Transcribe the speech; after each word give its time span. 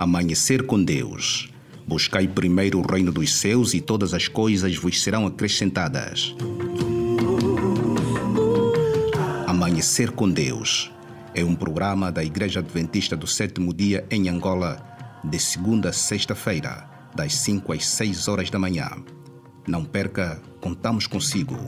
Amanhecer 0.00 0.64
com 0.64 0.82
Deus. 0.82 1.50
Buscai 1.86 2.26
primeiro 2.26 2.78
o 2.78 2.90
reino 2.90 3.12
dos 3.12 3.34
céus 3.34 3.74
e 3.74 3.82
todas 3.82 4.14
as 4.14 4.28
coisas 4.28 4.74
vos 4.74 5.02
serão 5.02 5.26
acrescentadas. 5.26 6.34
Amanhecer 9.46 10.10
com 10.12 10.30
Deus 10.30 10.90
é 11.34 11.44
um 11.44 11.54
programa 11.54 12.10
da 12.10 12.24
Igreja 12.24 12.60
Adventista 12.60 13.14
do 13.14 13.26
Sétimo 13.26 13.74
Dia 13.74 14.06
em 14.10 14.30
Angola, 14.30 14.82
de 15.22 15.38
segunda 15.38 15.90
a 15.90 15.92
sexta-feira, 15.92 16.88
das 17.14 17.34
5 17.34 17.70
às 17.70 17.84
6 17.84 18.26
horas 18.26 18.48
da 18.48 18.58
manhã. 18.58 18.88
Não 19.68 19.84
perca, 19.84 20.40
contamos 20.62 21.06
consigo. 21.06 21.58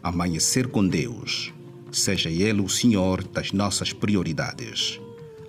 Amanhecer 0.00 0.68
com 0.68 0.86
Deus. 0.86 1.52
Seja 1.94 2.28
Ele 2.28 2.60
o 2.60 2.68
Senhor 2.68 3.22
das 3.22 3.52
nossas 3.52 3.92
prioridades. 3.92 5.00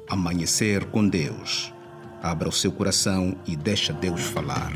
Amanhecer 0.08 0.86
com 0.86 1.09
Deus. 1.09 1.73
Abra 2.22 2.48
o 2.48 2.52
seu 2.52 2.72
coração 2.72 3.36
e 3.48 3.55
deixa 3.55 3.91
Deus 3.91 4.22
falar. 4.22 4.72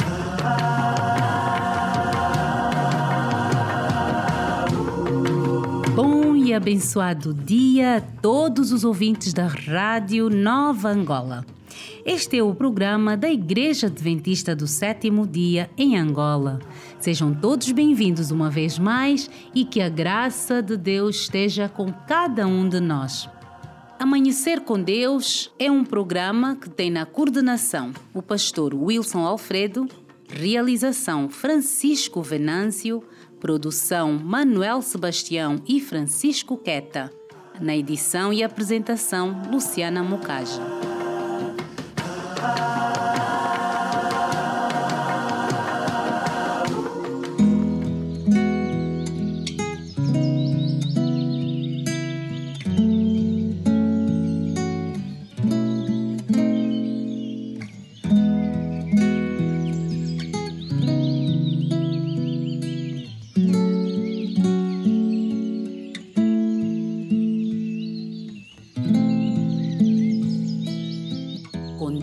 Bom 5.94 6.36
e 6.36 6.55
abençoado 6.55 7.36
dia 7.36 7.98
a 7.98 8.02
todos 8.02 8.72
os 8.72 8.84
ouvintes 8.84 9.32
da 9.32 9.46
Rádio 9.46 10.27
Nova 10.27 10.90
Angola. 10.90 11.46
Este 12.12 12.40
é 12.40 12.44
o 12.44 12.55
programa 12.55 13.16
da 13.16 13.30
Igreja 13.30 13.86
Adventista 13.86 14.55
do 14.55 14.66
Sétimo 14.66 15.27
Dia 15.27 15.70
em 15.77 15.96
Angola. 15.96 16.57
Sejam 16.99 17.35
todos 17.35 17.71
bem-vindos 17.71 18.32
uma 18.32 18.49
vez 18.49 18.79
mais 18.79 19.29
e 19.54 19.63
que 19.63 19.79
a 19.79 19.90
graça 19.90 20.60
de 20.60 20.76
Deus 20.76 21.18
esteja 21.18 21.70
com 21.70 21.93
cada 21.93 22.48
um 22.48 22.68
de 22.68 22.80
nós. 22.80 23.30
Amanhecer 23.99 24.62
com 24.62 24.82
Deus 24.82 25.54
é 25.60 25.70
um 25.70 25.85
programa 25.85 26.55
que 26.55 26.68
tem 26.68 26.90
na 26.90 27.05
coordenação 27.05 27.91
o 28.12 28.24
pastor 28.24 28.74
Wilson 28.74 29.20
Alfredo, 29.20 29.87
realização 30.27 31.30
Francisco 31.30 32.24
Venâncio, 32.24 33.04
produção 33.40 34.18
Manuel 34.18 34.82
Sebastião 34.82 35.62
e 35.68 35.80
Francisco 35.80 36.57
Queta. 36.57 37.13
Na 37.62 37.77
edição 37.77 38.34
e 38.34 38.41
apresentação, 38.41 39.43
Luciana 39.52 40.02
love. 42.55 43.09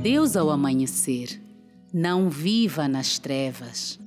Deus 0.08 0.36
ao 0.36 0.50
amanhecer. 0.50 1.42
Não 1.92 2.30
viva 2.30 2.86
nas 2.86 3.18
trevas. 3.18 3.98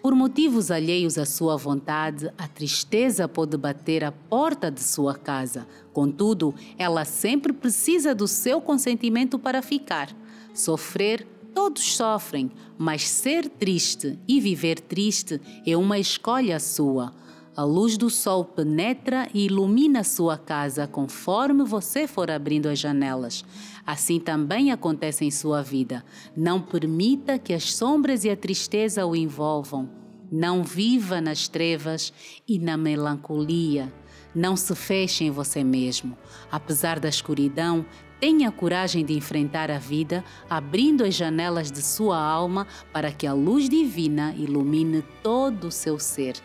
Por 0.00 0.14
motivos 0.14 0.70
alheios 0.70 1.18
à 1.18 1.26
sua 1.26 1.56
vontade, 1.56 2.30
a 2.38 2.46
tristeza 2.46 3.26
pode 3.26 3.56
bater 3.56 4.04
à 4.04 4.12
porta 4.12 4.70
de 4.70 4.80
sua 4.80 5.16
casa. 5.16 5.66
Contudo, 5.92 6.54
ela 6.78 7.04
sempre 7.04 7.52
precisa 7.52 8.14
do 8.14 8.28
seu 8.28 8.60
consentimento 8.60 9.36
para 9.36 9.62
ficar. 9.62 10.14
Sofrer, 10.54 11.26
todos 11.52 11.96
sofrem, 11.96 12.48
mas 12.78 13.08
ser 13.08 13.48
triste 13.48 14.16
e 14.28 14.40
viver 14.40 14.78
triste 14.78 15.40
é 15.66 15.76
uma 15.76 15.98
escolha 15.98 16.60
sua. 16.60 17.12
A 17.54 17.64
luz 17.64 17.98
do 17.98 18.08
sol 18.08 18.46
penetra 18.46 19.28
e 19.34 19.44
ilumina 19.44 20.02
sua 20.02 20.38
casa 20.38 20.86
conforme 20.86 21.62
você 21.64 22.06
for 22.06 22.30
abrindo 22.30 22.66
as 22.66 22.78
janelas. 22.78 23.44
Assim 23.86 24.18
também 24.18 24.72
acontece 24.72 25.26
em 25.26 25.30
sua 25.30 25.60
vida. 25.60 26.02
Não 26.34 26.62
permita 26.62 27.38
que 27.38 27.52
as 27.52 27.74
sombras 27.74 28.24
e 28.24 28.30
a 28.30 28.36
tristeza 28.36 29.04
o 29.04 29.14
envolvam. 29.14 29.86
Não 30.30 30.64
viva 30.64 31.20
nas 31.20 31.46
trevas 31.46 32.10
e 32.48 32.58
na 32.58 32.78
melancolia. 32.78 33.92
Não 34.34 34.56
se 34.56 34.74
feche 34.74 35.24
em 35.24 35.30
você 35.30 35.62
mesmo. 35.62 36.16
Apesar 36.50 36.98
da 36.98 37.10
escuridão, 37.10 37.84
tenha 38.18 38.50
coragem 38.50 39.04
de 39.04 39.12
enfrentar 39.12 39.70
a 39.70 39.78
vida, 39.78 40.24
abrindo 40.48 41.04
as 41.04 41.14
janelas 41.14 41.70
de 41.70 41.82
sua 41.82 42.18
alma 42.18 42.66
para 42.94 43.12
que 43.12 43.26
a 43.26 43.34
luz 43.34 43.68
divina 43.68 44.34
ilumine 44.38 45.04
todo 45.22 45.66
o 45.66 45.70
seu 45.70 45.98
ser 45.98 46.40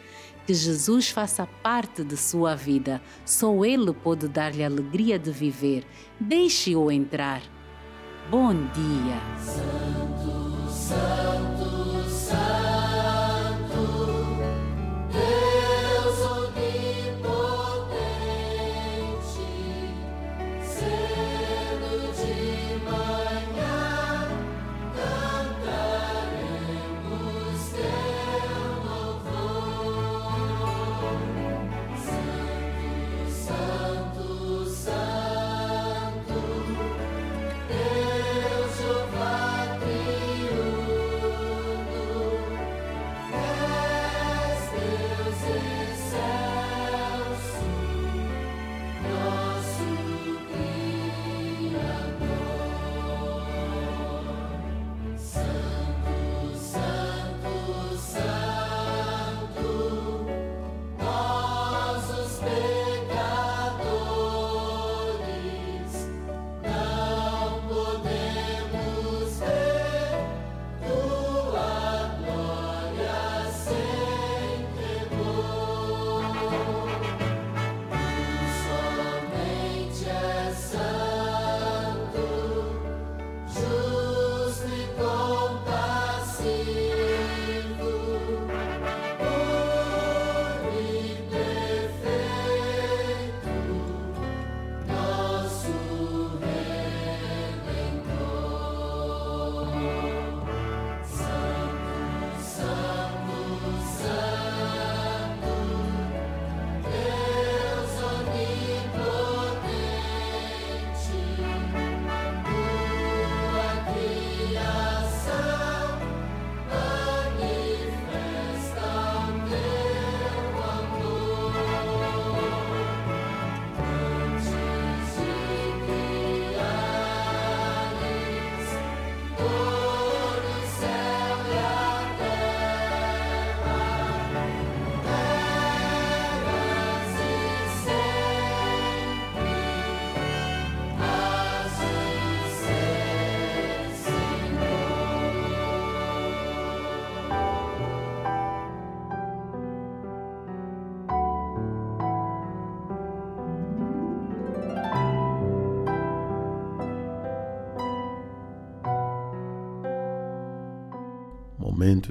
que 0.47 0.53
Jesus 0.53 1.09
faça 1.09 1.46
parte 1.62 2.06
de 2.06 2.16
sua 2.16 2.56
vida. 2.56 3.02
Só 3.25 3.66
Ele 3.66 3.94
pode 3.94 4.30
dar-lhe 4.30 4.63
alegria 4.63 5.19
de 5.19 5.30
viver. 5.30 5.85
Deixe-o 6.18 6.90
entrar. 6.90 7.41
Bom 8.31 8.53
dia. 8.53 9.19
Santo, 9.38 10.72
Santo, 10.72 12.09
Santo. 12.09 12.77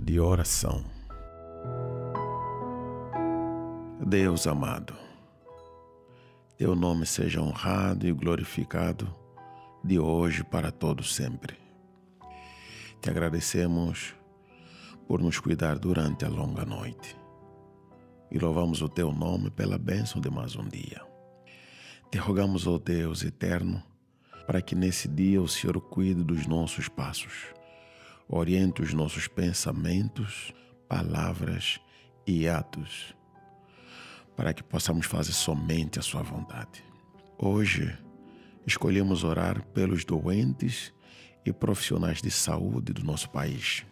De 0.07 0.21
oração. 0.21 0.85
Deus 4.07 4.47
amado, 4.47 4.95
teu 6.57 6.77
nome 6.77 7.05
seja 7.05 7.41
honrado 7.41 8.07
e 8.07 8.13
glorificado 8.13 9.13
de 9.83 9.99
hoje 9.99 10.45
para 10.45 10.71
todos 10.71 11.13
sempre. 11.13 11.57
Te 13.01 13.11
agradecemos 13.11 14.15
por 15.09 15.21
nos 15.21 15.41
cuidar 15.41 15.77
durante 15.77 16.25
a 16.25 16.29
longa 16.29 16.65
noite 16.65 17.17
e 18.31 18.39
louvamos 18.39 18.83
o 18.83 18.89
teu 18.89 19.11
nome 19.11 19.51
pela 19.51 19.77
bênção 19.77 20.21
de 20.21 20.31
mais 20.31 20.55
um 20.55 20.69
dia. 20.69 21.03
Te 22.13 22.19
rogamos, 22.19 22.65
ó 22.69 22.75
oh 22.75 22.79
Deus 22.79 23.25
eterno, 23.25 23.83
para 24.47 24.63
que 24.63 24.77
nesse 24.77 25.09
dia 25.09 25.43
o 25.43 25.49
Senhor 25.49 25.81
cuide 25.81 26.23
dos 26.23 26.47
nossos 26.47 26.89
passos, 26.89 27.56
oriente 28.29 28.83
os 28.83 28.93
nossos 28.93 29.29
pensamentos, 29.29 30.53
palavras 30.89 31.81
e 32.27 32.49
atos, 32.49 33.15
para 34.37 34.53
que 34.53 34.63
possamos 34.63 35.07
fazer 35.07 35.33
somente 35.33 35.99
a 35.99 36.03
Sua 36.03 36.23
vontade. 36.23 36.85
Hoje, 37.39 37.97
escolhemos 38.67 39.23
orar 39.23 39.65
pelos 39.67 40.05
doentes 40.05 40.93
e 41.45 41.53
profissionais 41.53 42.21
de 42.21 42.31
saúde 42.31 42.93
do 42.93 43.05
nosso 43.05 43.31
país. 43.31 43.87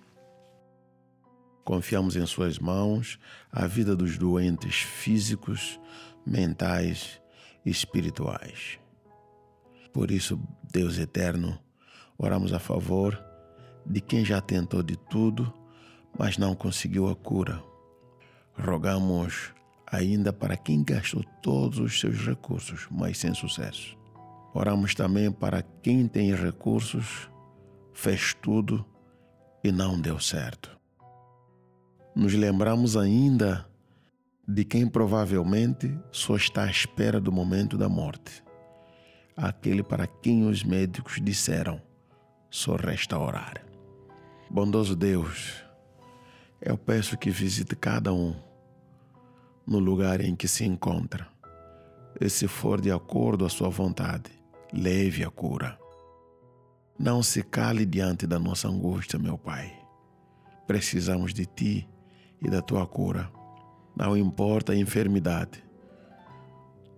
Confiamos 1.64 2.16
em 2.16 2.26
Suas 2.26 2.58
mãos 2.58 3.18
a 3.50 3.66
vida 3.66 3.94
dos 3.94 4.18
doentes 4.18 4.76
físicos, 4.76 5.80
mentais 6.26 7.20
e 7.64 7.70
espirituais. 7.70 8.78
Por 9.92 10.10
isso, 10.10 10.40
Deus 10.72 10.98
eterno, 10.98 11.58
oramos 12.18 12.52
a 12.52 12.58
favor 12.58 13.33
de 13.86 14.00
quem 14.00 14.24
já 14.24 14.40
tentou 14.40 14.82
de 14.82 14.96
tudo, 14.96 15.52
mas 16.18 16.38
não 16.38 16.54
conseguiu 16.54 17.08
a 17.08 17.14
cura. 17.16 17.62
Rogamos 18.56 19.52
ainda 19.86 20.32
para 20.32 20.56
quem 20.56 20.82
gastou 20.82 21.24
todos 21.42 21.78
os 21.78 22.00
seus 22.00 22.18
recursos, 22.26 22.86
mas 22.90 23.18
sem 23.18 23.34
sucesso. 23.34 23.96
Oramos 24.52 24.94
também 24.94 25.30
para 25.30 25.62
quem 25.82 26.06
tem 26.06 26.34
recursos, 26.34 27.28
fez 27.92 28.34
tudo 28.34 28.84
e 29.62 29.72
não 29.72 30.00
deu 30.00 30.18
certo. 30.18 30.78
Nos 32.14 32.32
lembramos 32.32 32.96
ainda 32.96 33.68
de 34.46 34.64
quem 34.64 34.86
provavelmente 34.86 35.98
só 36.12 36.36
está 36.36 36.64
à 36.64 36.70
espera 36.70 37.20
do 37.20 37.32
momento 37.32 37.76
da 37.76 37.88
morte 37.88 38.44
aquele 39.36 39.82
para 39.82 40.06
quem 40.06 40.46
os 40.46 40.62
médicos 40.62 41.20
disseram: 41.22 41.80
só 42.50 42.76
resta 42.76 43.18
orar. 43.18 43.64
Bondoso 44.54 44.94
Deus, 44.94 45.64
eu 46.62 46.78
peço 46.78 47.18
que 47.18 47.28
visite 47.28 47.74
cada 47.74 48.12
um 48.12 48.36
no 49.66 49.80
lugar 49.80 50.20
em 50.20 50.36
que 50.36 50.46
se 50.46 50.64
encontra, 50.64 51.26
e 52.20 52.30
se 52.30 52.46
for 52.46 52.80
de 52.80 52.92
acordo 52.92 53.44
à 53.44 53.48
sua 53.48 53.68
vontade, 53.68 54.30
leve 54.72 55.24
a 55.24 55.28
cura. 55.28 55.76
Não 56.96 57.20
se 57.20 57.42
cale 57.42 57.84
diante 57.84 58.28
da 58.28 58.38
nossa 58.38 58.68
angústia, 58.68 59.18
meu 59.18 59.36
Pai. 59.36 59.76
Precisamos 60.68 61.34
de 61.34 61.46
Ti 61.46 61.88
e 62.40 62.48
da 62.48 62.62
Tua 62.62 62.86
cura. 62.86 63.28
Não 63.96 64.16
importa 64.16 64.72
a 64.72 64.76
enfermidade, 64.76 65.64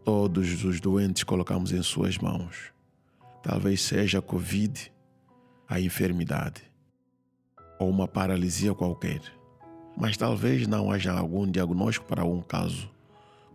Todos 0.05 0.63
os 0.63 0.79
doentes 0.79 1.25
colocamos 1.25 1.73
em 1.73 1.83
Suas 1.83 2.19
mãos. 2.19 2.71
Talvez 3.43 3.81
seja 3.81 4.19
a 4.19 4.23
Covid, 4.23 4.93
a 5.67 5.81
enfermidade 5.81 6.66
ou 7.79 7.89
uma 7.89 8.09
paralisia 8.09 8.75
qualquer. 8.75 9.21
Mas 9.97 10.17
talvez 10.17 10.67
não 10.67 10.91
haja 10.91 11.13
algum 11.13 11.51
diagnóstico 11.51 12.07
para 12.07 12.25
um 12.25 12.43
caso 12.43 12.91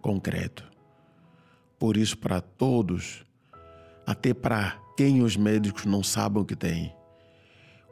concreto. 0.02 0.70
Por 1.78 1.98
isso, 1.98 2.18
para 2.18 2.42
todos, 2.42 3.26
até 4.06 4.34
para 4.34 4.80
quem 4.98 5.22
os 5.22 5.38
médicos 5.38 5.86
não 5.86 6.04
sabem 6.04 6.44
que 6.44 6.56
tem, 6.56 6.94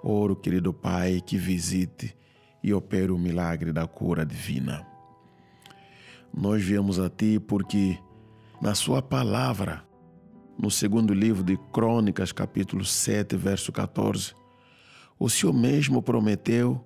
oro, 0.04 0.36
querido 0.36 0.74
Pai, 0.74 1.22
que 1.26 1.38
visite 1.38 2.16
e 2.64 2.74
opere 2.74 3.12
o 3.12 3.18
milagre 3.18 3.72
da 3.72 3.88
cura 3.88 4.26
divina. 4.26 4.86
Nós 6.34 6.64
viemos 6.64 7.00
a 7.00 7.10
Ti 7.10 7.40
porque 7.40 7.98
na 8.62 8.76
sua 8.76 9.02
palavra, 9.02 9.84
no 10.58 10.70
segundo 10.70 11.14
livro 11.14 11.44
de 11.44 11.58
Crônicas, 11.72 12.32
capítulo 12.32 12.86
7, 12.86 13.36
verso 13.36 13.72
14, 13.72 14.36
o 15.20 15.30
Senhor 15.30 15.54
mesmo 15.54 16.02
prometeu 16.02 16.84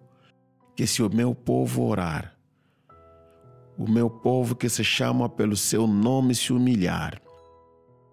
que 0.75 0.87
se 0.87 1.03
o 1.03 1.09
meu 1.13 1.35
povo 1.35 1.83
orar, 1.83 2.35
o 3.77 3.89
meu 3.89 4.09
povo 4.09 4.55
que 4.55 4.67
se 4.67 4.83
chama 4.83 5.29
pelo 5.29 5.55
seu 5.55 5.85
nome 5.85 6.33
se 6.33 6.51
humilhar 6.51 7.21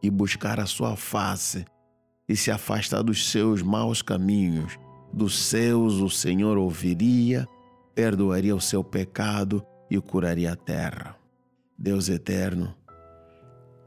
e 0.02 0.11
buscar 0.11 0.61
a 0.61 0.67
sua 0.67 0.94
face 0.94 1.64
e 2.28 2.37
se 2.37 2.50
afastar 2.50 3.02
dos 3.02 3.31
seus 3.31 3.62
maus 3.62 4.02
caminhos, 4.02 4.78
dos 5.12 5.38
seus 5.38 5.94
o 5.94 6.11
Senhor 6.11 6.58
ouviria, 6.58 7.49
perdoaria 7.94 8.55
o 8.55 8.61
seu 8.61 8.84
pecado 8.84 9.64
e 9.90 9.99
curaria 10.00 10.52
a 10.52 10.56
terra. 10.56 11.16
Deus 11.76 12.08
eterno, 12.08 12.75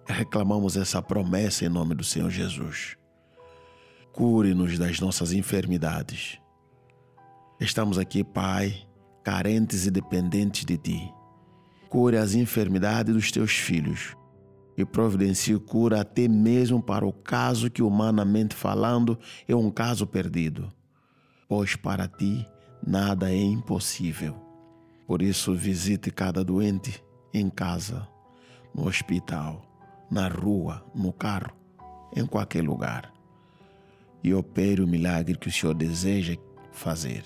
reclamamos 0.06 0.76
essa 0.76 1.02
promessa 1.02 1.64
em 1.64 1.70
nome 1.70 1.94
do 1.96 2.04
Senhor 2.04 2.30
Jesus. 2.30 2.98
Cure-nos 4.14 4.78
das 4.78 5.00
nossas 5.00 5.34
enfermidades. 5.34 6.40
Estamos 7.60 7.98
aqui, 7.98 8.24
Pai, 8.24 8.88
carentes 9.24 9.88
e 9.88 9.92
dependentes 9.92 10.64
de 10.66 10.78
Ti. 10.78 11.12
Cure 11.90 12.18
as 12.18 12.36
enfermidades 12.36 13.14
dos 13.14 13.32
Teus 13.32 13.54
filhos 13.54 14.16
e 14.78 14.86
providencie 14.86 15.58
cura 15.60 16.02
até 16.02 16.28
mesmo 16.28 16.82
para 16.82 17.06
o 17.06 17.12
caso 17.12 17.72
que, 17.72 17.82
humanamente 17.82 18.56
falando, 18.56 19.18
é 19.48 19.56
um 19.56 19.72
caso 19.72 20.06
perdido. 20.06 20.72
Pois 21.48 21.76
para 21.76 22.08
Ti 22.08 22.46
nada 22.86 23.32
é 23.32 23.42
impossível. 23.42 24.36
Por 25.08 25.22
isso, 25.22 25.56
visite 25.56 26.12
cada 26.12 26.44
doente 26.44 27.04
em 27.34 27.50
casa, 27.50 28.08
no 28.76 28.88
hospital 28.88 29.74
na 30.10 30.28
rua, 30.28 30.86
no 30.94 31.12
carro, 31.12 31.52
em 32.16 32.26
qualquer 32.26 32.64
lugar. 32.64 33.13
E 34.24 34.34
opere 34.34 34.82
o 34.82 34.88
milagre 34.88 35.38
que 35.38 35.50
o 35.50 35.52
Senhor 35.52 35.74
deseja 35.74 36.36
fazer. 36.72 37.24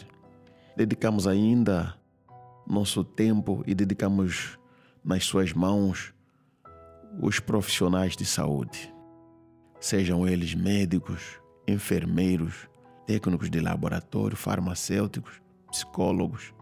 Dedicamos 0.76 1.28
ainda 1.28 1.96
nosso 2.68 3.04
tempo 3.04 3.64
e 3.66 3.74
dedicamos 3.74 4.58
nas 5.04 5.24
Suas 5.24 5.54
mãos 5.54 6.14
os 7.22 7.40
profissionais 7.40 8.16
de 8.16 8.26
saúde, 8.26 8.94
sejam 9.80 10.28
eles 10.28 10.54
médicos, 10.54 11.40
enfermeiros, 11.68 12.68
técnicos 13.06 13.50
de 13.50 13.60
laboratório, 13.60 14.36
farmacêuticos, 14.36 15.42
psicólogos, 15.72 16.54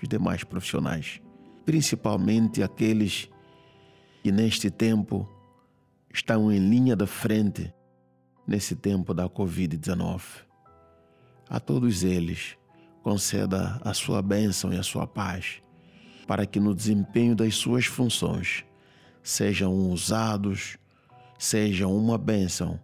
os 0.00 0.08
demais 0.08 0.42
profissionais, 0.42 1.20
principalmente 1.64 2.62
aqueles 2.62 3.28
que 4.22 4.32
neste 4.32 4.70
tempo 4.70 5.28
estão 6.12 6.50
em 6.50 6.58
linha 6.58 6.96
da 6.96 7.06
frente 7.06 7.72
nesse 8.46 8.74
tempo 8.74 9.14
da 9.14 9.28
Covid-19. 9.28 10.22
A 11.48 11.60
todos 11.60 12.02
eles, 12.02 12.56
conceda 13.02 13.80
a 13.84 13.92
sua 13.92 14.22
bênção 14.22 14.72
e 14.72 14.78
a 14.78 14.82
sua 14.82 15.06
paz, 15.06 15.62
para 16.26 16.46
que 16.46 16.60
no 16.60 16.74
desempenho 16.74 17.34
das 17.34 17.54
suas 17.54 17.86
funções 17.86 18.64
sejam 19.22 19.72
usados, 19.90 20.76
sejam 21.38 21.94
uma 21.96 22.16
bênção 22.16 22.80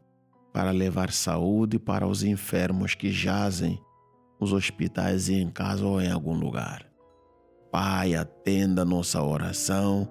para 0.52 0.70
levar 0.70 1.12
saúde 1.12 1.78
para 1.78 2.06
os 2.06 2.22
enfermos 2.22 2.94
que 2.94 3.10
jazem 3.10 3.80
nos 4.40 4.52
hospitais 4.52 5.28
e 5.28 5.34
em 5.34 5.50
casa 5.50 5.84
ou 5.84 6.00
em 6.00 6.10
algum 6.10 6.34
lugar. 6.34 6.86
Pai, 7.70 8.14
atenda 8.14 8.84
nossa 8.84 9.22
oração, 9.22 10.08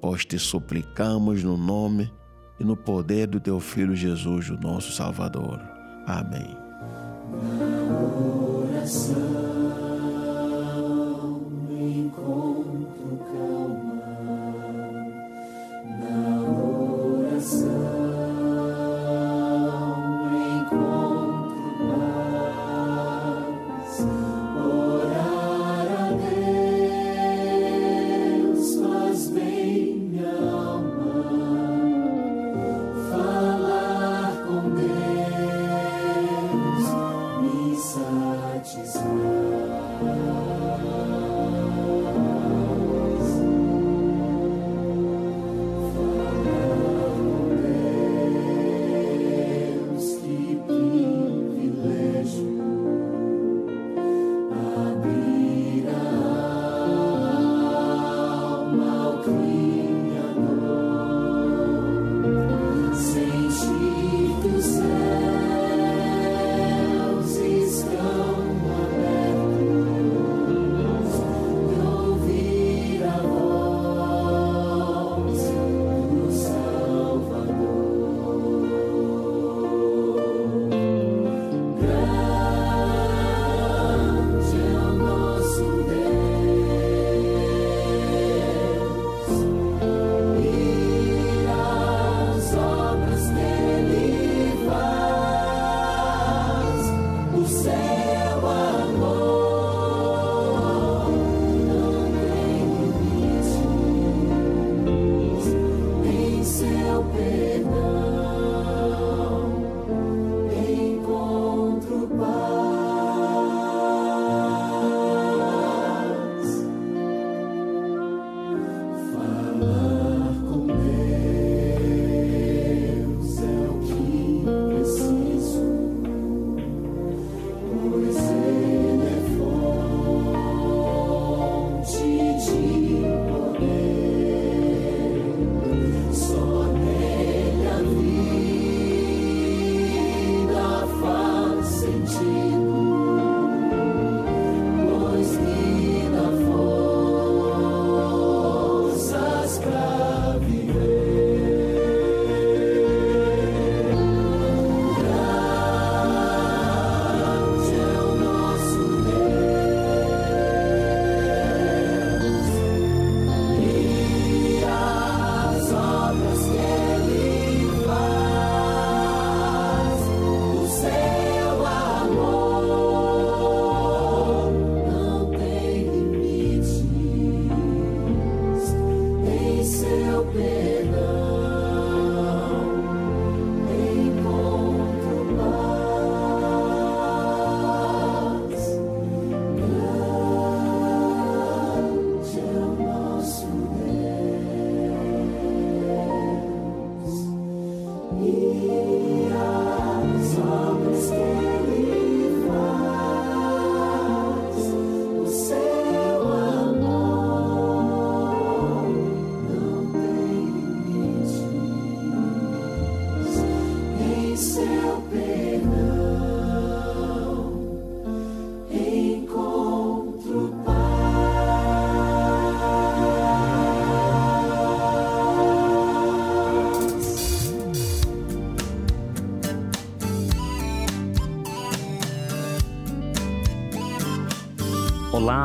pois 0.00 0.24
te 0.24 0.38
suplicamos 0.38 1.42
no 1.42 1.56
nome 1.56 2.12
e 2.58 2.64
no 2.64 2.76
poder 2.76 3.26
do 3.26 3.40
teu 3.40 3.58
Filho 3.60 3.94
Jesus, 3.94 4.50
o 4.50 4.56
nosso 4.56 4.92
Salvador. 4.92 5.60
Amém. 6.06 6.56
Oração. 8.72 9.61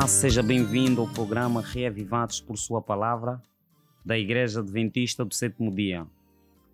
Seja 0.08 0.42
bem-vindo 0.42 1.02
ao 1.02 1.06
programa 1.06 1.60
Reavivados 1.60 2.40
por 2.40 2.56
Sua 2.56 2.80
Palavra 2.80 3.42
da 4.02 4.18
Igreja 4.18 4.60
Adventista 4.60 5.22
do 5.22 5.34
Sétimo 5.34 5.70
Dia, 5.70 6.06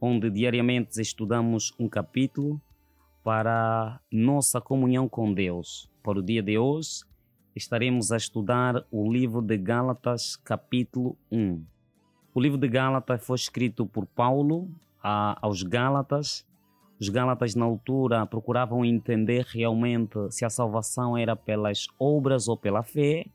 onde 0.01 0.31
diariamente 0.31 1.01
estudamos 1.01 1.75
um 1.77 1.89
capítulo 1.89 2.63
para 3.25 4.01
nossa 4.11 4.61
comunhão 4.61 5.09
com 5.09 5.35
Deus. 5.35 5.91
Para 6.01 6.21
o 6.21 6.23
dia 6.23 6.41
de 6.41 6.57
hoje, 6.57 7.03
estaremos 7.57 8.13
a 8.13 8.17
estudar 8.17 8.87
o 8.89 9.13
livro 9.13 9.43
de 9.43 9.59
Gálatas, 9.59 10.37
capítulo 10.37 11.19
1. 11.33 11.61
O 12.33 12.41
livro 12.41 12.57
de 12.57 12.69
Gálatas 12.69 13.27
foi 13.27 13.35
escrito 13.35 13.85
por 13.85 14.07
Paulo 14.07 14.71
a, 15.03 15.37
aos 15.45 15.65
Gálatas 15.65 16.47
os 17.05 17.11
Gálatas, 17.11 17.55
na 17.55 17.67
altura, 17.67 18.25
procuravam 18.25 18.83
entender 18.83 19.45
realmente 19.45 20.17
se 20.31 20.43
a 20.43 20.49
salvação 20.49 21.19
era 21.19 21.37
pelas 21.37 21.87
obras 21.99 22.49
ou 22.49 22.57
pela 22.57 22.83
fé, 22.83 23.27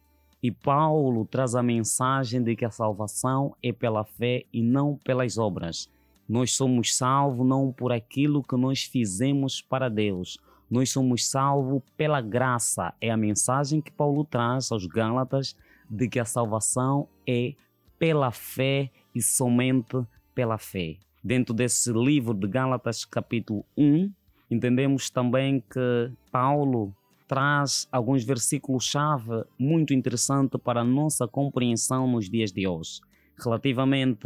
e 0.42 0.50
Paulo 0.50 1.24
traz 1.24 1.54
a 1.54 1.62
mensagem 1.62 2.42
de 2.42 2.56
que 2.56 2.66
a 2.66 2.72
salvação 2.72 3.56
é 3.62 3.72
pela 3.72 4.04
fé 4.04 4.44
e 4.52 4.64
não 4.64 4.96
pelas 4.96 5.38
obras. 5.38 5.88
Nós 6.28 6.56
somos 6.56 6.96
salvos 6.96 7.46
não 7.46 7.72
por 7.72 7.92
aquilo 7.92 8.42
que 8.42 8.56
nós 8.56 8.86
fizemos 8.86 9.62
para 9.62 9.88
Deus. 9.88 10.40
Nós 10.68 10.90
somos 10.90 11.30
salvos 11.30 11.84
pela 11.96 12.22
graça. 12.22 12.92
É 13.00 13.12
a 13.12 13.18
mensagem 13.18 13.82
que 13.82 13.92
Paulo 13.92 14.24
traz 14.24 14.72
aos 14.72 14.88
Gálatas 14.88 15.56
de 15.88 16.10
que 16.10 16.20
a 16.20 16.26
salvação 16.26 17.08
é 17.28 17.54
pela 18.00 18.32
fé 18.32 18.90
e 19.14 19.22
somente 19.22 20.04
pela 20.34 20.58
fé 20.58 20.98
dentro 21.24 21.54
desse 21.54 21.92
livro 21.92 22.34
de 22.34 22.48
Gálatas, 22.48 23.06
capítulo 23.06 23.66
1, 23.78 24.12
entendemos 24.50 25.10
também 25.10 25.62
que 25.62 26.12
Paulo 26.32 26.94
traz 27.28 27.88
alguns 27.92 28.24
versículos-chave 28.24 29.44
muito 29.58 29.94
interessantes 29.94 30.60
para 30.60 30.82
a 30.82 30.86
nossa 30.86 31.28
compreensão 31.28 32.08
nos 32.08 32.30
dias 32.30 32.52
de 32.52 32.68
hoje. 32.68 33.02
Relativamente 33.38 34.26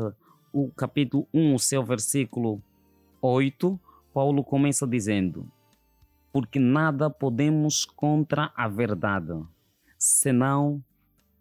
ao 0.54 0.70
capítulo 0.76 1.28
1, 1.34 1.56
o 1.56 1.60
seu 1.60 1.84
versículo 1.84 2.62
8, 3.22 3.80
Paulo 4.14 4.44
começa 4.44 4.88
dizendo: 4.88 5.52
Porque 6.32 6.60
nada 6.60 7.10
podemos 7.10 7.86
contra 7.86 8.52
a 8.56 8.68
verdade, 8.68 9.34
senão 9.98 10.82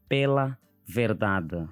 pela 0.09 0.59
verdade 0.85 1.69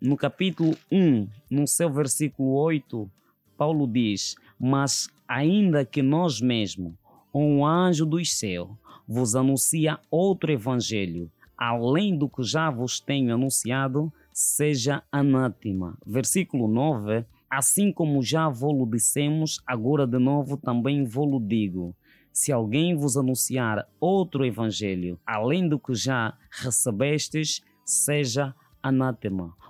no 0.00 0.16
capítulo 0.16 0.74
1, 0.90 1.28
no 1.50 1.66
seu 1.66 1.90
versículo 1.90 2.54
8, 2.54 3.10
Paulo 3.56 3.86
diz: 3.86 4.34
Mas 4.58 5.08
ainda 5.28 5.84
que 5.84 6.00
nós 6.00 6.40
mesmos, 6.40 6.94
um 7.34 7.64
anjo 7.64 8.06
dos 8.06 8.32
céus, 8.32 8.70
vos 9.06 9.36
anuncia 9.36 10.00
outro 10.10 10.50
evangelho, 10.50 11.30
além 11.56 12.16
do 12.16 12.28
que 12.28 12.42
já 12.42 12.70
vos 12.70 12.98
tenho 12.98 13.34
anunciado, 13.34 14.10
seja 14.32 15.02
anátema. 15.12 15.98
Versículo 16.06 16.66
9: 16.66 17.24
Assim 17.50 17.92
como 17.92 18.22
já 18.22 18.48
vos 18.48 18.88
dissemos, 18.90 19.60
agora 19.66 20.06
de 20.06 20.18
novo 20.18 20.56
também 20.56 21.04
vos 21.04 21.46
digo. 21.46 21.94
Se 22.32 22.52
alguém 22.52 22.96
vos 22.96 23.16
anunciar 23.16 23.86
outro 23.98 24.46
evangelho, 24.46 25.18
além 25.26 25.68
do 25.68 25.78
que 25.78 25.94
já 25.94 26.32
recebestes, 26.50 27.60
seja 27.84 28.46
anátema. 28.46 28.69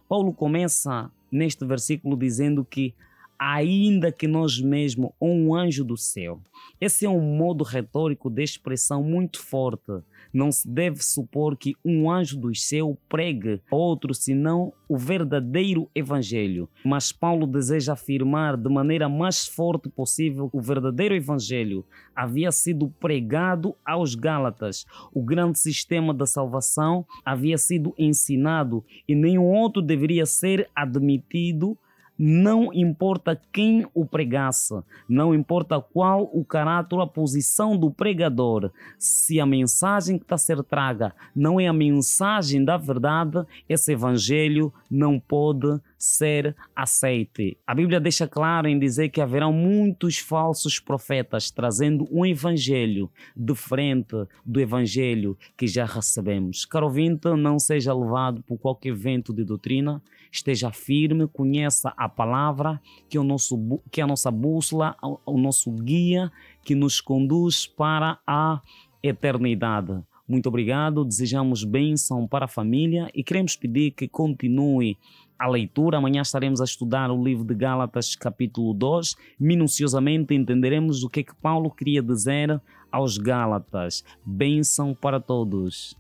Paulo 0.09 0.33
começa 0.33 1.11
neste 1.31 1.65
versículo 1.65 2.17
dizendo 2.17 2.65
que 2.65 2.95
ainda 3.39 4.13
que 4.13 4.27
nós 4.27 4.61
mesmos 4.61 5.13
ou 5.19 5.31
um 5.31 5.55
anjo 5.55 5.83
do 5.83 5.97
céu. 5.97 6.41
Esse 6.79 7.07
é 7.07 7.09
um 7.09 7.37
modo 7.37 7.65
retórico 7.65 8.29
de 8.29 8.43
expressão 8.43 9.03
muito 9.03 9.41
forte. 9.41 10.03
Não 10.33 10.53
se 10.53 10.69
deve 10.69 11.03
supor 11.03 11.57
que 11.57 11.75
um 11.85 12.11
anjo 12.11 12.39
do 12.39 12.55
céu 12.55 12.97
pregue 13.09 13.61
outro 13.71 14.15
senão 14.15 14.73
o 14.89 14.97
verdadeiro 14.97 15.91
evangelho. 15.95 16.69
Mas 16.85 17.13
Paulo 17.13 17.47
deseja 17.47 17.93
afirmar 17.93 18.57
de 18.57 18.69
maneira 18.69 19.09
mais 19.09 19.47
forte 19.47 19.89
possível 19.89 20.49
que 20.49 20.57
o 20.57 20.63
verdadeiro 20.63 21.15
evangelho 21.15 21.85
havia 22.15 22.53
sido 22.53 22.89
pregado 23.01 23.75
aos 23.85 24.15
Gálatas. 24.15 24.85
O 25.13 25.23
grande 25.23 25.59
sistema 25.59 26.15
da 26.15 26.27
salvação 26.27 27.05
havia 27.25 27.59
sido 27.59 27.95
ensinado 27.99 28.85
e 29.09 29.15
nenhum 29.15 29.47
outro 29.47 29.83
deveria 29.83 30.27
ser 30.27 30.69
admitido 30.75 31.77
não 32.23 32.71
importa 32.75 33.41
quem 33.51 33.87
o 33.95 34.05
pregasse, 34.05 34.75
não 35.09 35.35
importa 35.35 35.81
qual 35.81 36.25
o 36.35 36.45
caráter 36.45 36.97
ou 36.97 37.01
a 37.01 37.07
posição 37.07 37.75
do 37.75 37.91
pregador, 37.91 38.71
se 38.99 39.41
a 39.41 39.47
mensagem 39.47 40.19
que 40.19 40.25
está 40.25 40.35
a 40.35 40.39
ser 40.39 40.63
traga 40.63 41.15
não 41.35 41.59
é 41.59 41.67
a 41.67 41.73
mensagem 41.73 42.63
da 42.63 42.77
verdade, 42.77 43.43
esse 43.67 43.93
evangelho 43.93 44.71
não 44.91 45.19
pode 45.19 45.81
ser 46.01 46.57
aceite. 46.75 47.59
A 47.67 47.75
Bíblia 47.75 48.01
deixa 48.01 48.27
claro 48.27 48.67
em 48.67 48.79
dizer 48.79 49.11
que 49.11 49.21
haverão 49.21 49.53
muitos 49.53 50.19
falsos 50.19 50.81
profetas 50.81 51.51
trazendo 51.51 52.09
um 52.11 52.25
evangelho 52.25 53.11
diferente 53.37 54.17
do 54.45 54.59
evangelho 54.59 55.37
que 55.59 55.67
já 55.67 55.85
recebemos. 55.85 56.65
Caro 56.65 56.87
ouvinte, 56.87 57.29
não 57.37 57.59
seja 57.59 57.93
levado 57.93 58.43
por 58.45 58.57
qualquer 58.57 58.95
vento 58.95 59.35
de 59.35 59.45
doutrina, 59.45 60.03
esteja 60.33 60.73
firme, 60.73 61.29
conheça 61.29 61.93
a 61.95 62.09
palavra, 62.09 62.81
que 63.07 63.19
é, 63.19 63.21
o 63.21 63.25
nosso, 63.25 63.83
que 63.91 64.01
é 64.01 64.05
a 64.05 64.07
nossa 64.07 64.31
bússola, 64.31 64.97
o 65.27 65.37
nosso 65.37 65.71
guia 65.71 66.33
que 66.65 66.75
nos 66.75 66.99
conduz 66.99 67.67
para 67.67 68.19
a 68.27 68.63
eternidade. 69.03 70.01
Muito 70.27 70.49
obrigado, 70.49 71.05
desejamos 71.05 71.65
bênção 71.65 72.27
para 72.27 72.45
a 72.45 72.49
família 72.49 73.11
e 73.13 73.25
queremos 73.25 73.57
pedir 73.57 73.91
que 73.91 74.07
continue 74.07 74.97
a 75.41 75.49
leitura. 75.49 75.97
Amanhã 75.97 76.21
estaremos 76.21 76.61
a 76.61 76.65
estudar 76.65 77.11
o 77.11 77.25
livro 77.25 77.45
de 77.45 77.55
Gálatas, 77.55 78.15
capítulo 78.15 78.75
2. 78.75 79.17
Minuciosamente 79.41 80.35
entenderemos 80.35 81.03
o 81.03 81.09
que 81.09 81.21
é 81.21 81.23
que 81.23 81.35
Paulo 81.35 81.71
queria 81.71 82.03
dizer 82.03 82.61
aos 82.93 83.17
Gálatas. 83.17 84.05
Bênção 84.25 84.95
para 84.95 85.19
todos. 85.19 85.97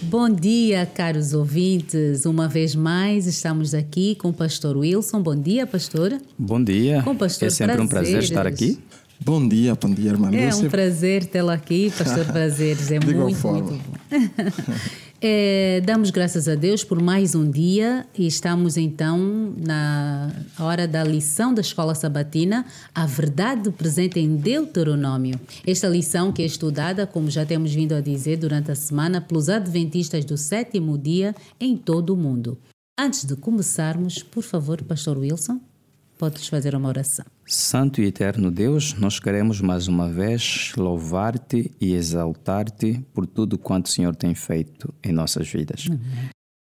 Bom 0.00 0.28
dia, 0.28 0.84
caros 0.84 1.32
ouvintes. 1.32 2.26
Uma 2.26 2.48
vez 2.48 2.74
mais 2.74 3.26
estamos 3.26 3.74
aqui 3.74 4.14
com 4.14 4.28
o 4.28 4.32
pastor 4.32 4.76
Wilson. 4.76 5.22
Bom 5.22 5.34
dia, 5.34 5.66
pastor. 5.66 6.20
Bom 6.38 6.62
dia. 6.62 7.02
Com 7.02 7.12
o 7.12 7.16
pastor 7.16 7.48
é 7.48 7.50
sempre 7.50 7.76
prazeres. 7.76 7.86
um 7.86 7.88
prazer 7.88 8.22
estar 8.22 8.46
aqui. 8.46 8.78
Bom 9.24 9.46
dia, 9.46 9.76
bom 9.76 9.90
dia, 9.90 10.10
irmã 10.10 10.30
É 10.34 10.52
um 10.52 10.68
prazer 10.68 11.24
tê-lo 11.26 11.50
aqui, 11.50 11.92
pastor 11.96 12.24
Prazeres. 12.32 12.90
É 12.90 12.98
muito, 12.98 13.36
forma. 13.36 13.70
muito 13.70 13.84
bom. 13.84 13.92
É, 15.24 15.80
damos 15.86 16.10
graças 16.10 16.48
a 16.48 16.56
Deus 16.56 16.82
por 16.82 17.00
mais 17.00 17.36
um 17.36 17.48
dia 17.48 18.04
e 18.18 18.26
estamos 18.26 18.76
então 18.76 19.54
na 19.56 20.32
hora 20.58 20.88
da 20.88 21.04
lição 21.04 21.54
da 21.54 21.60
escola 21.60 21.94
sabatina, 21.94 22.66
a 22.92 23.06
verdade 23.06 23.70
presente 23.70 24.18
em 24.18 24.34
Deuteronômio. 24.34 25.38
Esta 25.64 25.86
lição 25.86 26.32
que 26.32 26.42
é 26.42 26.44
estudada, 26.44 27.06
como 27.06 27.30
já 27.30 27.46
temos 27.46 27.72
vindo 27.72 27.94
a 27.94 28.00
dizer 28.00 28.36
durante 28.36 28.72
a 28.72 28.74
semana, 28.74 29.20
pelos 29.20 29.48
adventistas 29.48 30.24
do 30.24 30.36
sétimo 30.36 30.98
dia 30.98 31.36
em 31.60 31.76
todo 31.76 32.14
o 32.14 32.16
mundo. 32.16 32.58
Antes 32.98 33.24
de 33.24 33.36
começarmos, 33.36 34.24
por 34.24 34.42
favor, 34.42 34.82
pastor 34.82 35.16
Wilson, 35.16 35.60
podes 36.18 36.48
fazer 36.48 36.74
uma 36.74 36.88
oração. 36.88 37.24
Santo 37.52 38.00
e 38.00 38.06
eterno 38.06 38.50
Deus, 38.50 38.94
nós 38.94 39.20
queremos 39.20 39.60
mais 39.60 39.86
uma 39.86 40.08
vez 40.08 40.72
louvar-te 40.74 41.70
e 41.78 41.92
exaltar-te 41.92 43.04
por 43.12 43.26
tudo 43.26 43.58
quanto 43.58 43.86
o 43.86 43.88
Senhor 43.90 44.16
tem 44.16 44.34
feito 44.34 44.92
em 45.04 45.12
nossas 45.12 45.50
vidas. 45.50 45.86
Uhum. 45.86 45.98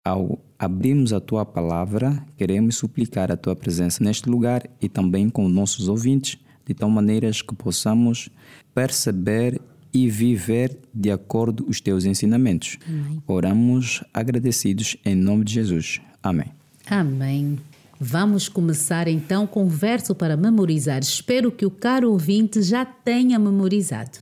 Ao 0.05 0.45
abrirmos 0.59 1.13
a 1.13 1.21
tua 1.21 1.47
palavra, 1.47 2.27
queremos 2.37 2.75
suplicar 2.79 3.31
a 3.31 3.37
tua 3.37 3.55
presença 3.55 4.03
neste 4.03 4.29
lugar 4.29 4.69
e 4.81 4.89
também 4.89 5.31
com 5.31 5.49
nossos 5.49 5.87
ouvintes, 5.87 6.37
de 6.67 6.75
tal 6.75 6.91
maneira 6.91 7.31
que 7.31 7.55
possamos 7.55 8.29
perceber 8.75 9.61
e 9.95 10.11
viver 10.11 10.77
de 10.93 11.13
acordo 11.13 11.63
com 11.63 11.71
os 11.71 11.81
teus 11.81 12.05
ensinamentos. 12.05 12.77
Amém. 12.89 13.23
Oramos 13.29 14.03
agradecidos 14.13 14.97
em 15.05 15.15
nome 15.15 15.45
de 15.45 15.55
Jesus. 15.55 16.01
Amém. 16.21 16.51
Amém. 16.91 17.57
Vamos 18.05 18.49
começar 18.49 19.07
então 19.07 19.47
com 19.47 19.65
o 19.65 19.69
verso 19.69 20.13
para 20.13 20.37
memorizar. 20.37 20.99
Espero 20.99 21.53
que 21.53 21.65
o 21.65 21.71
caro 21.71 22.11
ouvinte 22.11 22.61
já 22.61 22.85
tenha 22.85 23.39
memorizado. 23.39 24.19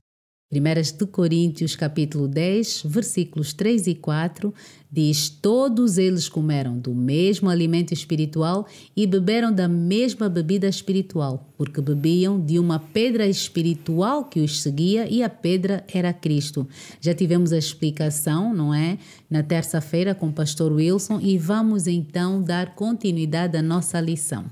1 0.53 0.97
de 0.97 1.05
Coríntios, 1.07 1.77
capítulo 1.77 2.27
10, 2.27 2.83
versículos 2.85 3.53
3 3.53 3.87
e 3.87 3.95
4, 3.95 4.53
diz: 4.91 5.29
Todos 5.29 5.97
eles 5.97 6.27
comeram 6.27 6.77
do 6.77 6.93
mesmo 6.93 7.49
alimento 7.49 7.93
espiritual 7.93 8.67
e 8.93 9.07
beberam 9.07 9.53
da 9.53 9.69
mesma 9.69 10.27
bebida 10.27 10.67
espiritual, 10.67 11.49
porque 11.57 11.79
bebiam 11.79 12.37
de 12.37 12.59
uma 12.59 12.79
pedra 12.79 13.25
espiritual 13.25 14.25
que 14.25 14.41
os 14.41 14.61
seguia 14.61 15.09
e 15.09 15.23
a 15.23 15.29
pedra 15.29 15.85
era 15.87 16.11
Cristo. 16.11 16.67
Já 16.99 17.13
tivemos 17.13 17.53
a 17.53 17.57
explicação, 17.57 18.53
não 18.53 18.73
é? 18.73 18.97
Na 19.29 19.41
terça-feira 19.41 20.13
com 20.13 20.27
o 20.27 20.33
pastor 20.33 20.73
Wilson 20.73 21.21
e 21.21 21.37
vamos 21.37 21.87
então 21.87 22.43
dar 22.43 22.75
continuidade 22.75 23.55
à 23.55 23.61
nossa 23.61 24.01
lição. 24.01 24.45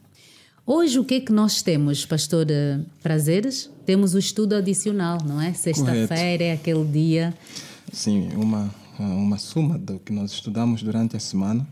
Hoje 0.71 0.99
o 0.99 1.03
que 1.03 1.15
é 1.15 1.19
que 1.19 1.31
nós 1.31 1.63
temos, 1.63 2.05
pastor 2.05 2.45
eh, 2.51 2.79
Prazeres? 3.01 3.71
Temos 3.87 4.13
o 4.13 4.19
estudo 4.19 4.53
adicional, 4.53 5.17
não 5.25 5.41
é? 5.41 5.51
Sexta-feira 5.51 6.43
é 6.43 6.51
aquele 6.51 6.85
dia. 6.85 7.33
Sim, 7.91 8.29
uma, 8.35 8.69
uma 8.99 9.39
soma 9.39 9.79
do 9.79 9.97
que 9.97 10.13
nós 10.13 10.31
estudamos 10.31 10.83
durante 10.83 11.17
a 11.17 11.19
semana 11.19 11.67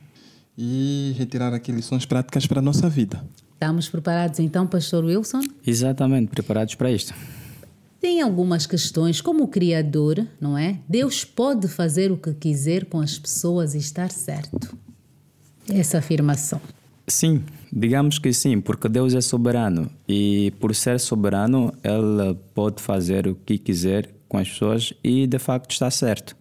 e 0.58 1.14
retirar 1.16 1.54
aqui 1.54 1.72
lições 1.72 2.08
práticas 2.08 2.48
para 2.48 2.58
a 2.58 2.62
nossa 2.64 2.90
vida. 2.90 3.24
Estamos 3.54 3.88
preparados 3.88 4.40
então, 4.40 4.66
pastor 4.66 5.06
Wilson? 5.06 5.42
Exatamente, 5.64 6.32
preparados 6.32 6.74
para 6.74 6.92
isto. 6.92 7.14
Tem 8.02 8.20
algumas 8.20 8.66
questões, 8.66 9.22
como 9.22 9.44
o 9.44 9.48
Criador, 9.48 10.26
não 10.42 10.58
é? 10.58 10.80
Deus 10.90 11.24
pode 11.24 11.68
fazer 11.68 12.12
o 12.12 12.18
que 12.18 12.34
quiser 12.34 12.86
com 12.86 13.00
as 13.00 13.20
pessoas 13.20 13.76
e 13.76 13.78
estar 13.78 14.10
certo. 14.10 14.76
Essa 15.70 16.00
afirmação. 16.00 16.60
Sim, 17.10 17.44
digamos 17.72 18.20
que 18.20 18.34
sim, 18.34 18.60
porque 18.60 18.90
Deus 18.90 19.14
é 19.14 19.22
soberano 19.22 19.90
e 20.08 20.52
por 20.60 20.76
ser 20.76 21.00
soberano, 21.00 21.74
Ele 21.84 22.38
pode 22.54 22.82
fazer 22.82 23.28
o 23.28 23.36
que 23.36 23.58
quiser 23.58 24.10
com 24.28 24.38
as 24.38 24.50
pessoas 24.50 24.94
e 25.04 25.26
de 25.26 25.40
facto 25.40 25.72
está 25.72 25.90
certo. 25.90 26.36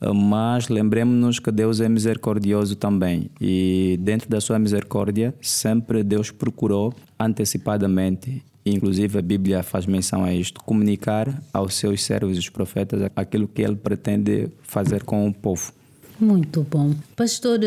Mas 0.00 0.68
lembremos-nos 0.68 1.38
que 1.38 1.52
Deus 1.52 1.78
é 1.80 1.88
misericordioso 1.88 2.74
também 2.76 3.30
e 3.38 3.98
dentro 4.00 4.30
da 4.30 4.40
sua 4.40 4.58
misericórdia 4.58 5.34
sempre 5.42 6.02
Deus 6.02 6.30
procurou 6.30 6.94
antecipadamente 7.18 8.42
inclusive 8.64 9.18
a 9.18 9.22
Bíblia 9.22 9.62
faz 9.62 9.86
menção 9.86 10.24
a 10.24 10.32
isto, 10.32 10.62
comunicar 10.62 11.42
aos 11.52 11.74
seus 11.74 12.02
servos, 12.02 12.38
os 12.38 12.48
profetas, 12.48 13.10
aquilo 13.16 13.48
que 13.48 13.62
ele 13.62 13.76
pretende 13.76 14.48
fazer 14.62 15.02
com 15.02 15.28
o 15.28 15.32
povo. 15.32 15.72
Muito 16.18 16.66
bom. 16.70 16.94
Pastor 17.16 17.58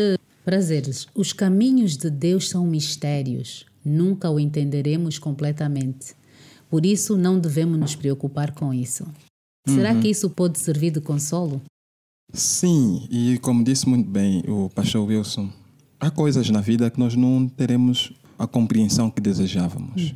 Prazeres, 0.44 1.06
os 1.14 1.32
caminhos 1.32 1.96
de 1.96 2.10
Deus 2.10 2.48
são 2.48 2.66
mistérios, 2.66 3.64
nunca 3.84 4.30
o 4.30 4.38
entenderemos 4.38 5.18
completamente. 5.18 6.14
Por 6.68 6.84
isso, 6.84 7.16
não 7.16 7.38
devemos 7.38 7.78
nos 7.78 7.94
preocupar 7.94 8.52
com 8.52 8.72
isso. 8.74 9.06
Será 9.66 9.92
Uhum. 9.94 10.00
que 10.00 10.08
isso 10.08 10.28
pode 10.28 10.58
servir 10.58 10.90
de 10.90 11.00
consolo? 11.00 11.62
Sim, 12.32 13.06
e 13.10 13.38
como 13.38 13.64
disse 13.64 13.88
muito 13.88 14.10
bem 14.10 14.42
o 14.46 14.68
pastor 14.68 15.06
Wilson, 15.06 15.48
há 15.98 16.10
coisas 16.10 16.50
na 16.50 16.60
vida 16.60 16.90
que 16.90 16.98
nós 16.98 17.14
não 17.14 17.48
teremos 17.48 18.12
a 18.38 18.46
compreensão 18.46 19.10
que 19.10 19.22
desejávamos. 19.22 20.12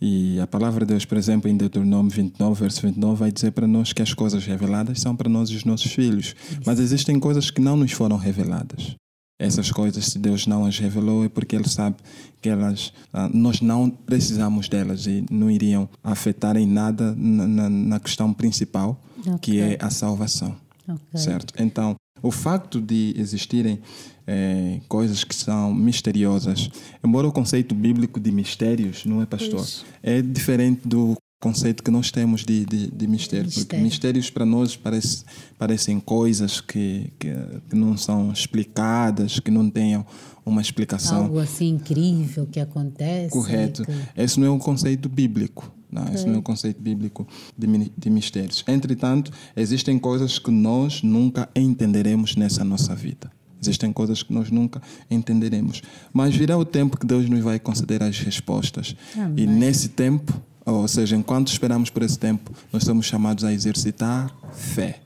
E 0.00 0.40
a 0.40 0.46
palavra 0.46 0.84
de 0.84 0.92
Deus, 0.92 1.04
por 1.04 1.16
exemplo, 1.16 1.48
em 1.48 1.56
Deuteronômio 1.56 2.10
29, 2.10 2.60
verso 2.60 2.82
29, 2.82 3.16
vai 3.18 3.30
dizer 3.30 3.52
para 3.52 3.66
nós 3.66 3.92
que 3.92 4.02
as 4.02 4.12
coisas 4.12 4.44
reveladas 4.44 5.00
são 5.00 5.14
para 5.14 5.28
nós 5.28 5.50
e 5.50 5.54
os 5.56 5.64
nossos 5.64 5.92
filhos. 5.92 6.34
Mas 6.66 6.80
existem 6.80 7.20
coisas 7.20 7.50
que 7.50 7.60
não 7.60 7.76
nos 7.76 7.92
foram 7.92 8.16
reveladas. 8.16 8.96
Essas 9.38 9.70
coisas, 9.72 10.06
se 10.06 10.18
Deus 10.18 10.46
não 10.46 10.64
as 10.64 10.78
revelou, 10.78 11.24
é 11.24 11.28
porque 11.28 11.56
Ele 11.56 11.68
sabe 11.68 11.96
que 12.40 12.48
elas, 12.48 12.92
ah, 13.12 13.28
nós 13.32 13.60
não 13.60 13.90
precisamos 13.90 14.68
delas 14.68 15.06
e 15.06 15.24
não 15.30 15.50
iriam 15.50 15.88
afetar 16.04 16.56
em 16.56 16.66
nada 16.66 17.14
na, 17.16 17.46
na- 17.46 17.70
na 17.70 18.00
questão 18.00 18.32
principal, 18.32 19.02
que 19.40 19.60
Ok. 19.60 19.60
é 19.60 19.78
a 19.80 19.90
salvação. 19.90 20.54
Ok. 20.88 21.00
Certo? 21.18 21.52
Então, 21.58 21.96
o 22.22 22.30
facto 22.30 22.80
de 22.80 23.12
existirem 23.16 23.80
eh, 24.26 24.80
coisas 24.88 25.24
que 25.24 25.34
são 25.34 25.74
misteriosas, 25.74 26.70
embora 27.04 27.26
o 27.28 27.32
conceito 27.32 27.74
bíblico 27.74 28.20
de 28.20 28.30
mistérios, 28.30 29.04
não 29.04 29.20
é, 29.20 29.26
pastor? 29.26 29.56
Pois. 29.56 29.84
É 30.02 30.22
diferente 30.22 30.86
do 30.86 31.16
conceito 31.44 31.82
que 31.82 31.90
nós 31.90 32.10
temos 32.10 32.42
de, 32.44 32.64
de, 32.64 32.90
de 32.90 33.06
mistério. 33.06 33.44
Porque 33.46 33.58
Mistério. 33.60 33.84
mistérios 33.84 34.30
para 34.30 34.46
nós 34.46 34.74
parece, 34.76 35.24
parecem 35.58 36.00
coisas 36.00 36.60
que, 36.60 37.12
que, 37.18 37.30
que 37.68 37.76
não 37.76 37.96
são 37.96 38.32
explicadas, 38.32 39.38
que 39.38 39.50
não 39.50 39.68
tenham 39.68 40.06
uma 40.46 40.60
explicação 40.62 41.24
Algo 41.24 41.38
assim 41.38 41.68
incrível 41.68 42.46
que 42.46 42.60
acontece. 42.60 43.30
Correto. 43.30 43.84
que- 43.84 43.92
Esse 44.16 44.40
não 44.40 44.46
é 44.46 44.50
um 44.50 44.58
conceito 44.58 45.08
bíblico. 45.08 45.70
Não, 45.92 46.12
esse 46.12 46.26
não 46.26 46.34
é 46.34 46.38
um 46.38 46.42
conceito 46.42 46.80
bíblico 46.82 47.26
de, 47.56 47.66
de 47.96 48.10
mistérios. 48.10 48.64
Entretanto, 48.66 49.30
existem 49.56 49.96
coisas 49.98 50.38
que 50.40 50.50
nós 50.50 51.02
nunca 51.02 51.48
entenderemos 51.54 52.34
nessa 52.36 52.64
nossa 52.64 52.94
vida. 52.96 53.30
Existem 53.62 53.92
coisas 53.92 54.22
que 54.22 54.32
nós 54.32 54.50
nunca 54.50 54.82
entenderemos. 55.10 55.82
Mas 56.12 56.34
virá 56.34 56.58
o 56.58 56.64
tempo 56.64 56.98
que 56.98 57.06
Deus 57.06 57.28
nos 57.30 57.40
vai 57.40 57.58
conceder 57.60 58.02
as 58.02 58.18
respostas. 58.18 58.94
E 59.36 59.46
nesse 59.46 59.88
tempo, 59.90 60.34
ou 60.64 60.88
seja, 60.88 61.16
enquanto 61.16 61.48
esperamos 61.48 61.90
por 61.90 62.02
esse 62.02 62.18
tempo, 62.18 62.52
nós 62.72 62.84
somos 62.84 63.06
chamados 63.06 63.44
a 63.44 63.52
exercitar 63.52 64.34
fé. 64.52 65.00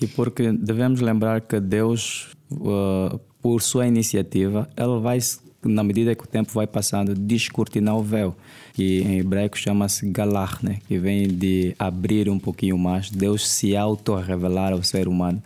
E 0.00 0.06
porque 0.06 0.52
devemos 0.52 1.00
lembrar 1.00 1.40
que 1.40 1.58
Deus, 1.60 2.28
uh, 2.50 3.18
por 3.42 3.62
sua 3.62 3.86
iniciativa, 3.86 4.68
Ele 4.76 5.00
vai, 5.00 5.18
na 5.62 5.82
medida 5.82 6.14
que 6.14 6.24
o 6.24 6.26
tempo 6.26 6.52
vai 6.52 6.66
passando, 6.66 7.14
descortinar 7.14 7.96
o 7.96 8.02
véu, 8.02 8.34
que 8.72 9.00
em 9.02 9.18
hebraico 9.18 9.58
chama-se 9.58 10.06
galar, 10.10 10.58
né? 10.62 10.78
que 10.88 10.98
vem 10.98 11.28
de 11.28 11.74
abrir 11.78 12.30
um 12.30 12.38
pouquinho 12.38 12.78
mais, 12.78 13.10
Deus 13.10 13.46
se 13.46 13.76
auto-revelar 13.76 14.72
ao 14.72 14.82
ser 14.82 15.06
humano, 15.06 15.42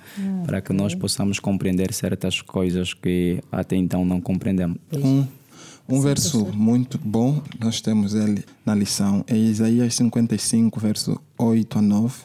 para 0.47 0.61
que 0.61 0.73
nós 0.73 0.95
possamos 0.95 1.41
compreender 1.41 1.93
certas 1.93 2.41
coisas 2.41 2.95
que 2.95 3.41
até 3.51 3.77
então 3.77 4.05
não 4.05 4.21
compreendemos. 4.21 4.79
Um, 4.93 5.27
um 5.89 6.01
verso 6.01 6.47
muito 6.47 6.99
bom, 6.99 7.43
nós 7.61 7.81
temos 7.81 8.15
ele 8.15 8.45
na 8.65 8.75
lição, 8.75 9.25
é 9.27 9.37
Isaías 9.37 9.95
55, 9.95 10.81
verso 10.81 11.21
8 11.39 11.79
a 11.79 11.83
9. 11.83 12.23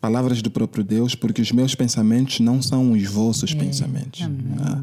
Palavras 0.00 0.42
do 0.42 0.50
próprio 0.50 0.84
Deus, 0.84 1.14
porque 1.14 1.40
os 1.40 1.52
meus 1.52 1.74
pensamentos 1.74 2.40
não 2.40 2.60
são 2.60 2.92
os 2.92 3.04
vossos 3.04 3.54
pensamentos, 3.54 4.20
ah, 4.60 4.82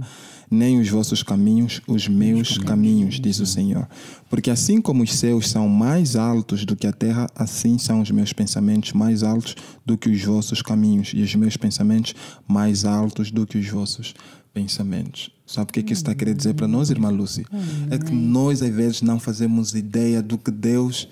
nem 0.50 0.80
os 0.80 0.90
vossos 0.90 1.22
caminhos, 1.22 1.82
os 1.88 2.08
meus 2.08 2.58
caminhos, 2.58 3.20
diz 3.20 3.40
o 3.40 3.46
Senhor. 3.46 3.88
Porque 4.30 4.50
assim 4.50 4.82
como 4.82 5.04
os 5.04 5.14
céus 5.14 5.50
são 5.50 5.68
mais 5.68 6.16
altos 6.16 6.66
do 6.66 6.76
que 6.76 6.88
a 6.88 6.94
terra, 6.94 7.28
assim 7.36 7.78
são 7.78 8.02
os 8.02 8.10
meus 8.10 8.34
pensamentos 8.34 8.94
mais 8.94 9.22
altos 9.22 9.56
do 9.86 9.98
que 9.98 10.10
os 10.10 10.24
vossos 10.24 10.62
caminhos, 10.62 11.12
e 11.14 11.22
os 11.22 11.36
meus 11.36 11.58
pensamentos 11.58 12.16
mais 12.48 12.86
altos 12.86 13.32
do 13.32 13.46
que 13.46 13.58
os 13.58 13.68
vossos 13.68 14.14
pensamentos. 14.54 15.30
Sabe 15.46 15.70
o 15.70 15.74
que, 15.74 15.80
é 15.82 15.84
que 15.84 15.92
isso 15.94 16.02
está 16.02 16.12
a 16.12 16.16
querer 16.16 16.34
dizer 16.34 16.54
para 16.54 16.68
nós, 16.68 16.90
irmã 16.90 17.10
Lúcia? 17.10 17.46
É 17.92 17.98
que 17.98 18.12
nós, 18.12 18.62
às 18.62 18.74
vezes, 18.74 19.02
não 19.02 19.20
fazemos 19.20 19.74
ideia 19.76 20.22
do 20.22 20.38
que 20.38 20.50
Deus 20.52 21.08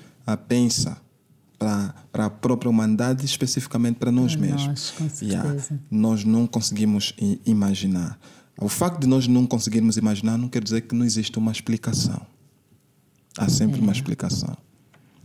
pensa 0.47 0.97
para 1.59 1.93
a 2.25 2.29
própria 2.29 2.69
humanidade, 2.69 3.23
especificamente 3.25 3.97
para 3.97 4.11
nós 4.11 4.35
Para 4.35 4.45
mesmos. 4.47 4.65
nós, 4.67 4.91
com 4.97 5.25
Yeah. 5.25 5.49
certeza. 5.49 5.79
Nós 5.91 6.23
não 6.23 6.47
conseguimos 6.47 7.13
imaginar. 7.45 8.17
O 8.59 8.67
facto 8.69 9.01
de 9.01 9.07
nós 9.07 9.27
não 9.27 9.45
conseguirmos 9.45 9.97
imaginar 9.97 10.37
não 10.37 10.47
quer 10.47 10.63
dizer 10.63 10.81
que 10.81 10.95
não 10.95 11.05
existe 11.05 11.37
uma 11.37 11.51
explicação. 11.51 12.21
Há 13.37 13.47
sempre 13.49 13.79
É. 13.79 13.83
uma 13.83 13.91
explicação. 13.91 14.55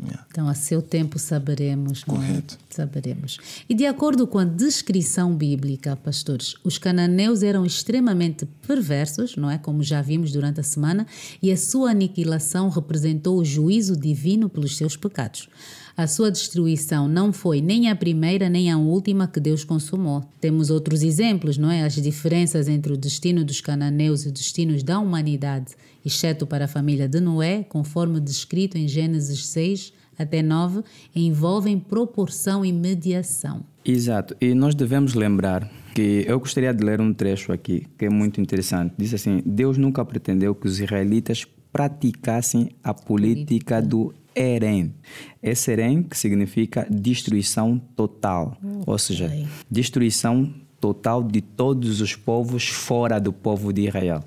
Yeah. 0.02 0.26
Então, 0.30 0.46
a 0.48 0.54
seu 0.54 0.82
tempo 0.82 1.18
saberemos. 1.18 2.02
é? 2.02 2.04
Correto. 2.04 2.59
Saberemos. 2.68 3.38
E 3.68 3.74
de 3.74 3.87
acordo 3.87 4.26
com 4.26 4.38
a 4.38 4.44
descrição 4.44 5.35
bíblica, 5.35 5.96
pastores, 5.96 6.54
os 6.62 6.76
cananeus 6.76 7.42
eram 7.42 7.64
extremamente 7.64 8.46
perversos, 8.66 9.37
não 9.37 9.50
é? 9.50 9.56
Como 9.56 9.82
já 9.82 10.02
vimos 10.02 10.32
durante 10.32 10.61
a 10.61 10.62
semana, 10.62 11.06
e 11.42 11.50
a 11.50 11.56
sua 11.56 11.90
aniquilação 11.90 12.68
representou 12.68 13.38
o 13.38 13.44
juízo 13.44 13.96
divino 13.96 14.50
pelos 14.50 14.76
seus 14.76 14.96
pecados. 14.96 15.48
A 15.96 16.06
sua 16.06 16.30
destruição 16.30 17.09
não 17.09 17.32
foi 17.32 17.62
nem 17.62 17.88
a 17.88 17.96
primeira 17.96 18.50
nem 18.50 18.70
a 18.70 18.76
última 18.76 19.26
que 19.26 19.40
Deus 19.40 19.64
consumou. 19.64 20.22
Temos 20.38 20.68
outros 20.68 21.02
exemplos, 21.02 21.56
não 21.56 21.70
é? 21.70 21.85
As 21.85 21.94
diferenças 21.94 22.68
entre 22.68 22.92
o 22.92 22.98
destino 22.98 23.42
dos 23.42 23.62
cananeus 23.62 24.24
e 24.24 24.26
os 24.26 24.32
destinos 24.32 24.82
da 24.82 24.98
humanidade, 24.98 25.74
exceto 26.06 26.46
para 26.46 26.66
a 26.66 26.68
família 26.68 27.08
de 27.08 27.18
Noé, 27.18 27.64
conforme 27.64 28.20
descrito 28.20 28.78
em 28.78 28.86
Gênesis 28.86 29.46
6 29.48 29.92
até 30.16 30.40
9, 30.40 30.82
envolvem 31.14 31.80
proporção 31.80 32.64
e 32.64 32.72
mediação. 32.72 33.64
Exato, 33.84 34.36
e 34.40 34.54
nós 34.54 34.74
devemos 34.74 35.14
lembrar 35.14 35.68
que 35.96 36.24
eu 36.28 36.38
gostaria 36.38 36.72
de 36.72 36.84
ler 36.84 37.00
um 37.00 37.12
trecho 37.12 37.52
aqui 37.52 37.86
que 37.98 38.04
é 38.04 38.08
muito 38.08 38.40
interessante. 38.40 38.94
Diz 38.96 39.12
assim: 39.12 39.42
Deus 39.44 39.76
nunca 39.76 40.04
pretendeu 40.04 40.54
que 40.54 40.68
os 40.68 40.78
israelitas 40.78 41.44
praticassem 41.72 42.70
a 42.82 42.94
política 42.94 43.82
do 43.82 44.14
Eren. 44.34 44.94
Esse 45.42 45.72
Eren 45.72 46.04
que 46.04 46.16
significa 46.16 46.86
destruição 46.88 47.78
total, 47.96 48.56
ou 48.86 48.96
seja, 48.96 49.30
destruição 49.68 50.54
total 50.80 51.22
de 51.22 51.40
todos 51.40 52.00
os 52.00 52.14
povos 52.14 52.68
fora 52.68 53.18
do 53.18 53.32
povo 53.32 53.72
de 53.72 53.88
Israel. 53.88 54.24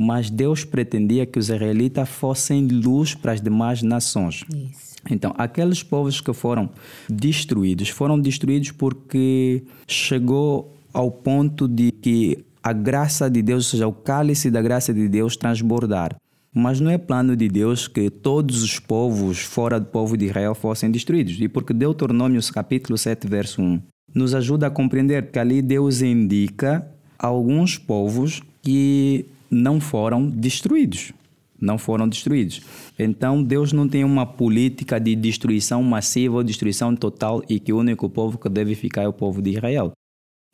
Mas 0.00 0.30
Deus 0.30 0.64
pretendia 0.64 1.26
que 1.26 1.40
os 1.40 1.50
israelitas 1.50 2.08
fossem 2.08 2.68
luz 2.68 3.16
para 3.16 3.32
as 3.32 3.40
demais 3.40 3.82
nações. 3.82 4.44
Isso. 4.48 4.94
Então, 5.10 5.34
aqueles 5.36 5.82
povos 5.82 6.20
que 6.20 6.32
foram 6.32 6.70
destruídos, 7.08 7.88
foram 7.88 8.16
destruídos 8.16 8.70
porque 8.70 9.64
chegou 9.88 10.72
ao 10.92 11.10
ponto 11.10 11.66
de 11.66 11.90
que 11.90 12.44
a 12.62 12.72
graça 12.72 13.28
de 13.28 13.42
Deus, 13.42 13.66
ou 13.66 13.70
seja, 13.72 13.88
o 13.88 13.92
cálice 13.92 14.52
da 14.52 14.62
graça 14.62 14.94
de 14.94 15.08
Deus 15.08 15.36
transbordar. 15.36 16.14
Mas 16.54 16.78
não 16.78 16.92
é 16.92 16.96
plano 16.96 17.34
de 17.34 17.48
Deus 17.48 17.88
que 17.88 18.08
todos 18.08 18.62
os 18.62 18.78
povos 18.78 19.40
fora 19.40 19.80
do 19.80 19.86
povo 19.86 20.16
de 20.16 20.26
Israel 20.26 20.54
fossem 20.54 20.92
destruídos. 20.92 21.40
E 21.40 21.48
porque 21.48 21.74
Deuteronômio 21.74 22.40
capítulo 22.52 22.96
7, 22.96 23.26
verso 23.26 23.60
1, 23.60 23.82
nos 24.14 24.32
ajuda 24.32 24.68
a 24.68 24.70
compreender 24.70 25.32
que 25.32 25.40
ali 25.40 25.60
Deus 25.60 26.02
indica 26.02 26.86
alguns 27.18 27.76
povos 27.76 28.40
que 28.62 29.26
não 29.50 29.80
foram 29.80 30.28
destruídos. 30.28 31.12
não 31.60 31.76
foram 31.76 32.08
destruídos. 32.08 32.60
Então 32.96 33.42
Deus 33.42 33.72
não 33.72 33.88
tem 33.88 34.04
uma 34.04 34.24
política 34.24 35.00
de 35.00 35.16
destruição 35.16 35.82
massiva 35.82 36.36
ou 36.36 36.44
destruição 36.44 36.94
total 36.94 37.42
e 37.48 37.58
que 37.58 37.72
o 37.72 37.78
único 37.78 38.08
povo 38.08 38.38
que 38.38 38.48
deve 38.48 38.76
ficar 38.76 39.02
é 39.02 39.08
o 39.08 39.12
povo 39.12 39.42
de 39.42 39.50
Israel. 39.50 39.90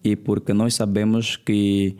E 0.02 0.16
porque 0.16 0.54
nós 0.54 0.74
sabemos 0.74 1.36
que 1.36 1.96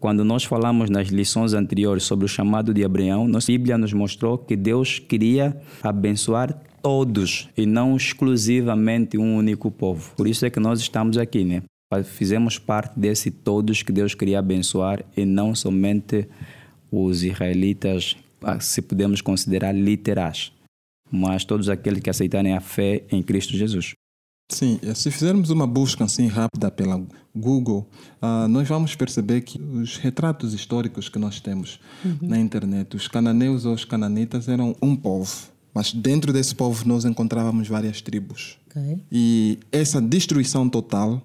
quando 0.00 0.24
nós 0.24 0.44
falamos 0.44 0.88
nas 0.88 1.08
lições 1.08 1.52
anteriores 1.52 2.04
sobre 2.04 2.24
o 2.24 2.28
chamado 2.28 2.72
de 2.72 2.84
Abraão, 2.84 3.26
a 3.26 3.46
Bíblia 3.46 3.76
nos 3.76 3.92
mostrou 3.92 4.38
que 4.38 4.56
Deus 4.56 4.98
queria 4.98 5.60
abençoar 5.82 6.58
todos 6.80 7.48
e 7.56 7.66
não 7.66 7.96
exclusivamente 7.96 9.18
um 9.18 9.36
único 9.36 9.70
povo. 9.70 10.14
Por 10.16 10.26
isso 10.26 10.46
é 10.46 10.50
que 10.50 10.60
nós 10.60 10.80
estamos 10.80 11.18
aqui, 11.18 11.44
né? 11.44 11.62
Fizemos 12.04 12.58
parte 12.58 12.98
desse 12.98 13.30
todos 13.30 13.82
que 13.82 13.90
Deus 13.90 14.14
queria 14.14 14.38
abençoar 14.38 15.04
e 15.16 15.24
não 15.24 15.54
somente 15.54 16.28
os 16.90 17.22
israelitas, 17.22 18.16
ah, 18.42 18.60
se 18.60 18.82
podemos 18.82 19.22
considerar 19.22 19.72
literais, 19.72 20.52
mas 21.10 21.44
todos 21.44 21.68
aqueles 21.68 22.00
que 22.00 22.10
aceitarem 22.10 22.54
a 22.54 22.60
fé 22.60 23.04
em 23.10 23.22
Cristo 23.22 23.56
Jesus. 23.56 23.92
Sim, 24.50 24.80
se 24.94 25.10
fizermos 25.10 25.50
uma 25.50 25.66
busca 25.66 26.04
assim 26.04 26.26
rápida 26.26 26.70
pela 26.70 27.02
Google, 27.36 27.86
uh, 28.20 28.48
nós 28.48 28.66
vamos 28.66 28.94
perceber 28.94 29.42
que 29.42 29.60
os 29.60 29.98
retratos 29.98 30.54
históricos 30.54 31.08
que 31.08 31.18
nós 31.18 31.38
temos 31.38 31.78
uhum. 32.02 32.16
na 32.22 32.38
internet, 32.38 32.96
os 32.96 33.06
cananeus 33.06 33.66
ou 33.66 33.74
os 33.74 33.84
cananitas 33.84 34.48
eram 34.48 34.74
um 34.80 34.96
povo, 34.96 35.48
mas 35.74 35.92
dentro 35.92 36.32
desse 36.32 36.54
povo 36.54 36.88
nós 36.88 37.04
encontrávamos 37.04 37.68
várias 37.68 38.00
tribos. 38.00 38.58
Okay. 38.70 39.02
E 39.12 39.58
essa 39.70 40.00
destruição 40.00 40.66
total 40.66 41.22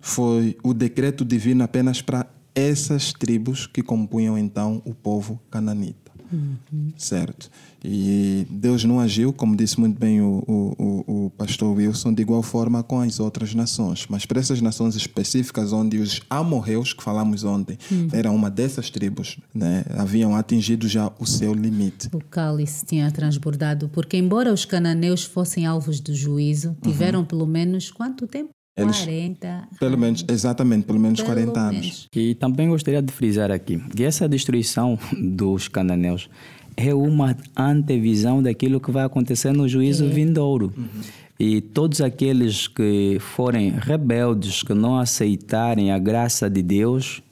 foi 0.00 0.56
o 0.62 0.72
decreto 0.72 1.24
divino 1.24 1.62
apenas 1.62 2.00
para 2.00 2.26
essas 2.54 3.12
tribos 3.12 3.66
que 3.66 3.82
compunham 3.82 4.36
então 4.36 4.82
o 4.84 4.94
povo 4.94 5.40
cananita. 5.50 6.10
Uhum. 6.32 6.92
Certo? 6.96 7.50
E 7.84 8.46
Deus 8.48 8.84
não 8.84 9.00
agiu, 9.00 9.32
como 9.32 9.56
disse 9.56 9.80
muito 9.80 9.98
bem 9.98 10.20
o, 10.20 10.44
o, 10.46 11.24
o, 11.26 11.30
pastor 11.30 11.76
Wilson, 11.76 12.12
de 12.12 12.22
igual 12.22 12.42
forma 12.42 12.82
com 12.82 13.00
as 13.00 13.18
outras 13.18 13.54
nações. 13.54 14.06
Mas 14.08 14.26
para 14.26 14.38
essas 14.38 14.60
nações 14.60 14.94
específicas, 14.94 15.72
onde 15.72 15.98
os 15.98 16.20
amorreus, 16.30 16.92
que 16.92 17.02
falamos 17.02 17.42
ontem, 17.42 17.76
uhum. 17.90 18.08
eram 18.12 18.36
uma 18.36 18.50
dessas 18.50 18.90
tribos, 18.90 19.38
né, 19.52 19.84
haviam 19.96 20.36
atingido 20.36 20.86
já 20.86 21.10
o 21.18 21.26
seu 21.26 21.52
limite. 21.52 22.08
O 22.12 22.22
cálice 22.22 22.84
tinha 22.86 23.10
transbordado, 23.10 23.88
porque 23.88 24.16
embora 24.16 24.52
os 24.52 24.64
cananeus 24.64 25.24
fossem 25.24 25.66
alvos 25.66 25.98
do 25.98 26.14
juízo, 26.14 26.76
tiveram 26.82 27.20
uhum. 27.20 27.26
pelo 27.26 27.46
menos 27.46 27.90
quanto 27.90 28.26
tempo? 28.26 28.50
Eles, 28.82 28.98
40 28.98 29.68
Pelo 29.78 29.98
menos, 29.98 30.24
exatamente, 30.28 30.84
pelo 30.84 30.98
menos 30.98 31.20
pelo 31.20 31.34
40 31.34 31.60
menos. 31.60 31.76
anos. 31.76 32.08
E 32.14 32.34
também 32.34 32.68
gostaria 32.68 33.02
de 33.02 33.12
frisar 33.12 33.50
aqui 33.50 33.78
que 33.94 34.04
essa 34.04 34.28
destruição 34.28 34.98
dos 35.18 35.68
cananeus 35.68 36.28
é 36.76 36.94
uma 36.94 37.36
antevisão 37.56 38.42
daquilo 38.42 38.80
que 38.80 38.90
vai 38.90 39.04
acontecer 39.04 39.52
no 39.52 39.68
juízo 39.68 40.04
é. 40.04 40.08
vindouro. 40.08 40.72
Uhum. 40.76 40.86
E 41.38 41.60
todos 41.60 42.00
aqueles 42.00 42.68
que 42.68 43.16
forem 43.18 43.70
rebeldes, 43.70 44.62
que 44.62 44.74
não 44.74 44.98
aceitarem 44.98 45.90
a 45.90 45.98
graça 45.98 46.50
de 46.50 46.62
Deus, 46.62 47.22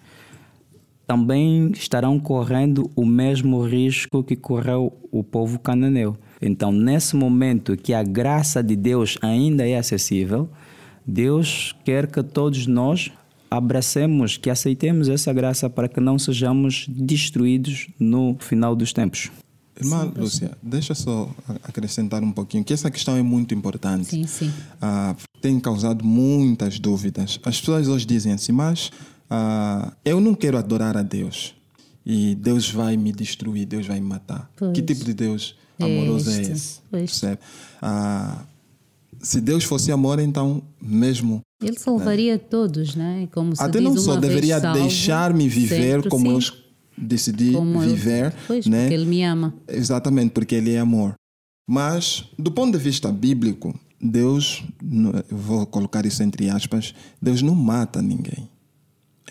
também 1.07 1.71
estarão 1.73 2.19
correndo 2.19 2.91
o 2.97 3.05
mesmo 3.05 3.63
risco 3.63 4.23
que 4.23 4.35
correu 4.35 4.93
o 5.11 5.23
povo 5.23 5.59
cananeu. 5.59 6.17
Então, 6.41 6.71
nesse 6.71 7.17
momento 7.17 7.77
que 7.77 7.93
a 7.93 8.03
graça 8.03 8.63
de 8.63 8.77
Deus 8.77 9.19
ainda 9.21 9.67
é 9.67 9.77
acessível, 9.77 10.49
Deus 11.09 11.75
quer 11.87 12.07
que 12.07 12.23
todos 12.23 12.67
nós 12.67 13.11
abracemos, 13.51 14.37
que 14.37 14.51
aceitemos 14.51 15.09
essa 15.09 15.33
graça 15.33 15.71
para 15.71 15.89
que 15.89 16.01
não 16.01 16.19
sejamos 16.19 16.85
destruídos 16.87 17.89
no 17.99 18.37
final 18.39 18.77
dos 18.77 18.93
tempos. 18.93 19.31
Irmã 19.81 20.03
sim, 20.03 20.21
Lúcia, 20.21 20.59
deixa 20.63 20.95
só 20.95 21.31
acrescentar 21.63 22.23
um 22.23 22.31
pouquinho, 22.31 22.63
que 22.63 22.75
essa 22.75 22.91
questão 22.91 23.17
é 23.17 23.23
muito 23.23 23.55
importante. 23.55 24.09
Sim, 24.09 24.27
sim. 24.27 24.53
Ah, 24.83 25.17
tem 25.41 25.59
causado 25.59 26.05
muitas 26.05 26.79
dúvidas. 26.79 27.41
As 27.43 27.59
pessoas 27.59 27.89
hoje 27.89 28.05
dizem 28.05 28.33
assim, 28.33 28.53
mas 28.53 28.91
ah, 29.31 29.95
eu 30.05 30.21
não 30.21 30.35
quero 30.35 30.59
adorar 30.59 30.95
a 30.95 31.03
Deus 31.03 31.55
e 32.05 32.35
Deus 32.35 32.71
vai 32.71 32.99
me 32.99 33.13
destruir, 33.13 33.65
Deus 33.65 33.87
vai 33.87 33.99
me 33.99 34.07
matar. 34.07 34.51
Pois. 34.57 34.73
Que 34.73 34.83
tipo 34.83 35.05
de 35.05 35.15
Deus 35.15 35.57
amoroso 35.81 36.29
é 36.31 36.41
este. 36.41 36.51
é 36.51 36.55
esse? 36.55 36.81
Percebe? 36.91 37.39
Ah, 37.81 38.43
se 39.21 39.41
Deus 39.41 39.65
fosse 39.65 39.91
amor, 39.93 40.19
então 40.19 40.63
mesmo. 40.81 41.41
Ele 41.63 41.79
salvaria 41.79 42.35
né? 42.35 42.39
todos, 42.39 42.95
né? 42.95 43.29
Como 43.33 43.55
se 43.55 43.63
Até 43.63 43.81
não 43.81 43.97
só 43.97 44.17
deveria 44.17 44.61
deixar-me 44.61 45.49
viver 45.49 46.09
como 46.09 46.41
sim. 46.41 46.49
eu 46.49 46.59
decidi 46.97 47.53
como 47.53 47.81
viver, 47.81 48.27
eu, 48.27 48.33
pois, 48.47 48.67
né? 48.67 48.83
Porque 48.83 48.95
ele 48.95 49.07
me 49.07 49.23
ama. 49.23 49.55
Exatamente, 49.67 50.31
porque 50.31 50.55
ele 50.55 50.73
é 50.73 50.79
amor. 50.79 51.15
Mas 51.69 52.25
do 52.39 52.51
ponto 52.51 52.77
de 52.77 52.83
vista 52.83 53.13
bíblico, 53.13 53.79
Deus, 54.01 54.65
vou 55.31 55.67
colocar 55.67 56.07
isso 56.07 56.23
entre 56.23 56.49
aspas, 56.49 56.95
Deus 57.21 57.43
não 57.43 57.55
mata 57.55 58.01
ninguém. 58.01 58.49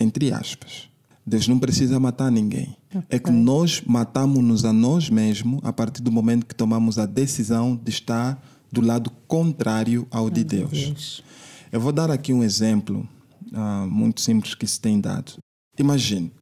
Entre 0.00 0.32
aspas. 0.32 0.88
Deus 1.26 1.46
não 1.46 1.58
precisa 1.58 2.00
matar 2.00 2.30
ninguém. 2.30 2.76
Okay. 2.88 3.02
É 3.10 3.18
que 3.18 3.30
nós 3.30 3.82
matamos-nos 3.86 4.64
a 4.64 4.72
nós 4.72 5.10
mesmos 5.10 5.60
a 5.62 5.72
partir 5.72 6.00
do 6.02 6.10
momento 6.10 6.46
que 6.46 6.54
tomamos 6.54 6.98
a 6.98 7.04
decisão 7.04 7.76
de 7.76 7.90
estar 7.90 8.42
do 8.70 8.80
lado 8.80 9.10
contrário 9.26 10.06
ao 10.10 10.30
de 10.30 10.44
Deus. 10.44 10.70
Deus. 10.70 11.24
Eu 11.70 11.80
vou 11.80 11.92
dar 11.92 12.10
aqui 12.10 12.32
um 12.32 12.42
exemplo 12.42 13.08
uh, 13.52 13.86
muito 13.88 14.20
simples 14.20 14.54
que 14.54 14.66
se 14.66 14.80
tem 14.80 15.00
dado. 15.00 15.32
Imagine, 15.78 16.32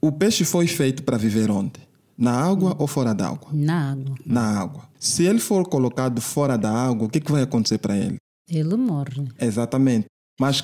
o 0.00 0.12
peixe 0.12 0.44
foi 0.44 0.66
feito 0.66 1.02
para 1.02 1.16
viver 1.16 1.50
onde? 1.50 1.80
Na 2.16 2.32
água 2.32 2.76
ou 2.78 2.86
fora 2.86 3.14
da 3.14 3.28
água? 3.28 3.48
Na 3.52 3.92
água. 3.92 4.14
Na 4.24 4.60
água. 4.60 4.88
Se 4.98 5.24
ele 5.24 5.40
for 5.40 5.68
colocado 5.68 6.20
fora 6.20 6.56
da 6.56 6.70
água, 6.70 7.06
o 7.06 7.10
que, 7.10 7.20
que 7.20 7.32
vai 7.32 7.42
acontecer 7.42 7.78
para 7.78 7.96
ele? 7.96 8.16
Ele 8.48 8.76
morre. 8.76 9.28
Exatamente. 9.40 10.06
Mas 10.38 10.62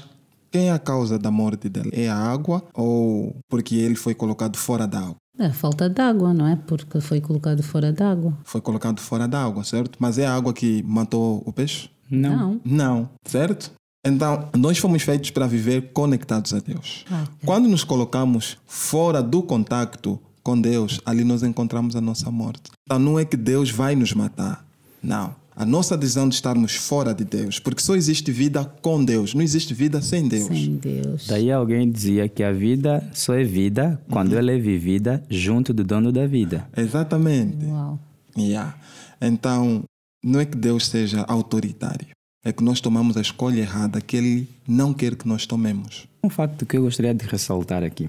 quem 0.50 0.68
é 0.68 0.72
a 0.72 0.78
causa 0.78 1.18
da 1.18 1.30
morte 1.30 1.68
dele? 1.68 1.90
É 1.92 2.08
a 2.08 2.16
água 2.16 2.64
ou 2.74 3.36
porque 3.48 3.76
ele 3.76 3.94
foi 3.94 4.14
colocado 4.14 4.56
fora 4.56 4.86
da 4.86 4.98
água? 5.00 5.16
É 5.40 5.46
a 5.46 5.52
falta 5.54 5.88
de 5.88 6.00
água, 6.02 6.34
não 6.34 6.46
é? 6.46 6.54
Porque 6.54 7.00
foi 7.00 7.18
colocado 7.18 7.62
fora 7.62 7.90
da 7.90 8.10
água. 8.10 8.36
Foi 8.44 8.60
colocado 8.60 9.00
fora 9.00 9.26
da 9.26 9.42
água, 9.42 9.64
certo? 9.64 9.96
Mas 9.98 10.18
é 10.18 10.26
a 10.26 10.34
água 10.34 10.52
que 10.52 10.82
matou 10.82 11.42
o 11.46 11.52
peixe? 11.52 11.88
Não. 12.10 12.60
Não, 12.62 13.08
certo? 13.24 13.72
Então, 14.06 14.50
nós 14.54 14.76
fomos 14.76 15.02
feitos 15.02 15.30
para 15.30 15.46
viver 15.46 15.92
conectados 15.94 16.52
a 16.52 16.58
Deus. 16.58 17.06
Ah. 17.10 17.24
Quando 17.46 17.68
nos 17.68 17.84
colocamos 17.84 18.58
fora 18.66 19.22
do 19.22 19.42
contato 19.42 20.20
com 20.42 20.60
Deus, 20.60 21.00
ali 21.06 21.24
nós 21.24 21.42
encontramos 21.42 21.96
a 21.96 22.02
nossa 22.02 22.30
morte. 22.30 22.70
Então, 22.84 22.98
não 22.98 23.18
é 23.18 23.24
que 23.24 23.36
Deus 23.36 23.70
vai 23.70 23.96
nos 23.96 24.12
matar. 24.12 24.62
Não 25.02 25.39
a 25.60 25.66
nossa 25.66 25.94
decisão 25.94 26.26
de 26.26 26.36
estarmos 26.36 26.74
fora 26.74 27.12
de 27.12 27.22
Deus, 27.22 27.58
porque 27.58 27.82
só 27.82 27.94
existe 27.94 28.32
vida 28.32 28.64
com 28.80 29.04
Deus, 29.04 29.34
não 29.34 29.42
existe 29.42 29.74
vida 29.74 30.00
sem 30.00 30.26
Deus. 30.26 30.46
Sem 30.46 30.76
Deus. 30.76 31.26
Daí 31.26 31.52
alguém 31.52 31.90
dizia 31.90 32.26
que 32.30 32.42
a 32.42 32.50
vida 32.50 33.06
só 33.12 33.34
é 33.34 33.44
vida 33.44 34.00
quando 34.10 34.32
uhum. 34.32 34.38
ela 34.38 34.52
é 34.52 34.58
vivida 34.58 35.22
junto 35.28 35.74
do 35.74 35.84
dono 35.84 36.10
da 36.10 36.26
vida. 36.26 36.66
Exatamente. 36.74 37.66
Uau. 37.66 38.00
Yeah. 38.38 38.74
Então, 39.20 39.84
não 40.24 40.40
é 40.40 40.46
que 40.46 40.56
Deus 40.56 40.86
seja 40.86 41.26
autoritário, 41.28 42.08
é 42.42 42.54
que 42.54 42.64
nós 42.64 42.80
tomamos 42.80 43.18
a 43.18 43.20
escolha 43.20 43.60
errada 43.60 44.00
que 44.00 44.16
Ele 44.16 44.48
não 44.66 44.94
quer 44.94 45.14
que 45.14 45.28
nós 45.28 45.44
tomemos. 45.44 46.08
Um 46.24 46.30
facto 46.30 46.64
que 46.64 46.78
eu 46.78 46.82
gostaria 46.84 47.12
de 47.12 47.26
ressaltar 47.26 47.84
aqui 47.84 48.08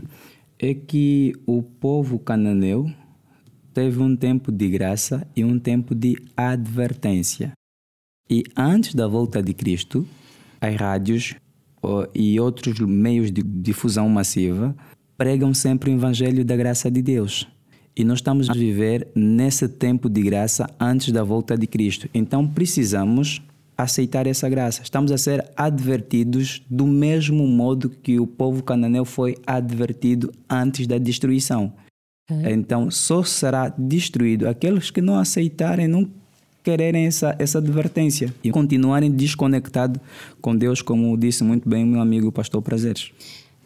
é 0.58 0.74
que 0.74 1.34
o 1.46 1.62
povo 1.62 2.18
cananeu 2.18 2.90
teve 3.74 4.02
um 4.02 4.16
tempo 4.16 4.52
de 4.52 4.70
graça 4.70 5.28
e 5.36 5.44
um 5.44 5.60
tempo 5.60 5.96
de 5.96 6.18
advertência. 6.36 7.54
E 8.30 8.44
antes 8.56 8.96
da 8.96 9.08
volta 9.08 9.42
de 9.42 9.54
Cristo, 9.54 10.08
as 10.60 10.76
rádios 10.76 11.36
e 12.14 12.40
outros 12.40 12.80
meios 12.80 13.32
de 13.32 13.42
difusão 13.42 14.08
massiva 14.08 14.76
pregam 15.18 15.54
sempre 15.54 15.92
o 15.92 15.94
Evangelho 15.94 16.46
da 16.46 16.56
graça 16.56 16.90
de 16.90 17.02
Deus. 17.02 17.48
E 17.96 18.04
nós 18.04 18.20
estamos 18.20 18.50
a 18.50 18.54
viver 18.54 19.08
nesse 19.14 19.68
tempo 19.68 20.10
de 20.10 20.22
graça 20.22 20.70
antes 20.80 21.12
da 21.12 21.24
volta 21.24 21.58
de 21.58 21.68
Cristo. 21.68 22.10
Então 22.14 22.48
precisamos 22.48 23.42
aceitar 23.78 24.28
essa 24.28 24.48
graça. 24.48 24.82
Estamos 24.82 25.12
a 25.12 25.18
ser 25.18 25.46
advertidos 25.56 26.62
do 26.70 26.88
mesmo 26.88 27.46
modo 27.48 27.90
que 27.90 28.20
o 28.20 28.28
povo 28.28 28.64
cananeu 28.64 29.04
foi 29.04 29.36
advertido 29.46 30.32
antes 30.50 30.88
da 30.88 30.98
destruição. 30.98 31.74
É. 32.44 32.52
Então 32.52 32.90
só 32.90 33.24
será 33.24 33.74
destruído 33.78 34.48
aqueles 34.48 34.90
que 34.90 35.02
não 35.02 35.18
aceitarem, 35.18 35.88
não 35.88 36.10
quererem 36.64 37.06
essa, 37.06 37.36
essa 37.40 37.58
advertência 37.58 38.34
e 38.44 38.52
continuarem 38.52 39.10
desconectados 39.10 40.00
com 40.40 40.56
Deus, 40.56 40.82
como 40.82 41.18
disse 41.18 41.44
muito 41.44 41.68
bem 41.68 41.86
meu 41.86 42.02
amigo 42.02 42.32
pastor 42.32 42.62
Prazeres. 42.62 43.12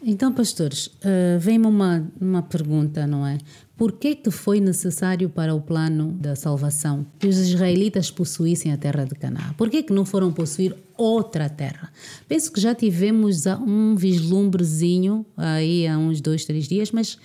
Então, 0.08 0.32
pastores, 0.32 0.86
uh, 0.86 1.38
vem-me 1.40 1.66
uma, 1.66 2.06
uma 2.20 2.42
pergunta, 2.42 3.06
não 3.06 3.26
é? 3.26 3.38
Por 3.76 3.92
que, 3.92 4.14
que 4.14 4.30
foi 4.30 4.60
necessário 4.60 5.28
para 5.28 5.54
o 5.54 5.60
plano 5.60 6.12
da 6.12 6.36
salvação 6.36 7.04
que 7.18 7.26
os 7.26 7.36
israelitas 7.36 8.10
possuíssem 8.10 8.72
a 8.72 8.76
terra 8.76 9.04
de 9.04 9.14
Canaã? 9.14 9.52
Por 9.56 9.68
que, 9.68 9.82
que 9.82 9.92
não 9.92 10.04
foram 10.04 10.32
possuir 10.32 10.74
outra 10.96 11.48
terra? 11.48 11.90
Penso 12.28 12.52
que 12.52 12.60
já 12.60 12.74
tivemos 12.74 13.44
um 13.46 13.96
vislumbrezinho 13.96 15.26
aí 15.36 15.86
há 15.86 15.98
uns 15.98 16.20
dois, 16.20 16.44
três 16.44 16.68
dias, 16.68 16.90
mas 16.92 17.18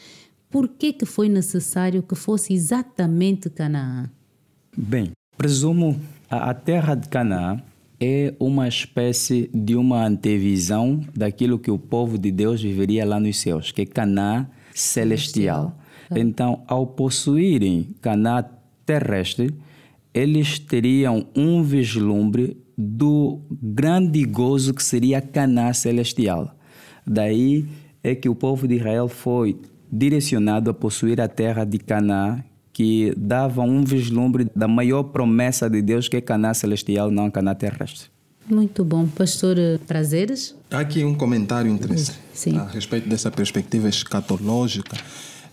por 0.52 0.68
que, 0.68 0.92
que 0.92 1.06
foi 1.06 1.30
necessário 1.30 2.04
que 2.04 2.14
fosse 2.14 2.54
exatamente 2.54 3.50
Canaã? 3.50 4.10
Bem, 4.78 5.12
presumo 5.38 6.00
a, 6.30 6.52
a 6.52 6.54
terra 6.54 6.94
de 6.94 7.08
Canaã 7.08 7.62
é 8.00 8.34
uma 8.40 8.68
espécie 8.68 9.50
de 9.54 9.76
uma 9.76 10.06
antevisão 10.06 11.00
daquilo 11.16 11.58
que 11.58 11.72
o 11.72 11.80
povo 11.80 12.18
de 12.18 12.32
Deus 12.32 12.62
viveria 12.62 13.06
lá 13.06 13.20
nos 13.20 13.40
céus, 13.40 13.72
que 13.72 13.84
é 13.84 13.86
Canaã 13.86 14.48
celestial. 14.74 15.78
Então, 16.14 16.64
ao 16.68 16.86
possuírem 16.86 17.96
Canaã 18.02 18.44
terrestre, 18.86 19.56
eles 20.14 20.60
teriam 20.60 21.26
um 21.34 21.64
vislumbre 21.64 22.58
do 22.78 23.40
grande 23.50 24.26
gozo 24.26 24.74
que 24.74 24.84
seria 24.84 25.22
Canaã 25.22 25.72
celestial. 25.72 26.54
Daí 27.08 27.66
é 28.04 28.16
que 28.16 28.28
o 28.28 28.36
povo 28.36 28.68
de 28.68 28.76
Israel 28.76 29.08
foi 29.08 29.58
direcionado 29.92 30.70
a 30.70 30.74
possuir 30.74 31.20
a 31.20 31.28
terra 31.28 31.66
de 31.66 31.78
Canaã, 31.78 32.44
que 32.72 33.14
dava 33.18 33.62
um 33.62 33.84
vislumbre 33.84 34.48
da 34.56 34.68
maior 34.68 35.04
promessa 35.04 35.70
de 35.70 35.82
Deus, 35.82 36.08
que 36.08 36.18
é 36.18 36.22
Canaã 36.22 36.54
celestial, 36.54 37.12
não 37.12 37.30
Canaã 37.30 37.54
terrestre. 37.54 38.10
Muito 38.50 38.84
bom. 38.84 39.08
Pastor 39.08 39.58
eh, 39.58 39.78
Prazeres? 39.86 40.56
Há 40.70 40.80
aqui 40.80 41.04
um 41.04 41.14
comentário 41.14 41.72
interessante 41.72 42.20
Sim. 42.34 42.58
a 42.58 42.66
respeito 42.66 43.08
dessa 43.08 43.30
perspectiva 43.30 43.88
escatológica. 43.88 44.98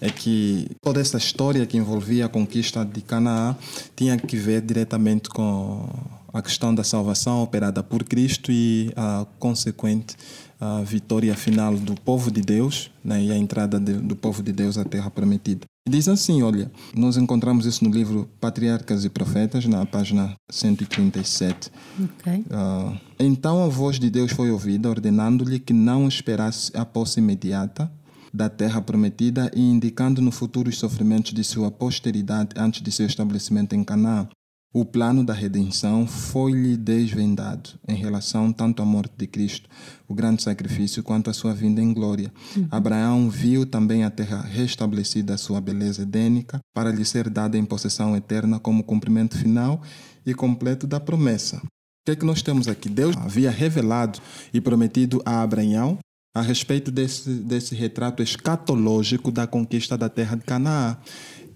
É 0.01 0.11
que 0.11 0.69
toda 0.81 1.01
essa 1.01 1.19
história 1.19 1.67
que 1.67 1.77
envolvia 1.77 2.27
a 2.27 2.29
conquista 2.29 2.85
de 2.85 3.01
Canaã 3.01 3.57
tinha 3.97 4.17
que 4.17 4.37
ver 4.37 4.63
diretamente 4.63 5.29
com 5.29 5.89
a 6.33 6.41
questão 6.41 6.73
da 6.75 6.85
salvação 6.85 7.43
operada 7.43 7.83
por 7.83 8.05
Cristo 8.05 8.53
e 8.53 8.93
a 8.97 9.27
consequente 9.39 10.15
a 10.61 10.83
vitória 10.83 11.35
final 11.37 11.77
do 11.77 11.95
povo 11.95 12.31
de 12.31 12.41
Deus 12.41 12.91
né, 13.05 13.23
e 13.23 13.31
a 13.31 13.37
entrada 13.37 13.79
de, 13.79 13.95
do 13.95 14.17
povo 14.17 14.43
de 14.43 14.53
Deus 14.53 14.77
à 14.77 14.85
terra 14.85 15.11
prometida. 15.11 15.67
Diz 15.89 16.09
assim, 16.09 16.43
olha, 16.43 16.71
nós 16.95 17.17
encontramos 17.17 17.65
isso 17.65 17.83
no 17.83 17.91
livro 17.91 18.29
Patriarcas 18.41 19.05
e 19.05 19.09
Profetas, 19.09 19.65
na 19.65 19.87
página 19.87 20.35
137. 20.51 21.71
Ok. 22.03 22.45
Ah, 22.51 22.93
então 23.19 23.65
a 23.65 23.69
voz 23.69 23.99
de 23.99 24.11
Deus 24.11 24.33
foi 24.33 24.51
ouvida, 24.51 24.91
ordenando-lhe 24.91 25.59
que 25.59 25.73
não 25.73 26.07
esperasse 26.07 26.77
a 26.77 26.85
posse 26.85 27.21
imediata 27.21 27.91
da 28.33 28.51
terra 28.51 28.83
prometida 28.83 29.51
e 29.55 29.61
indicando 29.61 30.21
no 30.21 30.31
futuro 30.31 30.69
os 30.69 30.79
sofrimentos 30.79 31.33
de 31.33 31.43
sua 31.43 31.71
posteridade 31.71 32.51
antes 32.57 32.83
de 32.83 32.93
seu 32.93 33.07
estabelecimento 33.07 33.75
em 33.75 33.83
Canaã. 33.83 34.29
O 34.73 34.85
plano 34.85 35.25
da 35.25 35.33
redenção 35.33 36.07
foi-lhe 36.07 36.77
desvendado 36.77 37.71
em 37.89 37.97
relação 37.97 38.53
tanto 38.53 38.83
à 38.83 38.85
morte 38.85 39.15
de 39.17 39.27
Cristo, 39.27 39.67
o 40.07 40.15
grande 40.15 40.43
sacrifício, 40.43 41.03
quanto 41.03 41.31
à 41.31 41.33
sua 41.33 41.55
vinda 41.55 41.81
em 41.81 41.95
glória. 41.95 42.31
Abraão 42.71 43.31
viu 43.31 43.65
também 43.65 44.05
a 44.05 44.11
terra 44.11 44.43
restabelecida 44.43 45.35
a 45.35 45.39
sua 45.39 45.59
beleza 45.59 46.03
edênica, 46.03 46.61
para 46.75 46.93
lhe 46.93 47.03
ser 47.03 47.31
dada 47.31 47.57
em 47.57 47.65
possessão 47.65 48.15
eterna 48.15 48.61
como 48.61 48.85
cumprimento 48.85 49.39
final 49.39 49.81
e 50.27 50.35
completo 50.35 50.87
da 50.87 51.01
promessa. 51.01 51.57
O 51.57 51.69
que 52.05 52.13
é 52.13 52.17
que 52.17 52.27
nós 52.27 52.43
temos 52.43 52.69
aqui? 52.69 52.91
Deus 52.91 53.17
havia 53.17 53.51
revelado 53.51 54.19
e 54.53 54.61
prometido 54.61 55.23
a 55.25 55.41
Abraão 55.41 55.99
a 56.35 56.43
respeito 56.43 56.91
desse, 56.91 57.31
desse 57.31 57.75
retrato 57.75 58.23
escatológico 58.23 59.33
da 59.33 59.47
conquista 59.47 59.97
da 59.97 60.11
terra 60.11 60.37
de 60.37 60.45
Canaã, 60.45 60.99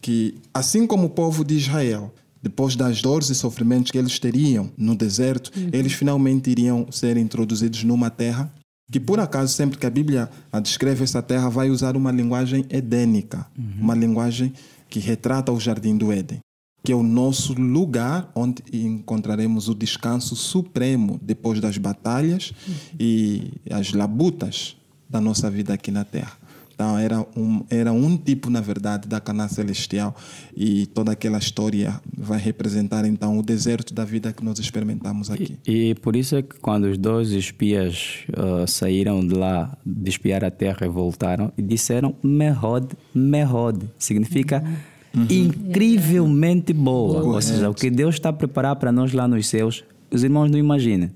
que 0.01 0.41
assim 0.53 0.87
como 0.87 1.09
o 1.09 1.11
povo 1.11 1.45
de 1.45 1.57
Israel 1.57 2.13
depois 2.43 2.75
das 2.75 3.01
dores 3.01 3.31
e 3.31 3.35
sofrimentos 3.35 3.93
que 3.93 3.99
eles 3.99 4.19
teriam 4.19 4.71
no 4.77 4.97
deserto, 4.97 5.51
eles 5.73 5.93
finalmente 5.93 6.51
iriam 6.51 6.87
ser 6.91 7.17
introduzidos 7.17 7.85
numa 7.85 8.11
terra 8.11 8.53
que, 8.91 9.01
por 9.01 9.19
acaso, 9.21 9.55
sempre 9.55 9.79
que 9.79 9.87
a 9.87 9.91
Bíblia 9.91 10.29
a 10.53 10.61
descreve 10.61 11.03
essa 11.03 11.23
terra, 11.23 11.49
vai 11.49 11.71
usar 11.71 11.97
uma 11.97 12.13
linguagem 12.13 12.67
edênica, 12.69 13.47
uma 13.81 13.95
linguagem 13.95 14.53
que 14.91 15.01
retrata 15.01 15.51
o 15.51 15.59
jardim 15.59 15.97
do 15.97 16.13
Éden, 16.13 16.41
que 16.85 16.93
é 16.93 16.95
o 16.95 17.03
nosso 17.03 17.55
lugar 17.55 18.31
onde 18.35 18.63
encontraremos 18.71 19.69
o 19.69 19.75
descanso 19.75 20.37
supremo 20.37 21.19
depois 21.23 21.59
das 21.59 21.79
batalhas 21.79 22.53
e 23.01 23.53
as 23.71 23.93
labutas 23.95 24.77
da 25.09 25.21
nossa 25.21 25.51
vida 25.51 25.73
aqui 25.73 25.91
na 25.91 26.05
terra. 26.05 26.37
Então, 26.75 26.99
era 26.99 27.21
um, 27.37 27.65
era 27.71 27.93
um 27.93 28.17
tipo, 28.17 28.51
na 28.51 28.61
verdade, 28.61 29.09
da 29.09 29.21
Canaã 29.21 29.49
Celestial 29.49 30.15
e 30.57 30.87
toda 30.87 31.13
aquela 31.13 31.39
história 31.39 32.01
vai 32.17 32.39
representar, 32.39 33.05
então, 33.05 33.39
o 33.39 33.43
deserto 33.43 33.95
da 33.95 34.05
vida 34.05 34.33
que 34.33 34.45
nós 34.45 34.59
experimentamos 34.59 35.31
aqui. 35.31 35.59
E 35.67 35.95
por 35.97 36.17
isso 36.17 36.37
é 36.37 36.43
que 36.43 36.59
quando 36.61 36.85
os 36.85 36.99
dois 36.99 37.31
espias 37.31 38.25
ah, 38.37 38.67
saíram 38.67 39.27
de 39.27 39.35
lá 39.35 39.77
de 39.85 40.11
espiar 40.11 40.45
a 40.45 40.51
terra 40.51 40.87
e 40.87 40.89
voltaram, 40.89 41.53
e 41.57 41.63
disseram 41.63 42.15
Mehod, 42.23 42.89
Mehod, 43.15 43.89
significa 43.99 44.65
incrivelmente 45.29 46.73
boa. 46.73 47.23
Ou 47.23 47.43
seja, 47.43 47.69
o 47.69 47.75
que 47.75 47.91
Deus 47.91 48.15
está 48.15 48.31
a 48.31 48.33
preparar 48.33 48.77
para 48.77 48.91
nós 48.91 49.13
lá 49.13 49.29
nos 49.29 49.47
céus, 49.47 49.85
os 50.15 50.25
irmãos 50.25 50.51
não 50.51 50.59
imaginam. 50.59 51.11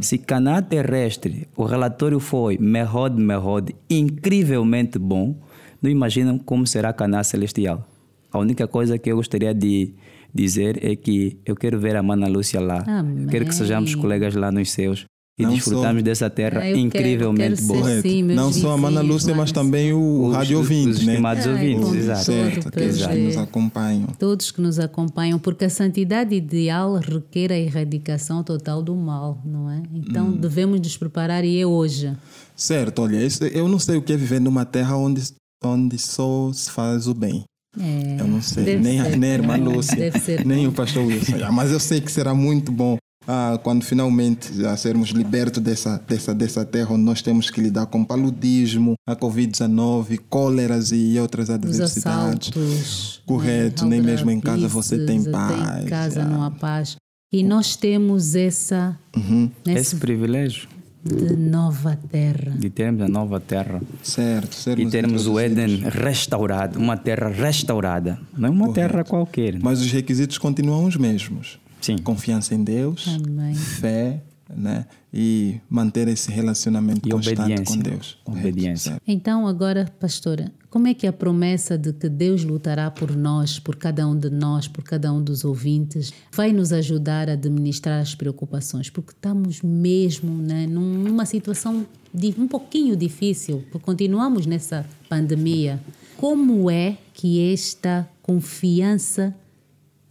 Se 0.00 0.18
Canaã 0.18 0.62
terrestre, 0.62 1.48
o 1.56 1.64
relatório 1.64 2.20
foi 2.20 2.58
Mehod, 2.58 3.20
Mehod, 3.20 3.74
incrivelmente 3.88 4.98
bom, 4.98 5.36
não 5.80 5.90
imaginam 5.90 6.38
como 6.38 6.66
será 6.66 6.92
Canaã 6.92 7.22
celestial. 7.22 7.86
A 8.32 8.38
única 8.38 8.66
coisa 8.66 8.98
que 8.98 9.10
eu 9.10 9.16
gostaria 9.16 9.54
de 9.54 9.94
dizer 10.32 10.78
é 10.84 10.94
que 10.94 11.38
eu 11.44 11.56
quero 11.56 11.78
ver 11.78 11.96
a 11.96 12.02
Mana 12.02 12.28
Lúcia 12.28 12.60
lá. 12.60 12.84
Eu 13.18 13.28
quero 13.28 13.46
que 13.46 13.54
sejamos 13.54 13.92
Amém. 13.92 14.02
colegas 14.02 14.34
lá 14.34 14.52
nos 14.52 14.70
céus 14.70 15.06
e 15.38 15.42
Não 15.42 15.52
desfrutamos 15.52 16.00
só- 16.00 16.04
dessa 16.04 16.30
terra 16.30 16.60
Ah, 16.60 16.68
eu 16.68 16.74
quero- 16.74 16.78
incrivelmente 16.86 17.56
quero 17.62 17.66
boa. 17.68 17.84
ser 17.84 18.02
Sim, 18.02 18.22
meus 18.22 18.36
Não 18.40 18.52
só 18.52 18.72
a 18.72 18.76
Mana 18.78 19.02
Lúcia, 19.02 19.34
mas 19.34 19.50
no 19.50 19.54
também 19.54 19.92
o 19.92 20.28
Os- 20.28 20.34
rádio 20.34 20.56
ouvinte, 20.58 20.88
os 20.90 21.04
né? 21.04 21.12
estimados 21.12 21.46
Ai, 21.46 21.52
ouvintes, 21.52 21.94
exato. 21.94 22.24
Certo, 22.24 22.68
aqueles 22.68 23.06
que 23.06 23.14
nos 23.18 23.36
acompanham. 23.36 24.06
Todos 24.18 24.50
que 24.50 24.60
nos 24.62 24.78
acompanham, 24.78 25.38
porque 25.38 25.66
a 25.66 25.70
santidade 25.70 26.34
ideal 26.34 26.94
requer 26.96 27.52
a 27.52 27.58
erradicação 27.58 28.42
total 28.42 28.82
do 28.82 28.94
mal, 28.96 29.38
não 29.44 29.70
é? 29.70 29.82
Então 29.94 30.32
devemos 30.32 30.80
nos 30.80 30.96
preparar 30.96 31.44
e 31.44 31.60
é 31.60 31.66
hoje. 31.66 32.16
Certo, 32.56 33.02
olha, 33.02 33.22
isso- 33.22 33.44
eu 33.44 33.68
não 33.68 33.78
sei 33.78 33.98
o 33.98 34.02
que 34.02 34.14
é 34.14 34.16
viver 34.16 34.40
numa 34.40 34.64
terra 34.64 34.96
onde, 34.96 35.22
onde 35.62 35.98
só 35.98 36.50
se 36.52 36.70
faz 36.70 37.06
o 37.06 37.12
bem. 37.14 37.44
É, 37.78 38.16
Eu 38.22 38.26
não 38.26 38.40
sei, 38.40 38.78
nem, 38.78 39.00
a- 39.00 39.04
ser 39.04 39.16
nem 39.18 39.30
a 39.32 39.34
irmã 39.34 39.56
Lúcia, 39.60 40.10
nem 40.46 40.64
bom. 40.64 40.70
o 40.70 40.72
pastor 40.72 41.04
Wilson. 41.04 41.36
Ah, 41.44 41.52
Mas 41.52 41.70
eu 41.70 41.78
sei 41.78 42.00
que 42.00 42.10
será 42.10 42.34
muito 42.34 42.72
bom 42.72 42.96
ah, 43.26 43.58
quando 43.62 43.82
finalmente 43.84 44.54
já 44.56 44.76
sermos 44.76 45.08
libertos 45.10 45.62
dessa, 45.62 45.98
dessa, 46.08 46.34
dessa 46.34 46.64
terra 46.64 46.92
onde 46.94 47.02
nós 47.02 47.22
temos 47.22 47.50
que 47.50 47.60
lidar 47.60 47.86
com 47.86 48.04
paludismo, 48.04 48.94
a 49.08 49.14
Covid-19, 49.16 50.20
cóleras 50.28 50.92
e 50.92 51.18
outras 51.18 51.48
Os 51.48 51.54
adversidades. 51.54 52.48
assaltos. 52.50 53.22
Correto, 53.26 53.84
né? 53.84 53.90
nem 53.90 54.02
mesmo 54.02 54.30
em 54.30 54.40
casa 54.40 54.68
você 54.68 55.04
tem 55.04 55.22
paz, 55.24 55.84
Em 55.84 55.88
casa 55.88 56.20
já. 56.22 56.24
não 56.24 56.42
há 56.42 56.50
paz. 56.50 56.96
E 57.32 57.42
nós 57.42 57.74
temos 57.76 58.34
essa 58.36 58.96
Uhum, 59.16 59.50
Esse 59.64 59.74
nessa 59.74 59.96
privilégio 59.96 60.68
de 61.04 61.36
nova 61.36 61.96
terra. 62.10 62.52
de 62.58 62.68
termos 62.70 63.02
a 63.02 63.08
nova 63.08 63.38
terra 63.40 63.80
certo, 64.02 64.56
e 64.76 64.86
termos 64.88 65.26
o 65.26 65.38
Éden 65.38 65.82
restaurado, 65.88 66.78
uma 66.78 66.96
terra 66.96 67.28
restaurada, 67.28 68.18
não 68.36 68.48
é 68.48 68.50
uma 68.50 68.72
terra 68.72 69.04
qualquer. 69.04 69.58
Mas 69.62 69.80
os 69.80 69.90
requisitos 69.92 70.38
continuam 70.38 70.84
os 70.84 70.96
mesmos. 70.96 71.58
Sim. 71.80 71.98
Confiança 71.98 72.54
em 72.54 72.62
Deus, 72.64 73.06
Amém. 73.08 73.54
fé, 73.54 74.22
né? 74.54 74.86
E 75.12 75.60
manter 75.68 76.08
esse 76.08 76.30
relacionamento 76.30 77.08
E 77.08 77.10
constante 77.10 77.40
obediência. 77.40 77.64
com 77.64 77.78
Deus. 77.82 78.18
Obediência. 78.24 78.90
certo. 78.92 79.02
Então, 79.06 79.46
agora, 79.46 79.90
pastora, 79.98 80.52
como 80.70 80.86
é 80.88 80.94
que 80.94 81.06
a 81.06 81.12
promessa 81.12 81.76
de 81.78 81.92
que 81.92 82.08
Deus 82.08 82.44
lutará 82.44 82.90
por 82.90 83.16
nós, 83.16 83.58
por 83.58 83.76
cada 83.76 84.06
um 84.06 84.16
de 84.18 84.28
nós, 84.30 84.68
por 84.68 84.84
cada 84.84 85.12
um 85.12 85.22
dos 85.22 85.44
ouvintes, 85.44 86.12
vai 86.32 86.52
nos 86.52 86.70
ajudar 86.72 87.28
a 87.30 87.32
administrar 87.32 88.00
as 88.00 88.14
preocupações? 88.14 88.90
Porque 88.90 89.12
estamos 89.12 89.62
mesmo 89.62 90.36
né, 90.36 90.66
num- 90.66 90.98
numa 91.02 91.24
situação 91.24 91.86
de, 92.12 92.34
um 92.38 92.46
pouquinho 92.46 92.94
difícil, 92.94 93.64
porque 93.72 93.84
continuamos 93.86 94.44
nessa 94.46 94.84
pandemia. 95.08 95.80
Como 96.16 96.70
é 96.70 96.96
que 97.14 97.52
esta 97.52 98.08
confiança 98.22 99.34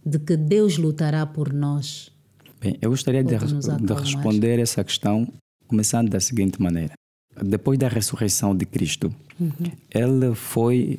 de 0.06 0.20
que 0.20 0.36
Deus 0.36 0.78
lutará 0.78 1.26
por 1.26 1.52
nós? 1.52 2.12
Bem, 2.60 2.78
eu 2.80 2.90
gostaria 2.90 3.24
de, 3.24 3.36
de 3.36 3.92
responder 3.92 4.60
essa 4.60 4.84
questão 4.84 5.26
começando 5.66 6.08
da 6.08 6.20
seguinte 6.20 6.62
maneira. 6.62 6.92
Depois 7.42 7.76
da 7.78 7.88
ressurreição 7.88 8.56
de 8.56 8.64
Cristo, 8.64 9.12
ele 9.92 10.34
foi 10.34 10.98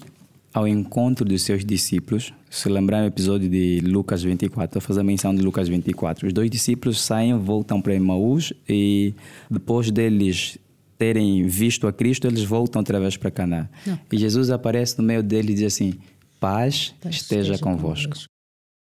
ao 0.53 0.67
encontro 0.67 1.23
dos 1.23 1.41
seus 1.41 1.63
discípulos. 1.63 2.33
Se 2.49 2.67
lembrar 2.69 3.03
o 3.03 3.07
episódio 3.07 3.49
de 3.49 3.79
Lucas 3.79 4.21
24, 4.21 4.77
eu 4.77 4.81
fazer 4.81 5.03
menção 5.03 5.33
de 5.33 5.41
Lucas 5.41 5.67
24. 5.67 6.27
Os 6.27 6.33
dois 6.33 6.49
discípulos 6.49 7.01
saem, 7.01 7.37
voltam 7.39 7.81
para 7.81 7.95
Emaús 7.95 8.53
e 8.67 9.13
depois 9.49 9.89
deles 9.89 10.57
terem 10.97 11.47
visto 11.47 11.87
a 11.87 11.93
Cristo, 11.93 12.27
eles 12.27 12.43
voltam 12.43 12.81
outra 12.81 12.99
vez 12.99 13.15
para 13.17 13.31
Canaã. 13.31 13.69
E 14.11 14.17
Jesus 14.17 14.49
aparece 14.49 14.97
no 14.97 15.03
meio 15.03 15.23
deles 15.23 15.51
e 15.51 15.53
diz 15.55 15.73
assim: 15.73 15.93
Paz, 16.39 16.93
Paz 17.01 17.15
esteja, 17.15 17.57
convosco. 17.57 18.15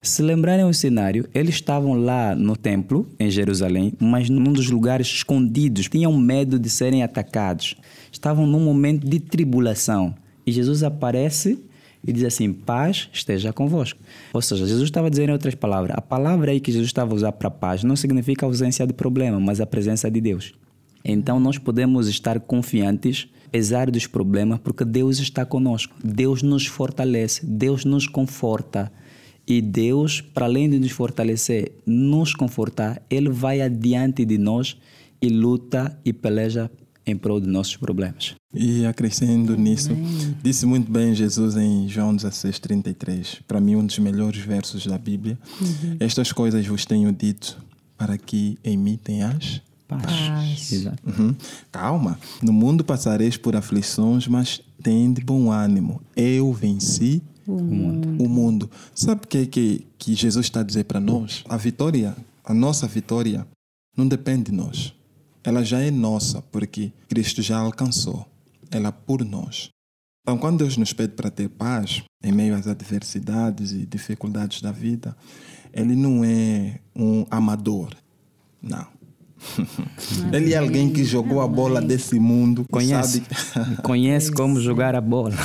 Se 0.03 0.23
lembrarem 0.23 0.65
o 0.65 0.73
cenário, 0.73 1.29
eles 1.31 1.53
estavam 1.53 1.93
lá 1.93 2.33
no 2.33 2.57
templo, 2.57 3.07
em 3.19 3.29
Jerusalém, 3.29 3.93
mas 3.99 4.31
num 4.31 4.51
dos 4.51 4.67
lugares 4.67 5.05
escondidos. 5.05 5.87
Tinham 5.87 6.17
medo 6.17 6.57
de 6.57 6.71
serem 6.71 7.03
atacados. 7.03 7.75
Estavam 8.11 8.47
num 8.47 8.61
momento 8.61 9.07
de 9.07 9.19
tribulação. 9.19 10.15
E 10.43 10.51
Jesus 10.51 10.81
aparece 10.81 11.63
e 12.03 12.11
diz 12.11 12.23
assim: 12.23 12.51
paz 12.51 13.09
esteja 13.13 13.53
convosco. 13.53 13.99
Ou 14.33 14.41
seja, 14.41 14.65
Jesus 14.65 14.85
estava 14.85 15.07
dizendo 15.07 15.29
em 15.29 15.33
outras 15.33 15.53
palavras: 15.53 15.95
a 15.95 16.01
palavra 16.01 16.49
aí 16.49 16.59
que 16.59 16.71
Jesus 16.71 16.89
estava 16.89 17.11
a 17.13 17.15
usar 17.15 17.33
para 17.33 17.51
paz 17.51 17.83
não 17.83 17.95
significa 17.95 18.43
ausência 18.43 18.87
de 18.87 18.93
problema, 18.93 19.39
mas 19.39 19.61
a 19.61 19.67
presença 19.67 20.09
de 20.09 20.19
Deus. 20.19 20.55
Então 21.05 21.39
nós 21.39 21.59
podemos 21.59 22.07
estar 22.07 22.39
confiantes, 22.39 23.27
apesar 23.45 23.91
dos 23.91 24.07
problemas, 24.07 24.59
porque 24.63 24.83
Deus 24.83 25.19
está 25.19 25.45
conosco. 25.45 25.93
Deus 26.03 26.41
nos 26.41 26.65
fortalece, 26.65 27.45
Deus 27.45 27.85
nos 27.85 28.07
conforta. 28.07 28.91
E 29.51 29.61
Deus, 29.61 30.21
para 30.21 30.45
além 30.45 30.69
de 30.69 30.79
nos 30.79 30.91
fortalecer, 30.91 31.73
nos 31.85 32.33
confortar, 32.33 33.01
Ele 33.09 33.29
vai 33.29 33.59
adiante 33.59 34.23
de 34.23 34.37
nós 34.37 34.77
e 35.21 35.27
luta 35.27 35.99
e 36.05 36.13
peleja 36.13 36.71
em 37.05 37.17
prol 37.17 37.41
de 37.41 37.47
nossos 37.47 37.75
problemas. 37.75 38.33
E 38.53 38.85
acrescendo 38.85 39.57
nisso, 39.57 39.89
disse 40.41 40.65
muito 40.65 40.89
bem 40.89 41.13
Jesus 41.13 41.57
em 41.57 41.85
João 41.89 42.15
16, 42.15 42.59
33, 42.59 43.41
para 43.45 43.59
mim 43.59 43.75
um 43.75 43.85
dos 43.85 43.99
melhores 43.99 44.39
versos 44.39 44.87
da 44.87 44.97
Bíblia. 44.97 45.37
Uhum. 45.59 45.97
Estas 45.99 46.31
coisas 46.31 46.65
vos 46.65 46.85
tenho 46.85 47.11
dito 47.11 47.61
para 47.97 48.17
que 48.17 48.57
em 48.63 48.77
mim 48.77 48.95
tenhas 48.95 49.61
Paz. 49.85 50.05
Paz. 50.05 50.71
Exato. 50.71 50.97
Uhum. 51.05 51.35
Calma, 51.69 52.17
no 52.41 52.53
mundo 52.53 52.85
passareis 52.85 53.35
por 53.35 53.57
aflições, 53.57 54.29
mas 54.29 54.61
tende 54.81 55.19
bom 55.21 55.51
ânimo. 55.51 56.01
Eu 56.15 56.53
venci 56.53 57.21
O 57.53 58.23
o 58.23 58.29
mundo. 58.29 58.69
Sabe 58.93 59.21
o 59.23 59.27
que, 59.27 59.45
que, 59.45 59.87
que 59.97 60.13
Jesus 60.13 60.45
está 60.45 60.61
a 60.61 60.63
dizer 60.63 60.85
para 60.85 60.99
nós? 60.99 61.43
A 61.49 61.57
vitória, 61.57 62.15
a 62.43 62.53
nossa 62.53 62.87
vitória, 62.87 63.47
não 63.97 64.07
depende 64.07 64.51
de 64.51 64.51
nós. 64.51 64.93
Ela 65.43 65.63
já 65.63 65.79
é 65.79 65.89
nossa, 65.89 66.41
porque 66.41 66.91
Cristo 67.09 67.41
já 67.41 67.57
alcançou. 67.57 68.25
Ela 68.69 68.89
é 68.89 68.91
por 68.91 69.25
nós. 69.25 69.69
Então, 70.21 70.37
quando 70.37 70.59
Deus 70.59 70.77
nos 70.77 70.93
pede 70.93 71.13
para 71.13 71.31
ter 71.31 71.49
paz 71.49 72.03
em 72.23 72.31
meio 72.31 72.55
às 72.55 72.67
adversidades 72.67 73.71
e 73.71 73.85
dificuldades 73.85 74.61
da 74.61 74.71
vida, 74.71 75.17
Ele 75.73 75.95
não 75.95 76.23
é 76.23 76.79
um 76.95 77.25
amador. 77.31 77.89
Não. 78.61 78.87
Ele 80.31 80.53
é 80.53 80.57
alguém 80.57 80.89
que 80.89 81.03
jogou 81.03 81.41
a 81.41 81.47
bola 81.47 81.81
desse 81.81 82.19
mundo. 82.19 82.65
Conhece, 82.69 83.23
Sabe, 83.53 83.77
conhece 83.83 84.31
como 84.31 84.59
jogar 84.59 84.95
a 84.95 85.01
bola. 85.01 85.35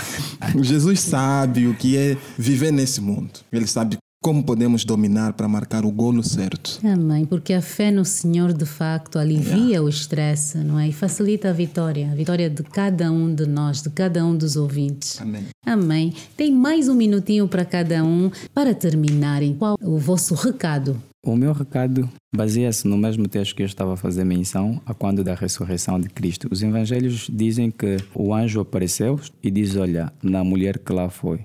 Jesus 0.63 1.01
sabe 1.01 1.67
o 1.67 1.75
que 1.75 1.97
é 1.97 2.17
viver 2.39 2.73
nesse 2.73 3.01
mundo. 3.01 3.31
Ele 3.53 3.67
sabe 3.67 3.97
como 4.27 4.43
podemos 4.43 4.85
dominar 4.85 5.35
para 5.35 5.47
marcar 5.47 5.85
o 5.85 5.91
golo 5.93 6.21
certo. 6.21 6.81
Amém, 6.85 7.25
porque 7.25 7.53
a 7.53 7.63
fé 7.63 7.93
no 7.93 8.05
Senhor 8.05 8.53
de 8.53 8.67
facto 8.67 9.21
alivia 9.21 9.81
o 9.81 9.89
estresse, 9.89 10.59
não 10.59 10.81
é? 10.81 10.89
E 10.89 10.93
facilita 10.93 11.51
a 11.51 11.53
vitória, 11.53 12.11
a 12.11 12.15
vitória 12.15 12.51
de 12.51 12.65
cada 12.65 13.13
um 13.13 13.33
de 13.33 13.47
nós, 13.47 13.83
de 13.83 13.91
cada 13.91 14.25
um 14.25 14.37
dos 14.37 14.57
ouvintes. 14.57 15.21
Amém. 15.21 15.45
Amém. 15.65 16.15
Tem 16.37 16.51
mais 16.51 16.89
um 16.89 16.95
minutinho 16.95 17.47
para 17.47 17.65
cada 17.65 18.03
um 18.03 18.29
para 18.53 18.75
terminarem. 18.75 19.55
Qual 19.55 19.77
o 19.81 19.97
vosso 19.97 20.35
recado? 20.35 21.01
O 21.27 21.35
meu 21.35 21.53
recado 21.53 22.09
baseia-se 22.33 22.87
no 22.87 22.97
mesmo 22.97 23.27
texto 23.27 23.57
que 23.57 23.62
eu 23.62 23.66
estava 23.66 23.95
a 23.95 23.97
fazer 23.97 24.22
menção 24.22 24.81
a 24.87 24.95
quando 24.95 25.24
da 25.24 25.35
ressurreição 25.35 25.99
de 25.99 26.09
Cristo. 26.09 26.47
Os 26.53 26.62
evangelhos 26.62 27.29
dizem 27.29 27.68
que 27.68 27.97
o 28.14 28.33
anjo 28.33 28.61
apareceu 28.61 29.18
e 29.43 29.51
diz: 29.51 29.74
Olha, 29.74 30.12
na 30.22 30.45
mulher 30.45 30.79
que 30.79 30.93
lá 30.93 31.11
foi, 31.11 31.41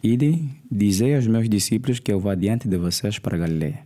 ide, 0.00 0.48
dizei 0.70 1.16
aos 1.16 1.26
meus 1.26 1.48
discípulos 1.48 1.98
que 1.98 2.12
eu 2.12 2.20
vou 2.20 2.30
adiante 2.30 2.68
de 2.68 2.78
vocês 2.78 3.18
para 3.18 3.36
Galileia. 3.36 3.80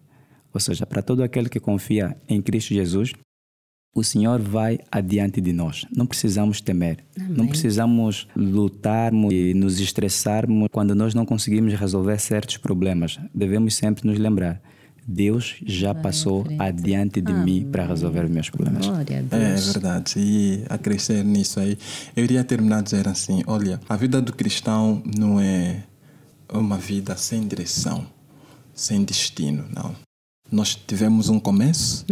Ou 0.52 0.60
seja, 0.60 0.84
para 0.84 1.00
todo 1.00 1.22
aquele 1.22 1.48
que 1.48 1.58
confia 1.58 2.14
em 2.28 2.42
Cristo 2.42 2.74
Jesus, 2.74 3.14
o 3.94 4.04
Senhor 4.04 4.42
vai 4.42 4.78
adiante 4.92 5.40
de 5.40 5.54
nós. 5.54 5.86
Não 5.96 6.04
precisamos 6.04 6.60
temer. 6.60 7.02
Não 7.16 7.46
precisamos 7.46 8.28
lutarmos 8.36 9.32
e 9.32 9.54
nos 9.54 9.80
estressarmos 9.80 10.68
quando 10.70 10.94
nós 10.94 11.14
não 11.14 11.24
conseguimos 11.24 11.72
resolver 11.72 12.18
certos 12.18 12.58
problemas. 12.58 13.18
Devemos 13.34 13.76
sempre 13.76 14.06
nos 14.06 14.18
lembrar. 14.18 14.60
Deus 15.10 15.56
já 15.64 15.94
passou 15.94 16.46
adiante 16.58 17.22
de 17.22 17.32
mim 17.32 17.66
para 17.72 17.86
resolver 17.86 18.26
os 18.26 18.30
meus 18.30 18.50
problemas. 18.50 18.84
Glória 18.86 19.16
a 19.32 19.36
É 19.36 19.52
Deus. 19.54 19.72
verdade. 19.72 20.14
E 20.18 20.64
a 20.68 20.76
crescer 20.76 21.24
nisso 21.24 21.58
aí, 21.58 21.78
eu 22.14 22.24
iria 22.24 22.44
terminar 22.44 22.82
dizendo 22.82 23.08
assim: 23.08 23.42
olha, 23.46 23.80
a 23.88 23.96
vida 23.96 24.20
do 24.20 24.34
cristão 24.34 25.02
não 25.18 25.40
é 25.40 25.82
uma 26.52 26.76
vida 26.76 27.16
sem 27.16 27.46
direção, 27.48 28.06
sem 28.74 29.02
destino, 29.02 29.64
não. 29.74 29.94
Nós 30.52 30.74
tivemos 30.74 31.28
um 31.30 31.40
começo, 31.40 32.04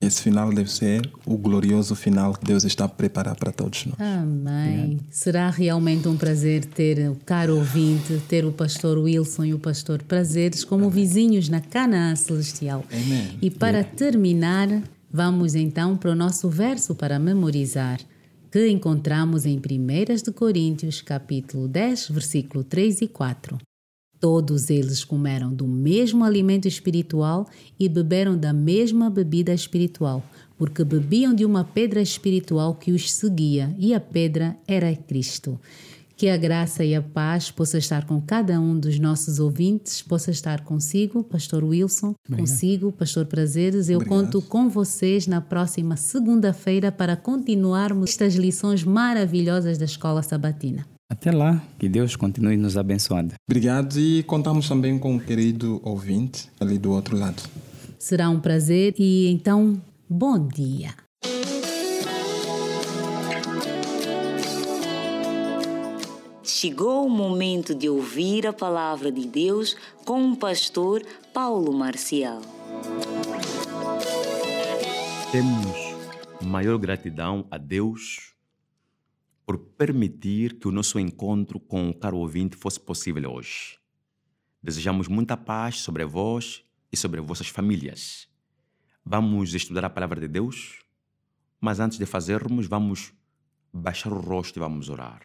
esse 0.00 0.22
final 0.22 0.52
deve 0.52 0.70
ser 0.70 1.08
o 1.24 1.36
glorioso 1.36 1.94
final 1.94 2.34
que 2.34 2.44
Deus 2.44 2.64
está 2.64 2.84
a 2.84 2.88
preparar 2.88 3.34
para 3.34 3.50
todos 3.50 3.86
nós. 3.86 3.98
Amém. 3.98 5.00
Será 5.10 5.48
realmente 5.50 6.06
um 6.06 6.16
prazer 6.16 6.64
ter 6.64 7.10
o 7.10 7.16
caro 7.24 7.56
ouvinte, 7.56 8.20
ter 8.28 8.44
o 8.44 8.52
pastor 8.52 8.98
Wilson 8.98 9.44
e 9.46 9.54
o 9.54 9.58
pastor 9.58 10.02
Prazeres 10.02 10.64
como 10.64 10.90
vizinhos 10.90 11.48
na 11.48 11.60
Canaã 11.60 12.14
Celestial. 12.14 12.84
Amém. 12.92 13.38
E 13.40 13.50
para 13.50 13.82
terminar, 13.82 14.68
vamos 15.10 15.54
então 15.54 15.96
para 15.96 16.10
o 16.10 16.14
nosso 16.14 16.50
verso 16.50 16.94
para 16.94 17.18
memorizar, 17.18 17.98
que 18.50 18.68
encontramos 18.68 19.46
em 19.46 19.56
1 19.56 20.22
de 20.22 20.32
Coríntios, 20.32 21.00
capítulo 21.00 21.66
10, 21.66 22.10
versículo 22.10 22.62
3 22.62 23.00
e 23.00 23.08
4. 23.08 23.58
Todos 24.18 24.70
eles 24.70 25.04
comeram 25.04 25.52
do 25.52 25.66
mesmo 25.66 26.24
alimento 26.24 26.66
espiritual 26.66 27.46
e 27.78 27.88
beberam 27.88 28.36
da 28.36 28.52
mesma 28.52 29.10
bebida 29.10 29.52
espiritual, 29.52 30.24
porque 30.56 30.82
bebiam 30.82 31.34
de 31.34 31.44
uma 31.44 31.64
pedra 31.64 32.00
espiritual 32.00 32.74
que 32.74 32.92
os 32.92 33.12
seguia, 33.12 33.74
e 33.78 33.92
a 33.94 34.00
pedra 34.00 34.56
era 34.66 34.94
Cristo. 34.94 35.60
Que 36.16 36.30
a 36.30 36.36
graça 36.38 36.82
e 36.82 36.94
a 36.94 37.02
paz 37.02 37.50
possa 37.50 37.76
estar 37.76 38.06
com 38.06 38.18
cada 38.22 38.58
um 38.58 38.80
dos 38.80 38.98
nossos 38.98 39.38
ouvintes, 39.38 40.00
possa 40.00 40.30
estar 40.30 40.64
consigo, 40.64 41.22
Pastor 41.22 41.62
Wilson, 41.62 42.14
consigo, 42.34 42.90
Pastor 42.90 43.26
Prazeres. 43.26 43.90
Eu 43.90 43.98
Obrigado. 43.98 44.24
conto 44.24 44.40
com 44.40 44.66
vocês 44.66 45.26
na 45.26 45.42
próxima 45.42 45.94
segunda-feira 45.94 46.90
para 46.90 47.16
continuarmos 47.16 48.08
estas 48.08 48.34
lições 48.34 48.82
maravilhosas 48.82 49.76
da 49.76 49.84
Escola 49.84 50.22
Sabatina. 50.22 50.86
Até 51.08 51.30
lá, 51.30 51.62
que 51.78 51.88
Deus 51.88 52.16
continue 52.16 52.56
nos 52.56 52.76
abençoando. 52.76 53.34
Obrigado 53.48 53.98
e 53.98 54.22
contamos 54.24 54.68
também 54.68 54.98
com 54.98 55.16
o 55.16 55.20
querido 55.20 55.80
ouvinte 55.84 56.50
ali 56.60 56.78
do 56.78 56.92
outro 56.92 57.16
lado. 57.16 57.42
Será 57.98 58.28
um 58.28 58.40
prazer 58.40 58.94
e 58.98 59.28
então, 59.28 59.80
bom 60.08 60.46
dia. 60.48 60.94
Chegou 66.42 67.06
o 67.06 67.10
momento 67.10 67.74
de 67.74 67.88
ouvir 67.88 68.46
a 68.46 68.52
palavra 68.52 69.12
de 69.12 69.26
Deus 69.26 69.76
com 70.04 70.32
o 70.32 70.36
pastor 70.36 71.02
Paulo 71.32 71.72
Marcial. 71.72 72.40
Temos 75.30 75.96
maior 76.42 76.78
gratidão 76.78 77.46
a 77.50 77.58
Deus 77.58 78.35
por 79.46 79.58
permitir 79.58 80.58
que 80.58 80.66
o 80.66 80.72
nosso 80.72 80.98
encontro 80.98 81.60
com 81.60 81.88
o 81.88 81.94
caro 81.94 82.16
ouvinte 82.16 82.56
fosse 82.56 82.80
possível 82.80 83.30
hoje. 83.30 83.78
Desejamos 84.60 85.06
muita 85.06 85.36
paz 85.36 85.78
sobre 85.78 86.04
vós 86.04 86.64
e 86.90 86.96
sobre 86.96 87.20
vossas 87.20 87.46
famílias. 87.46 88.28
Vamos 89.04 89.54
estudar 89.54 89.84
a 89.84 89.90
palavra 89.90 90.20
de 90.20 90.26
Deus, 90.26 90.80
mas 91.60 91.78
antes 91.78 91.96
de 91.96 92.04
fazermos, 92.04 92.66
vamos 92.66 93.12
baixar 93.72 94.12
o 94.12 94.18
rosto 94.18 94.58
e 94.58 94.60
vamos 94.60 94.88
orar. 94.88 95.22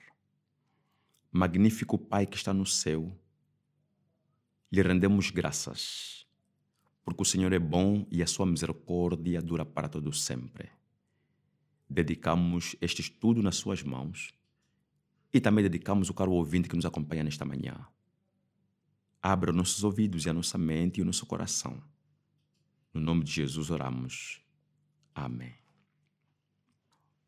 Magnífico 1.31 1.97
Pai 1.97 2.27
que 2.27 2.37
está 2.37 2.53
no 2.53 2.65
céu, 2.65 3.17
lhe 4.71 4.83
rendemos 4.83 5.31
graças, 5.31 6.27
porque 7.03 7.23
o 7.23 7.25
Senhor 7.25 7.51
é 7.53 7.59
bom 7.59 8.05
e 8.11 8.21
a 8.21 8.27
sua 8.27 8.45
misericórdia 8.45 9.41
dura 9.41 9.65
para 9.65 9.89
todo 9.89 10.13
sempre. 10.13 10.69
Dedicamos 11.91 12.73
este 12.79 13.01
estudo 13.01 13.43
nas 13.43 13.57
suas 13.57 13.83
mãos 13.83 14.33
e 15.33 15.41
também 15.41 15.61
dedicamos 15.61 16.09
o 16.09 16.13
caro 16.13 16.31
ouvinte 16.31 16.69
que 16.69 16.75
nos 16.77 16.85
acompanha 16.85 17.21
nesta 17.21 17.43
manhã. 17.43 17.85
Abra 19.21 19.51
os 19.51 19.57
nossos 19.57 19.83
ouvidos 19.83 20.25
e 20.25 20.29
a 20.29 20.33
nossa 20.33 20.57
mente 20.57 20.99
e 20.99 21.01
o 21.01 21.05
nosso 21.05 21.25
coração. 21.25 21.83
No 22.93 23.01
nome 23.01 23.25
de 23.25 23.33
Jesus 23.33 23.69
oramos. 23.69 24.41
Amém. 25.13 25.53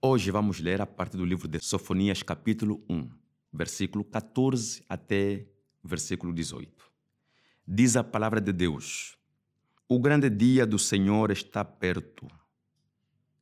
Hoje 0.01 0.31
vamos 0.31 0.61
ler 0.61 0.79
a 0.79 0.87
parte 0.87 1.17
do 1.17 1.25
livro 1.25 1.49
de 1.49 1.59
Sofonias, 1.59 2.23
capítulo 2.23 2.81
1, 2.89 3.09
versículo 3.51 4.05
14 4.05 4.81
até 4.87 5.45
versículo 5.83 6.33
18. 6.33 6.89
Diz 7.67 7.97
a 7.97 8.03
palavra 8.03 8.39
de 8.39 8.53
Deus: 8.53 9.17
O 9.89 9.99
grande 9.99 10.29
dia 10.29 10.65
do 10.65 10.79
Senhor 10.79 11.31
está 11.31 11.65
perto. 11.65 12.31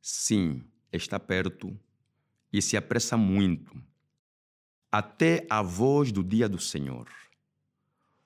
Sim, 0.00 0.64
está 0.92 1.18
perto 1.18 1.76
e 2.52 2.60
se 2.60 2.76
apressa 2.76 3.16
muito. 3.16 3.74
Até 4.90 5.46
a 5.48 5.62
voz 5.62 6.12
do 6.12 6.22
dia 6.22 6.48
do 6.48 6.58
Senhor. 6.58 7.08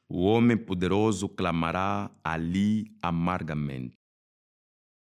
O 0.09 0.25
homem 0.25 0.57
poderoso 0.57 1.29
clamará 1.29 2.11
ali 2.23 2.93
amargamente. 3.01 3.97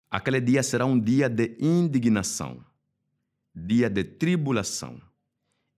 Aquele 0.09 0.41
dia 0.41 0.61
será 0.63 0.85
um 0.85 0.99
dia 0.99 1.29
de 1.29 1.55
indignação, 1.59 2.63
dia 3.55 3.89
de 3.89 4.03
tribulação 4.03 5.01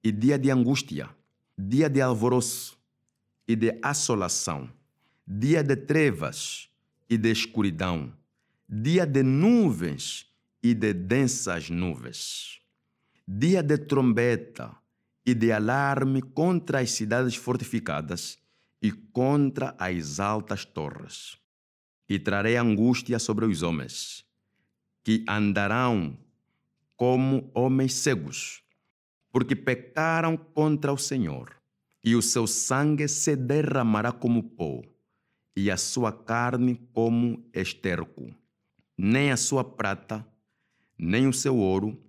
e 0.03 0.11
dia 0.11 0.37
de 0.39 0.49
angústia, 0.49 1.09
dia 1.57 1.89
de 1.89 2.01
alvoroço 2.01 2.77
e 3.47 3.55
de 3.55 3.79
assolação, 3.83 4.69
dia 5.27 5.63
de 5.63 5.75
trevas 5.75 6.69
e 7.07 7.17
de 7.17 7.31
escuridão, 7.31 8.11
dia 8.67 9.05
de 9.05 9.21
nuvens 9.21 10.32
e 10.63 10.73
de 10.73 10.93
densas 10.93 11.69
nuvens, 11.69 12.61
dia 13.27 13.61
de 13.61 13.77
trombeta 13.77 14.73
e 15.25 15.33
de 15.33 15.51
alarme 15.51 16.21
contra 16.21 16.79
as 16.79 16.91
cidades 16.91 17.35
fortificadas 17.35 18.39
e 18.81 18.89
contra 18.89 19.75
as 19.77 20.21
altas 20.21 20.63
torres. 20.63 21.37
E 22.07 22.17
trarei 22.17 22.55
angústia 22.55 23.19
sobre 23.19 23.45
os 23.45 23.61
homens, 23.61 24.25
que 25.03 25.25
andarão 25.27 26.17
como 26.95 27.51
homens 27.53 27.93
cegos, 27.95 28.63
porque 29.31 29.55
pecaram 29.55 30.37
contra 30.37 30.93
o 30.93 30.97
Senhor, 30.97 31.55
e 32.03 32.15
o 32.15 32.21
seu 32.21 32.47
sangue 32.47 33.07
se 33.07 33.35
derramará 33.35 34.11
como 34.11 34.43
pó, 34.43 34.81
e 35.55 35.69
a 35.71 35.77
sua 35.77 36.11
carne 36.11 36.75
como 36.93 37.45
esterco. 37.53 38.33
Nem 38.97 39.31
a 39.31 39.37
sua 39.37 39.63
prata, 39.63 40.25
nem 41.03 41.27
o 41.27 41.33
seu 41.33 41.57
ouro 41.57 42.01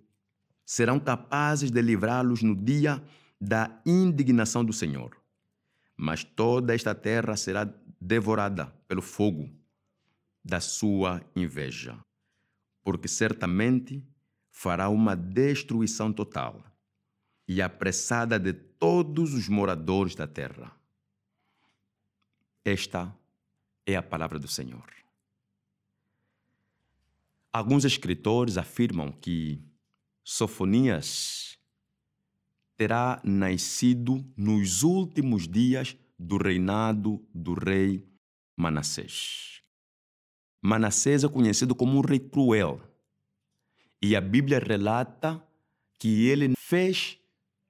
serão 0.65 0.99
capazes 0.99 1.69
de 1.69 1.81
livrá-los 1.81 2.41
no 2.41 2.55
dia 2.55 3.03
da 3.39 3.79
indignação 3.85 4.63
do 4.63 4.73
Senhor. 4.73 5.15
Mas 5.97 6.23
toda 6.23 6.73
esta 6.73 6.95
terra 6.95 7.35
será 7.35 7.69
devorada 7.99 8.67
pelo 8.87 9.01
fogo 9.01 9.49
da 10.43 10.59
sua 10.59 11.21
inveja, 11.35 11.97
porque 12.83 13.07
certamente 13.07 14.03
fará 14.49 14.89
uma 14.89 15.15
destruição 15.15 16.11
total 16.13 16.63
e 17.47 17.61
apressada 17.61 18.39
de 18.39 18.53
todos 18.53 19.33
os 19.33 19.47
moradores 19.47 20.15
da 20.15 20.25
terra. 20.25 20.71
Esta 22.63 23.15
é 23.85 23.95
a 23.95 24.01
palavra 24.01 24.39
do 24.39 24.47
Senhor. 24.47 25.04
Alguns 27.55 27.85
escritores 27.85 28.57
afirmam 28.57 29.13
que 29.13 29.63
Sofonias 30.25 31.57
terá 32.75 33.21
nascido 33.23 34.29
nos 34.35 34.83
últimos 34.83 35.47
dias 35.47 35.95
do 36.19 36.35
reinado 36.35 37.25
do 37.33 37.53
rei 37.53 38.05
Manassés. 38.57 39.61
Manassés 40.61 41.23
é 41.23 41.29
conhecido 41.29 41.73
como 41.73 41.97
um 41.97 42.01
rei 42.01 42.19
cruel. 42.19 42.81
E 44.01 44.17
a 44.17 44.19
Bíblia 44.19 44.59
relata 44.59 45.41
que 45.97 46.27
ele 46.27 46.55
fez 46.57 47.17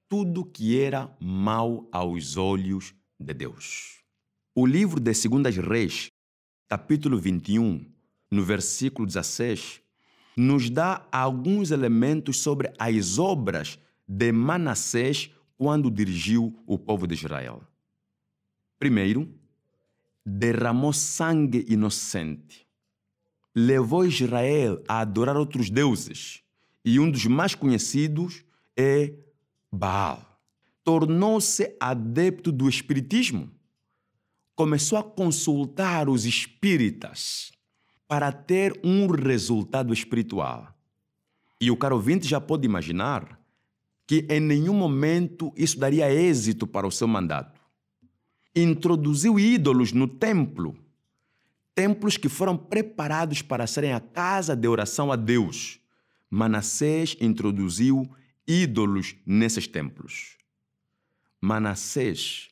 tudo 0.09 0.43
que 0.43 0.79
era 0.81 1.15
mal 1.21 1.87
aos 1.91 2.37
olhos 2.37 2.95
de 3.19 3.35
Deus. 3.35 4.03
O 4.55 4.65
livro 4.65 4.99
de 4.99 5.13
Segundas 5.13 5.55
Reis, 5.57 6.09
capítulo 6.67 7.19
21, 7.19 7.94
no 8.35 8.43
versículo 8.43 9.07
16, 9.07 9.81
nos 10.35 10.69
dá 10.69 11.07
alguns 11.09 11.71
elementos 11.71 12.39
sobre 12.39 12.71
as 12.77 13.17
obras 13.17 13.79
de 14.05 14.31
Manassés 14.33 15.31
quando 15.57 15.89
dirigiu 15.89 16.53
o 16.67 16.77
povo 16.77 17.07
de 17.07 17.13
Israel. 17.13 17.63
Primeiro, 18.77 19.33
derramou 20.25 20.91
sangue 20.91 21.65
inocente. 21.69 22.67
Levou 23.55 24.05
Israel 24.05 24.83
a 24.85 24.99
adorar 24.99 25.37
outros 25.37 25.69
deuses, 25.69 26.43
e 26.83 26.99
um 26.99 27.09
dos 27.09 27.25
mais 27.25 27.55
conhecidos 27.55 28.43
é 28.75 29.13
Baal. 29.71 30.41
Tornou-se 30.83 31.75
adepto 31.79 32.51
do 32.51 32.67
espiritismo. 32.67 33.49
Começou 34.53 34.97
a 34.97 35.03
consultar 35.03 36.09
os 36.09 36.25
espíritas 36.25 37.54
para 38.07 38.31
ter 38.31 38.79
um 38.83 39.07
resultado 39.07 39.93
espiritual. 39.93 40.73
E 41.59 41.71
o 41.71 41.77
caro 41.77 41.95
ouvinte 41.95 42.27
já 42.27 42.39
pode 42.39 42.65
imaginar 42.65 43.39
que 44.07 44.25
em 44.29 44.39
nenhum 44.39 44.73
momento 44.73 45.51
isso 45.55 45.79
daria 45.79 46.13
êxito 46.13 46.67
para 46.67 46.85
o 46.85 46.91
seu 46.91 47.07
mandato. 47.07 47.59
Introduziu 48.55 49.39
ídolos 49.39 49.91
no 49.91 50.07
templo, 50.07 50.77
templos 51.73 52.15
que 52.17 52.29
foram 52.29 52.55
preparados 52.55 53.41
para 53.41 53.67
serem 53.67 53.93
a 53.93 53.99
casa 53.99 54.55
de 54.55 54.67
oração 54.67 55.11
a 55.11 55.15
Deus. 55.15 55.79
Manassés 56.29 57.17
introduziu 57.19 58.09
ídolos 58.47 59.15
nesses 59.25 59.67
templos. 59.67 60.37
Manassés 61.41 62.49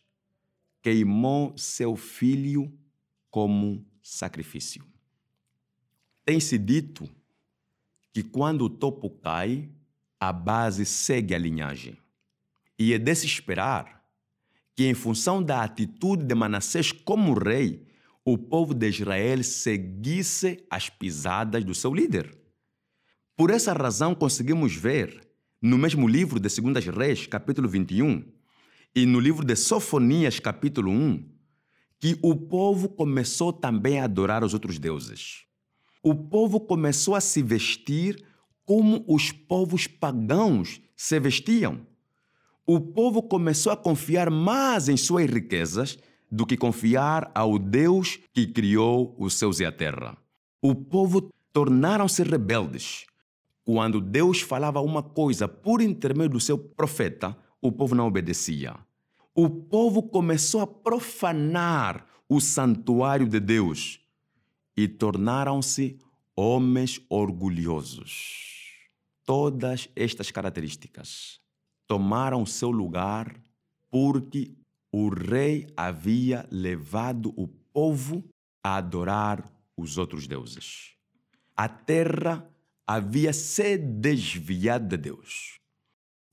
queimou 0.82 1.58
seu 1.58 1.96
filho 1.96 2.72
como 3.30 3.86
sacrifício. 4.02 4.93
Tem-se 6.26 6.58
dito 6.58 7.10
que 8.14 8.24
quando 8.24 8.66
o 8.66 8.70
topo 8.70 9.10
cai, 9.10 9.70
a 10.20 10.32
base 10.32 10.86
segue 10.86 11.36
a 11.36 11.38
linhagem. 11.38 11.98
E 12.80 12.94
é 12.94 12.98
de 12.98 13.14
se 13.14 13.26
esperar 13.26 14.04
que, 14.76 14.86
em 14.86 14.94
função 14.94 15.44
da 15.44 15.64
atitude 15.64 16.24
de 16.24 16.34
Manassés 16.34 16.92
como 16.92 17.34
rei, 17.34 17.86
o 18.24 18.38
povo 18.38 18.74
de 18.74 18.88
Israel 18.88 19.44
seguisse 19.44 20.64
as 20.70 20.90
pisadas 20.90 21.64
do 21.66 21.76
seu 21.76 21.94
líder. 21.94 22.38
Por 23.36 23.50
essa 23.50 23.74
razão, 23.74 24.16
conseguimos 24.16 24.74
ver 24.74 25.28
no 25.62 25.78
mesmo 25.78 26.08
livro 26.08 26.40
de 26.40 26.50
Segundas 26.50 26.86
Reis, 26.86 27.28
capítulo 27.28 27.68
21, 27.68 28.24
e 28.96 29.06
no 29.06 29.20
livro 29.20 29.46
de 29.46 29.56
Sofonias, 29.56 30.40
capítulo 30.40 30.92
1, 30.92 31.30
que 32.00 32.18
o 32.22 32.36
povo 32.36 32.90
começou 32.90 33.52
também 33.52 34.00
a 34.00 34.06
adorar 34.06 34.44
os 34.44 34.54
outros 34.54 34.80
deuses. 34.80 35.46
O 36.04 36.14
povo 36.14 36.60
começou 36.60 37.16
a 37.16 37.22
se 37.22 37.42
vestir 37.42 38.24
como 38.66 39.04
os 39.08 39.32
povos 39.32 39.88
pagãos 39.88 40.82
se 40.96 41.20
vestiam. 41.20 41.88
O 42.66 42.80
povo 42.80 43.24
começou 43.24 43.72
a 43.72 43.78
confiar 43.78 44.30
mais 44.30 44.90
em 44.90 44.98
suas 44.98 45.30
riquezas 45.30 45.98
do 46.30 46.46
que 46.46 46.58
confiar 46.58 47.32
ao 47.34 47.58
Deus 47.58 48.20
que 48.34 48.46
criou 48.46 49.16
os 49.18 49.34
céus 49.34 49.62
e 49.62 49.66
a 49.66 49.72
terra. 49.72 50.18
O 50.62 50.76
povo 50.76 51.30
tornaram-se 51.52 52.22
rebeldes 52.22 53.06
quando 53.66 54.02
Deus 54.02 54.42
falava 54.42 54.82
uma 54.82 55.02
coisa 55.02 55.48
por 55.48 55.82
intermédio 55.82 56.34
do 56.34 56.40
seu 56.40 56.58
profeta, 56.58 57.38
o 57.62 57.72
povo 57.72 57.96
não 57.96 58.08
obedecia. 58.08 58.76
O 59.34 59.50
povo 59.50 60.04
começou 60.04 60.60
a 60.60 60.68
profanar 60.68 62.06
o 62.28 62.42
santuário 62.42 63.26
de 63.26 63.40
Deus 63.40 64.00
e 64.76 64.88
tornaram-se 64.88 65.98
homens 66.36 67.02
orgulhosos. 67.10 68.52
Todas 69.26 69.90
estas 69.96 70.32
características 70.32 71.40
tomaram 71.88 72.46
seu 72.46 72.72
lugar 72.72 73.42
porque 73.90 74.52
o 74.92 75.10
rei 75.10 75.68
havia 75.78 76.48
levado 76.52 77.34
o 77.38 77.48
povo 77.48 78.24
a 78.64 78.78
adorar 78.78 79.52
os 79.78 79.98
outros 79.98 80.28
deuses. 80.28 80.94
A 81.56 81.68
terra 81.68 82.50
havia 82.86 83.34
se 83.34 83.78
desviado 83.78 84.88
de 84.88 84.98
Deus. 84.98 85.60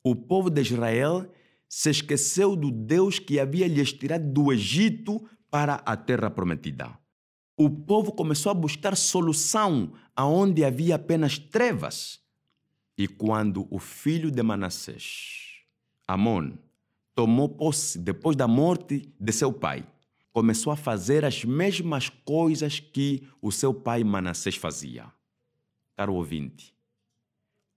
O 0.02 0.16
povo 0.16 0.50
de 0.50 0.60
Israel 0.62 1.30
se 1.68 1.90
esqueceu 1.90 2.56
do 2.56 2.70
Deus 2.70 3.18
que 3.18 3.38
havia 3.38 3.68
lhes 3.68 3.92
tirado 3.92 4.30
do 4.32 4.52
Egito 4.52 5.22
para 5.50 5.74
a 5.76 5.96
terra 5.96 6.30
prometida. 6.30 6.99
O 7.62 7.68
povo 7.68 8.10
começou 8.10 8.48
a 8.48 8.54
buscar 8.54 8.96
solução 8.96 9.92
aonde 10.16 10.64
havia 10.64 10.94
apenas 10.94 11.38
trevas. 11.38 12.18
E 12.96 13.06
quando 13.06 13.68
o 13.70 13.78
filho 13.78 14.30
de 14.30 14.42
Manassés, 14.42 15.60
Amon, 16.08 16.52
tomou 17.14 17.50
posse 17.50 17.98
depois 17.98 18.34
da 18.34 18.48
morte 18.48 19.12
de 19.20 19.30
seu 19.30 19.52
pai, 19.52 19.86
começou 20.32 20.72
a 20.72 20.76
fazer 20.76 21.22
as 21.22 21.44
mesmas 21.44 22.08
coisas 22.08 22.80
que 22.80 23.28
o 23.42 23.52
seu 23.52 23.74
pai 23.74 24.02
Manassés 24.04 24.56
fazia 24.56 25.12
caro 25.94 26.14
ouvinte, 26.14 26.74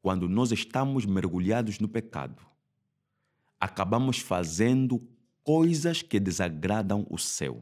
quando 0.01 0.29
nós 0.29 0.53
estamos 0.53 1.05
mergulhados 1.05 1.77
no 1.79 1.89
pecado, 1.89 2.41
acabamos 3.59 4.19
fazendo 4.19 5.05
coisas 5.43 6.01
que 6.01 6.21
desagradam 6.21 7.05
o 7.09 7.17
céu. 7.17 7.61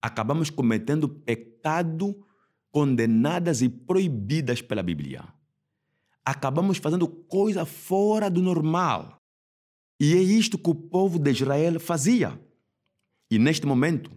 Acabamos 0.00 0.50
cometendo 0.50 1.08
pecado 1.08 2.24
condenadas 2.70 3.62
e 3.62 3.68
proibidas 3.68 4.62
pela 4.62 4.82
Bíblia. 4.82 5.24
Acabamos 6.24 6.78
fazendo 6.78 7.08
coisa 7.08 7.64
fora 7.64 8.30
do 8.30 8.42
normal. 8.42 9.20
E 10.00 10.14
é 10.14 10.20
isto 10.20 10.58
que 10.58 10.70
o 10.70 10.74
povo 10.74 11.18
de 11.18 11.30
Israel 11.30 11.80
fazia. 11.80 12.40
E 13.30 13.38
neste 13.38 13.66
momento, 13.66 14.10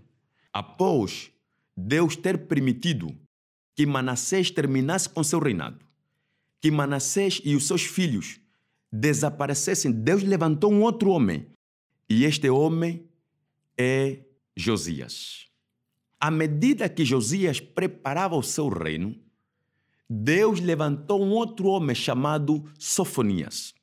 após 0.53 1.31
Deus 1.75 2.15
ter 2.15 2.47
permitido 2.47 3.17
que 3.75 3.85
Manassés 3.85 4.51
terminasse 4.51 5.09
com 5.09 5.23
seu 5.23 5.39
reinado, 5.39 5.83
que 6.61 6.69
Manassés 6.69 7.41
e 7.43 7.55
os 7.55 7.65
seus 7.65 7.83
filhos 7.83 8.39
desaparecessem, 8.91 9.91
Deus 9.91 10.21
levantou 10.21 10.71
um 10.71 10.81
outro 10.81 11.09
homem 11.09 11.47
E 12.09 12.25
este 12.25 12.49
homem 12.49 13.09
é 13.77 14.19
Josias. 14.55 15.50
À 16.23 16.29
medida 16.29 16.87
que 16.87 17.03
Josias 17.03 17.59
preparava 17.59 18.35
o 18.35 18.43
seu 18.43 18.69
reino, 18.69 19.19
Deus 20.07 20.59
levantou 20.59 21.19
um 21.19 21.31
outro 21.31 21.65
homem 21.65 21.95
chamado 21.95 22.63
Sofonias. 22.77 23.73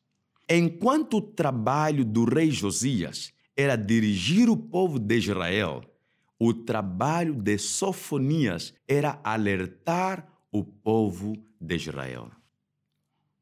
Enquanto 0.49 1.17
o 1.17 1.21
trabalho 1.21 2.05
do 2.05 2.25
rei 2.25 2.49
Josias 2.49 3.33
era 3.57 3.75
dirigir 3.75 4.49
o 4.49 4.57
povo 4.57 5.01
de 5.01 5.17
Israel, 5.17 5.83
o 6.39 6.55
trabalho 6.55 7.35
de 7.35 7.59
Sofonias 7.59 8.73
era 8.87 9.21
alertar 9.25 10.25
o 10.53 10.63
povo 10.63 11.37
de 11.61 11.75
Israel. 11.75 12.31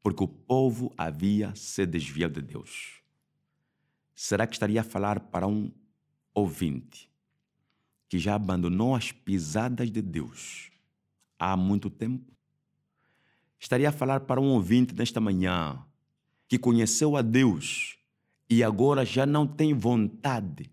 Porque 0.03 0.25
o 0.25 0.29
povo 0.29 0.91
havia 0.97 1.55
se 1.55 1.85
desviado 1.85 2.41
de 2.41 2.55
Deus. 2.55 3.03
Será 4.15 4.47
que 4.47 4.55
estaria 4.55 4.81
a 4.81 4.85
falar 4.85 5.21
para 5.21 5.47
um 5.47 5.71
ouvinte 6.33 7.11
que 8.09 8.19
já 8.19 8.35
abandonou 8.35 8.95
as 8.95 9.13
pisadas 9.13 9.91
de 9.91 10.01
Deus 10.01 10.71
há 11.39 11.57
muito 11.57 11.91
tempo? 11.91 12.33
Estaria 13.59 13.89
a 13.89 13.93
falar 13.93 14.21
para 14.21 14.41
um 14.41 14.51
ouvinte 14.51 14.95
nesta 14.95 15.21
manhã 15.21 15.83
que 16.49 16.59
conheceu 16.59 17.17
a 17.17 17.23
Deus 17.23 17.97
e 18.49 18.63
agora 18.63 19.05
já 19.05 19.27
não 19.27 19.47
tem 19.47 19.75
vontade 19.75 20.71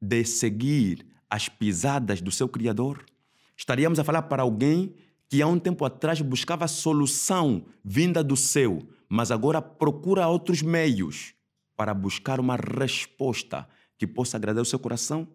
de 0.00 0.24
seguir 0.24 1.06
as 1.30 1.48
pisadas 1.48 2.20
do 2.20 2.30
seu 2.30 2.48
Criador? 2.48 3.04
Estaríamos 3.56 3.98
a 3.98 4.04
falar 4.04 4.22
para 4.22 4.42
alguém 4.42 4.94
que 5.28 5.40
há 5.42 5.46
um 5.46 5.58
tempo 5.58 5.84
atrás 5.84 6.20
buscava 6.20 6.68
solução 6.68 7.64
vinda 7.84 8.22
do 8.22 8.36
céu, 8.36 8.82
mas 9.08 9.30
agora 9.30 9.62
procura 9.62 10.28
outros 10.28 10.62
meios 10.62 11.34
para 11.76 11.94
buscar 11.94 12.38
uma 12.38 12.56
resposta 12.56 13.68
que 13.98 14.06
possa 14.06 14.36
agradar 14.36 14.62
o 14.62 14.66
seu 14.66 14.78
coração? 14.78 15.26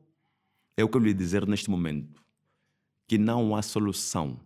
Eu 0.82 0.90
quero 0.90 1.06
lhe 1.06 1.14
dizer 1.14 1.48
neste 1.48 1.70
momento 1.70 2.24
que 3.08 3.16
não 3.16 3.56
há 3.56 3.62
solução, 3.62 4.40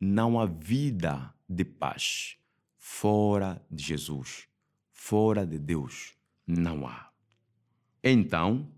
não 0.00 0.38
há 0.38 0.46
vida 0.46 1.34
de 1.48 1.64
paz 1.64 2.36
fora 2.76 3.60
de 3.68 3.82
Jesus, 3.82 4.46
fora 4.92 5.44
de 5.44 5.58
Deus, 5.58 6.12
não 6.46 6.86
há. 6.86 7.10
Então, 8.04 8.68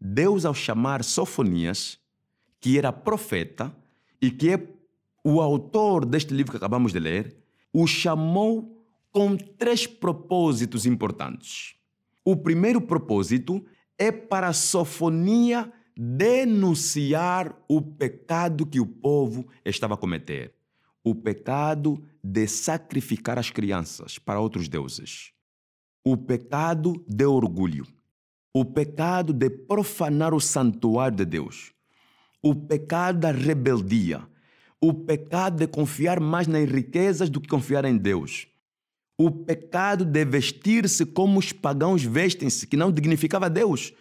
Deus, 0.00 0.44
ao 0.44 0.52
chamar 0.52 1.04
Sofonias, 1.04 2.00
que 2.60 2.76
era 2.76 2.92
profeta 2.92 3.72
e 4.20 4.28
que 4.28 4.50
é 4.50 4.68
o 5.22 5.40
autor 5.40 6.04
deste 6.04 6.34
livro 6.34 6.50
que 6.50 6.56
acabamos 6.56 6.92
de 6.92 6.98
ler, 6.98 7.36
o 7.72 7.86
chamou 7.86 8.84
com 9.12 9.36
três 9.36 9.86
propósitos 9.86 10.84
importantes. 10.84 11.76
O 12.24 12.34
primeiro 12.34 12.80
propósito 12.80 13.64
é 13.96 14.10
para 14.10 14.48
a 14.48 14.52
Sofonia 14.52 15.72
denunciar 16.02 17.54
o 17.68 17.82
pecado 17.82 18.64
que 18.64 18.80
o 18.80 18.86
povo 18.86 19.46
estava 19.62 19.92
a 19.92 19.98
cometer. 19.98 20.54
O 21.04 21.14
pecado 21.14 22.02
de 22.24 22.46
sacrificar 22.46 23.38
as 23.38 23.50
crianças 23.50 24.18
para 24.18 24.40
outros 24.40 24.66
deuses. 24.66 25.30
O 26.02 26.16
pecado 26.16 27.04
de 27.06 27.26
orgulho. 27.26 27.86
O 28.54 28.64
pecado 28.64 29.34
de 29.34 29.50
profanar 29.50 30.32
o 30.32 30.40
santuário 30.40 31.18
de 31.18 31.26
Deus. 31.26 31.74
O 32.42 32.54
pecado 32.54 33.18
da 33.18 33.30
rebeldia. 33.30 34.26
O 34.80 34.94
pecado 34.94 35.58
de 35.58 35.66
confiar 35.66 36.18
mais 36.18 36.46
nas 36.46 36.66
riquezas 36.66 37.28
do 37.28 37.42
que 37.42 37.48
confiar 37.48 37.84
em 37.84 37.98
Deus. 37.98 38.48
O 39.18 39.30
pecado 39.30 40.06
de 40.06 40.24
vestir-se 40.24 41.04
como 41.04 41.38
os 41.38 41.52
pagãos 41.52 42.02
vestem-se, 42.02 42.66
que 42.66 42.74
não 42.74 42.90
dignificava 42.90 43.50
Deus 43.50 43.92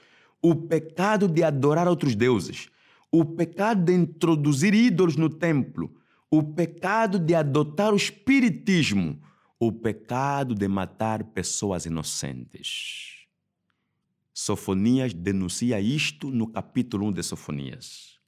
o 0.42 0.56
pecado 0.56 1.28
de 1.28 1.44
adorar 1.44 1.88
outros 1.88 2.16
deuses, 2.16 2.70
o 3.12 3.26
pecado 3.26 3.84
de 3.84 3.94
introduzir 3.94 4.74
ídolos 4.74 5.16
no 5.16 5.30
templo, 5.30 5.94
o 6.30 6.44
pecado 6.44 7.18
de 7.18 7.34
adotar 7.34 7.94
o 7.94 7.98
espiritismo, 7.98 9.20
o 9.60 9.72
pecado 9.72 10.56
de 10.56 10.68
matar 10.68 11.24
pessoas 11.24 11.86
inocentes. 11.86 13.18
Sofonias 14.34 15.14
denuncia 15.14 15.82
isto 15.82 16.30
no 16.32 16.48
capítulo 16.48 17.08
1 17.08 17.12
de 17.12 17.24
Sofonias. 17.24 18.20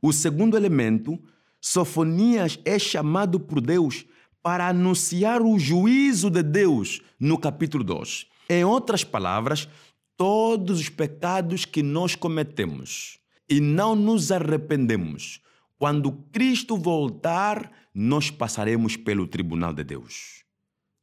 O 0.00 0.12
segundo 0.12 0.56
elemento, 0.56 1.18
Sofonias 1.60 2.60
é 2.64 2.78
chamado 2.78 3.40
por 3.40 3.60
Deus 3.60 4.06
para 4.42 4.68
anunciar 4.68 5.42
o 5.42 5.58
juízo 5.58 6.30
de 6.30 6.42
Deus 6.42 7.02
no 7.18 7.36
capítulo 7.36 7.82
2. 7.82 8.28
Em 8.48 8.64
outras 8.64 9.02
palavras, 9.02 9.68
todos 10.16 10.80
os 10.80 10.88
pecados 10.88 11.64
que 11.64 11.82
nós 11.82 12.14
cometemos 12.14 13.18
e 13.48 13.60
não 13.60 13.94
nos 13.94 14.32
arrependemos, 14.32 15.40
quando 15.78 16.12
Cristo 16.32 16.76
voltar, 16.76 17.70
nós 17.94 18.30
passaremos 18.30 18.96
pelo 18.96 19.26
tribunal 19.26 19.72
de 19.72 19.84
Deus. 19.84 20.44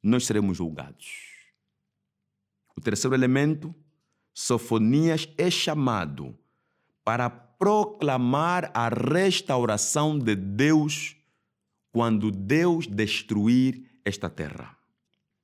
Nós 0.01 0.25
seremos 0.25 0.57
julgados. 0.57 1.07
O 2.75 2.81
terceiro 2.81 3.15
elemento, 3.15 3.73
Sofonias 4.33 5.29
é 5.37 5.49
chamado 5.49 6.35
para 7.03 7.29
proclamar 7.29 8.71
a 8.73 8.89
restauração 8.89 10.17
de 10.17 10.35
Deus 10.35 11.15
quando 11.91 12.31
Deus 12.31 12.87
destruir 12.87 13.85
esta 14.03 14.29
terra. 14.29 14.75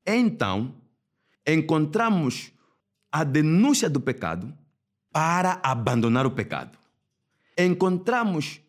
Então, 0.06 0.76
encontramos 1.46 2.52
a 3.12 3.24
denúncia 3.24 3.90
do 3.90 4.00
pecado 4.00 4.54
para 5.12 5.60
abandonar 5.64 6.26
o 6.26 6.32
pecado. 6.32 6.78
Encontramos 7.58 8.62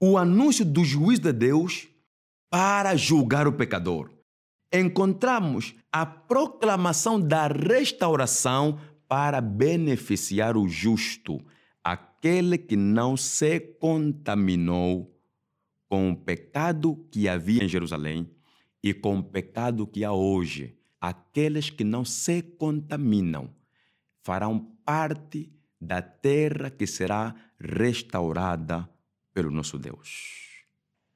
o 0.00 0.16
anúncio 0.16 0.64
do 0.64 0.84
juízo 0.84 1.22
de 1.22 1.32
Deus 1.32 1.88
para 2.48 2.94
julgar 2.96 3.48
o 3.48 3.52
pecador. 3.52 4.10
Encontramos 4.72 5.74
a 5.92 6.06
proclamação 6.06 7.20
da 7.20 7.46
restauração 7.46 8.78
para 9.08 9.40
beneficiar 9.40 10.56
o 10.56 10.68
justo, 10.68 11.40
aquele 11.82 12.56
que 12.56 12.76
não 12.76 13.16
se 13.16 13.60
contaminou 13.60 15.12
com 15.88 16.10
o 16.10 16.16
pecado 16.16 17.06
que 17.10 17.28
havia 17.28 17.64
em 17.64 17.68
Jerusalém 17.68 18.30
e 18.82 18.92
com 18.94 19.18
o 19.18 19.22
pecado 19.22 19.86
que 19.86 20.04
há 20.04 20.12
hoje, 20.12 20.76
aqueles 21.00 21.70
que 21.70 21.84
não 21.84 22.04
se 22.04 22.42
contaminam 22.42 23.50
farão 24.24 24.58
parte 24.86 25.52
da 25.78 26.00
terra 26.00 26.70
que 26.70 26.86
será 26.86 27.34
restaurada 27.60 28.88
pelo 29.34 29.50
nosso 29.50 29.78
Deus. 29.78 30.64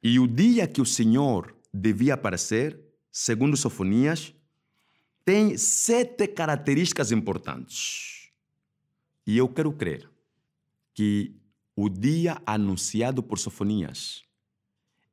E 0.02 0.20
o 0.20 0.28
dia 0.28 0.68
que 0.68 0.82
o 0.82 0.86
Senhor 0.86 1.56
devia 1.72 2.14
aparecer, 2.14 2.78
segundo 3.10 3.56
Sofonias, 3.56 4.34
tem 5.24 5.56
sete 5.56 6.28
características 6.28 7.10
importantes. 7.10 8.30
E 9.26 9.38
eu 9.38 9.48
quero 9.48 9.72
crer 9.72 10.08
que 10.92 11.34
o 11.74 11.88
dia 11.88 12.42
anunciado 12.44 13.22
por 13.22 13.38
Sofonias 13.38 14.22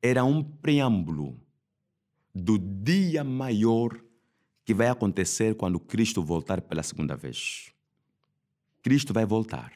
era 0.02 0.26
um 0.26 0.44
preâmbulo 0.44 1.40
do 2.34 2.58
dia 2.58 3.24
maior 3.24 3.98
que 4.66 4.74
vai 4.74 4.88
acontecer 4.88 5.56
quando 5.56 5.80
Cristo 5.80 6.22
voltar 6.22 6.60
pela 6.60 6.84
segunda 6.84 7.16
vez. 7.16 7.75
Cristo 8.86 9.12
vai 9.12 9.26
voltar. 9.26 9.72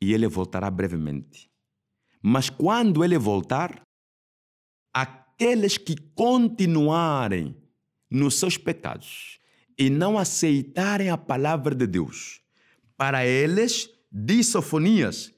E 0.00 0.12
ele 0.12 0.26
voltará 0.26 0.68
brevemente. 0.68 1.48
Mas 2.20 2.50
quando 2.50 3.04
ele 3.04 3.16
voltar, 3.16 3.82
aqueles 4.92 5.78
que 5.78 5.94
continuarem 6.12 7.56
nos 8.10 8.40
seus 8.40 8.58
pecados 8.58 9.38
e 9.78 9.88
não 9.88 10.18
aceitarem 10.18 11.08
a 11.08 11.16
palavra 11.16 11.72
de 11.72 11.86
Deus, 11.86 12.42
para 12.96 13.24
eles, 13.24 13.88
diz 14.10 14.48
Sofonias, 14.48 15.32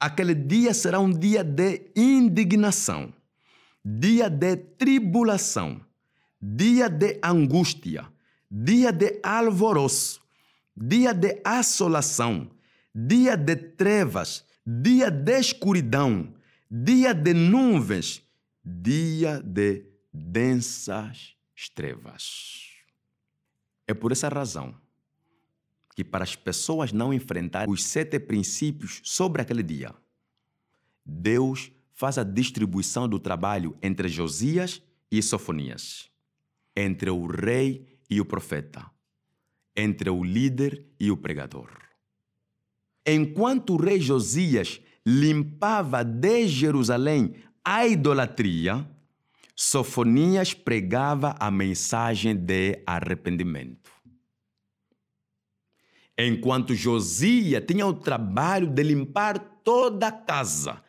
aquele 0.00 0.34
dia 0.34 0.72
será 0.72 0.98
um 1.00 1.10
dia 1.10 1.44
de 1.44 1.92
indignação, 1.94 3.12
dia 3.84 4.30
de 4.30 4.56
tribulação, 4.56 5.78
dia 6.40 6.88
de 6.88 7.20
angústia, 7.22 8.10
dia 8.50 8.90
de 8.90 9.20
alvoroço, 9.22 10.23
dia 10.76 11.12
de 11.14 11.40
assolação, 11.44 12.50
dia 12.94 13.36
de 13.36 13.54
trevas, 13.56 14.44
dia 14.66 15.10
de 15.10 15.38
escuridão, 15.38 16.34
dia 16.70 17.14
de 17.14 17.32
nuvens, 17.32 18.22
dia 18.64 19.40
de 19.40 19.84
densas 20.12 21.36
trevas. 21.74 22.70
É 23.86 23.94
por 23.94 24.12
essa 24.12 24.28
razão 24.28 24.74
que, 25.94 26.02
para 26.02 26.24
as 26.24 26.34
pessoas 26.34 26.92
não 26.92 27.14
enfrentarem 27.14 27.72
os 27.72 27.84
sete 27.84 28.18
princípios 28.18 29.00
sobre 29.04 29.42
aquele 29.42 29.62
dia, 29.62 29.94
Deus 31.06 31.70
faz 31.92 32.18
a 32.18 32.24
distribuição 32.24 33.08
do 33.08 33.20
trabalho 33.20 33.76
entre 33.80 34.08
Josias 34.08 34.82
e 35.10 35.22
Sofonias, 35.22 36.10
entre 36.74 37.10
o 37.10 37.26
rei 37.26 37.98
e 38.10 38.20
o 38.20 38.24
profeta 38.24 38.93
entre 39.76 40.10
o 40.10 40.22
líder 40.22 40.86
e 40.98 41.10
o 41.10 41.16
pregador. 41.16 41.68
enquanto 43.06 43.74
o 43.74 43.76
rei 43.76 44.00
Josias 44.00 44.80
limpava 45.06 46.02
de 46.02 46.48
Jerusalém 46.48 47.34
a 47.62 47.86
idolatria, 47.86 48.88
Sofonias 49.56 50.52
pregava 50.52 51.34
a 51.38 51.50
mensagem 51.50 52.34
de 52.34 52.82
arrependimento. 52.86 53.90
Enquanto 56.16 56.74
Josias 56.74 57.62
tinha 57.66 57.86
o 57.86 57.94
trabalho 57.94 58.68
de 58.68 58.82
limpar 58.82 59.38
toda 59.62 60.08
a 60.08 60.12
casa, 60.12 60.82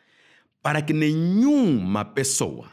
para 0.62 0.82
que 0.82 0.92
nenhuma 0.92 2.04
pessoa 2.04 2.70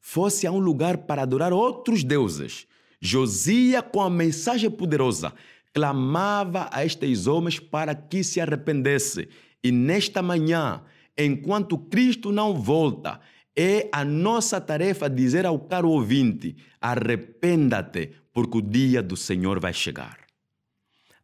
fosse 0.00 0.46
a 0.46 0.52
um 0.52 0.58
lugar 0.58 0.98
para 0.98 1.22
adorar 1.22 1.52
outros 1.52 2.04
deuses, 2.04 2.66
Josias, 3.04 3.84
com 3.92 4.00
a 4.00 4.08
mensagem 4.08 4.70
poderosa, 4.70 5.34
clamava 5.74 6.70
a 6.72 6.86
estes 6.86 7.26
homens 7.26 7.60
para 7.60 7.94
que 7.94 8.24
se 8.24 8.40
arrependessem. 8.40 9.28
E 9.62 9.70
nesta 9.70 10.22
manhã, 10.22 10.80
enquanto 11.16 11.76
Cristo 11.76 12.32
não 12.32 12.54
volta, 12.54 13.20
é 13.54 13.90
a 13.92 14.06
nossa 14.06 14.58
tarefa 14.58 15.10
dizer 15.10 15.44
ao 15.44 15.58
caro 15.58 15.90
ouvinte: 15.90 16.56
arrependa-te, 16.80 18.10
porque 18.32 18.56
o 18.56 18.62
dia 18.62 19.02
do 19.02 19.18
Senhor 19.18 19.60
vai 19.60 19.74
chegar. 19.74 20.16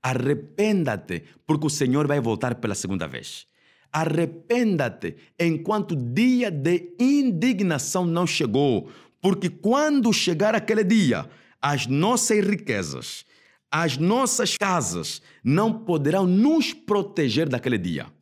Arrependa-te, 0.03 1.23
porque 1.47 1.67
o 1.67 1.71
Senhor 1.71 2.07
vai 2.07 2.21
voltar 2.21 2.57
pela 2.57 2.75
segunda 2.75 3.09
vez. 3.09 3.47
Arrependa-te 3.91 5.17
enquanto 5.39 5.93
o 5.93 5.97
dia 5.97 6.51
de 6.51 6.95
indignação 7.01 8.05
não 8.05 8.27
chegou, 8.27 8.91
porque 9.19 9.49
quando 9.49 10.13
chegar 10.13 10.55
aquele 10.55 10.85
dia, 10.85 11.27
as 11.61 11.87
nossas 11.87 12.45
riquezas, 12.45 13.25
as 13.71 13.97
nossas 13.97 14.57
casas 14.57 15.23
não 15.45 15.85
poderão 15.85 16.27
nos 16.27 16.73
proteger 16.73 17.49
daquele 17.49 17.79
dia. 17.79 18.13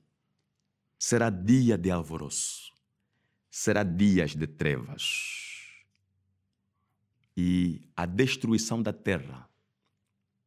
Será 0.98 1.30
dia 1.30 1.78
de 1.78 1.90
alvoroço, 1.90 2.72
será 3.50 3.82
dias 3.82 4.34
de 4.34 4.46
trevas. 4.46 5.46
E 7.36 7.88
a 7.96 8.04
destruição 8.04 8.82
da 8.82 8.92
terra, 8.92 9.48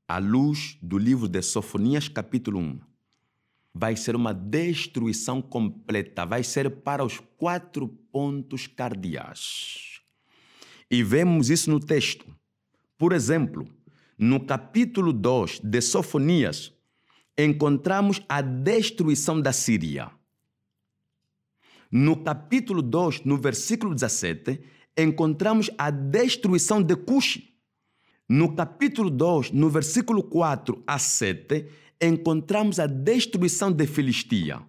à 0.07 0.17
luz 0.17 0.77
do 0.81 0.97
livro 0.97 1.27
de 1.29 1.41
Sofonias, 1.41 2.09
capítulo 2.09 2.59
1, 2.59 2.81
vai 3.73 3.95
ser 3.95 4.15
uma 4.15 4.33
destruição 4.33 5.41
completa, 5.41 6.25
vai 6.25 6.43
ser 6.43 6.69
para 6.81 7.05
os 7.05 7.19
quatro 7.37 7.87
pontos 7.87 8.67
cardeais. 8.67 10.01
E 10.89 11.01
vemos 11.01 11.49
isso 11.49 11.71
no 11.71 11.79
texto. 11.79 12.25
Por 13.01 13.13
exemplo, 13.13 13.67
no 14.15 14.45
capítulo 14.45 15.11
2 15.11 15.61
de 15.63 15.81
Sofonias, 15.81 16.71
encontramos 17.35 18.21
a 18.29 18.41
destruição 18.41 19.41
da 19.41 19.51
Síria. 19.51 20.11
No 21.91 22.23
capítulo 22.23 22.79
2, 22.83 23.23
no 23.25 23.37
versículo 23.37 23.95
17, 23.95 24.61
encontramos 24.95 25.71
a 25.79 25.89
destruição 25.89 26.79
de 26.79 26.95
Cuxi. 26.95 27.55
No 28.29 28.53
capítulo 28.55 29.09
2, 29.09 29.49
no 29.49 29.67
versículo 29.67 30.21
4 30.21 30.83
a 30.85 30.99
7, 30.99 31.65
encontramos 31.99 32.79
a 32.79 32.85
destruição 32.85 33.71
de 33.71 33.87
Filistia. 33.87 34.61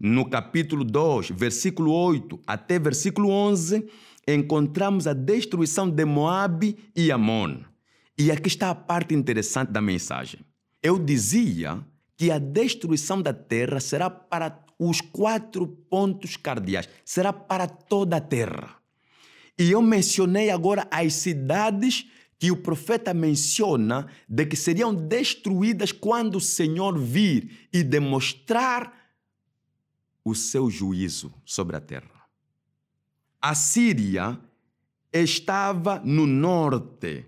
No 0.00 0.30
capítulo 0.30 0.84
2, 0.84 1.32
versículo 1.32 1.92
8 1.92 2.40
até 2.46 2.78
versículo 2.78 3.28
11, 3.28 3.86
encontramos 4.34 5.06
a 5.06 5.12
destruição 5.12 5.88
de 5.88 6.04
Moabe 6.04 6.76
e 6.94 7.10
Amon. 7.10 7.62
E 8.18 8.30
aqui 8.30 8.48
está 8.48 8.70
a 8.70 8.74
parte 8.74 9.14
interessante 9.14 9.70
da 9.70 9.80
mensagem. 9.80 10.40
Eu 10.82 10.98
dizia 10.98 11.84
que 12.16 12.30
a 12.30 12.38
destruição 12.38 13.22
da 13.22 13.32
terra 13.32 13.80
será 13.80 14.10
para 14.10 14.64
os 14.78 15.00
quatro 15.00 15.66
pontos 15.66 16.36
cardeais, 16.36 16.88
será 17.04 17.32
para 17.32 17.66
toda 17.66 18.16
a 18.16 18.20
terra. 18.20 18.76
E 19.58 19.70
eu 19.70 19.80
mencionei 19.82 20.50
agora 20.50 20.86
as 20.90 21.14
cidades 21.14 22.06
que 22.38 22.50
o 22.50 22.56
profeta 22.56 23.12
menciona 23.12 24.06
de 24.28 24.46
que 24.46 24.54
seriam 24.54 24.94
destruídas 24.94 25.90
quando 25.90 26.36
o 26.36 26.40
Senhor 26.40 26.96
vir 26.96 27.68
e 27.72 27.82
demonstrar 27.82 28.92
o 30.24 30.34
seu 30.34 30.70
juízo 30.70 31.32
sobre 31.44 31.76
a 31.76 31.80
terra. 31.80 32.17
A 33.40 33.54
Síria 33.54 34.38
estava 35.12 36.00
no 36.04 36.26
norte 36.26 37.26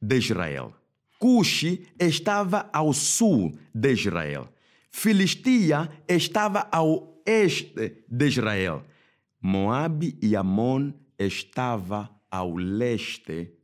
de 0.00 0.16
Israel. 0.16 0.74
Cuxi 1.18 1.86
estava 1.98 2.68
ao 2.72 2.92
sul 2.92 3.52
de 3.74 3.92
Israel. 3.92 4.52
Filistia 4.90 5.88
estava 6.08 6.68
ao 6.72 7.22
este 7.24 8.04
de 8.08 8.26
Israel. 8.26 8.84
Moabe 9.40 10.18
e 10.20 10.34
Amon 10.34 10.92
estava 11.18 12.10
ao 12.30 12.56
leste 12.56 13.54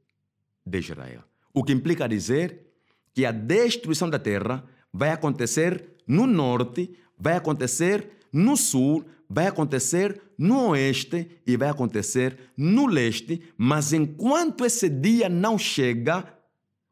de 0.64 0.78
Israel. 0.78 1.24
O 1.52 1.64
que 1.64 1.72
implica 1.72 2.08
dizer 2.08 2.66
que 3.12 3.24
a 3.24 3.32
destruição 3.32 4.08
da 4.08 4.18
terra 4.18 4.64
vai 4.92 5.10
acontecer 5.10 5.96
no 6.06 6.26
norte, 6.26 6.96
vai 7.18 7.34
acontecer 7.36 8.10
no 8.32 8.56
sul, 8.56 9.04
vai 9.28 9.46
acontecer 9.46 10.22
no 10.38 10.70
oeste 10.70 11.40
e 11.46 11.56
vai 11.56 11.68
acontecer 11.68 12.52
no 12.56 12.86
leste, 12.86 13.42
mas 13.56 13.92
enquanto 13.92 14.64
esse 14.64 14.88
dia 14.88 15.28
não 15.28 15.58
chega, 15.58 16.24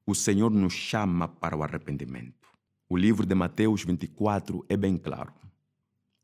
o 0.06 0.14
Senhor 0.14 0.50
nos 0.50 0.72
chama 0.72 1.28
para 1.28 1.56
o 1.56 1.62
arrependimento. 1.62 2.48
O 2.88 2.96
livro 2.96 3.26
de 3.26 3.34
Mateus 3.34 3.84
24 3.84 4.64
é 4.68 4.76
bem 4.76 4.96
claro. 4.96 5.32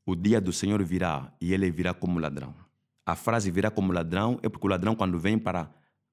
O 0.05 0.15
dia 0.15 0.41
do 0.41 0.53
Senhor 0.53 0.83
virá 0.83 1.33
e 1.41 1.53
ele 1.53 1.71
virá 1.71 1.95
como 1.95 2.19
ladrão. 2.19 2.55
A 3.05 3.17
frase 3.17 3.51
virá 3.51 3.71
como 3.71 3.93
ladrão 3.93 4.39
é 4.43 4.49
porque 4.49 4.67
o 4.67 4.71
ladrão, 4.71 4.95
quando 4.95 5.19
vem 5.19 5.39
para 5.39 5.71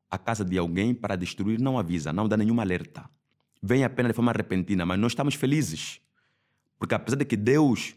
a 0.10 0.18
casa 0.18 0.44
de 0.44 0.58
alguém 0.58 0.94
para 0.94 1.16
destruir, 1.16 1.60
não 1.60 1.78
avisa, 1.78 2.14
não 2.14 2.28
dá 2.28 2.38
nenhuma 2.38 2.64
alerta. 2.64 3.10
Vem 3.62 3.84
apenas 3.84 4.12
de 4.12 4.16
forma 4.16 4.32
repentina, 4.32 4.86
mas 4.86 5.00
nós 5.00 5.12
estamos 5.12 5.36
felizes. 5.36 6.00
Porque 6.80 6.96
apesar 6.96 7.18
de 7.18 7.26
que 7.26 7.36
Deus 7.36 7.96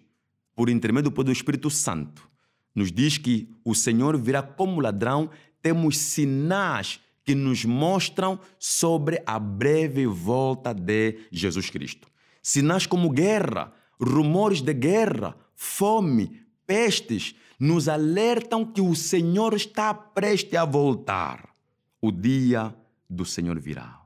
por 0.55 0.69
intermédio 0.69 1.11
do 1.11 1.33
Espírito 1.33 1.71
Santo, 1.71 2.30
nos 2.75 2.93
diz 2.93 3.19
que 3.19 3.49
o 3.65 3.75
Senhor 3.75 4.17
virá 4.17 4.43
como 4.43 4.81
ladrão, 4.81 5.31
temos 5.63 5.99
sinais 5.99 7.01
que 7.25 7.35
nos 7.35 7.65
mostram 7.65 8.41
sobre 8.59 9.23
a 9.27 9.39
breve 9.39 10.07
volta 10.07 10.73
de 10.73 11.21
Jesus 11.31 11.71
Cristo. 11.71 12.09
Sinais 12.43 12.87
como 12.87 13.11
guerra, 13.11 13.73
rumores 14.01 14.63
de 14.63 14.73
guerra, 14.73 15.37
fome, 15.55 16.43
pestes, 16.67 17.35
nos 17.59 17.89
alertam 17.89 18.65
que 18.65 18.81
o 18.81 18.95
Senhor 18.95 19.55
está 19.55 19.93
prestes 19.93 20.55
a 20.55 20.65
voltar. 20.65 21.55
O 22.01 22.11
dia 22.11 22.75
do 23.09 23.25
Senhor 23.25 23.61
virá. 23.61 24.01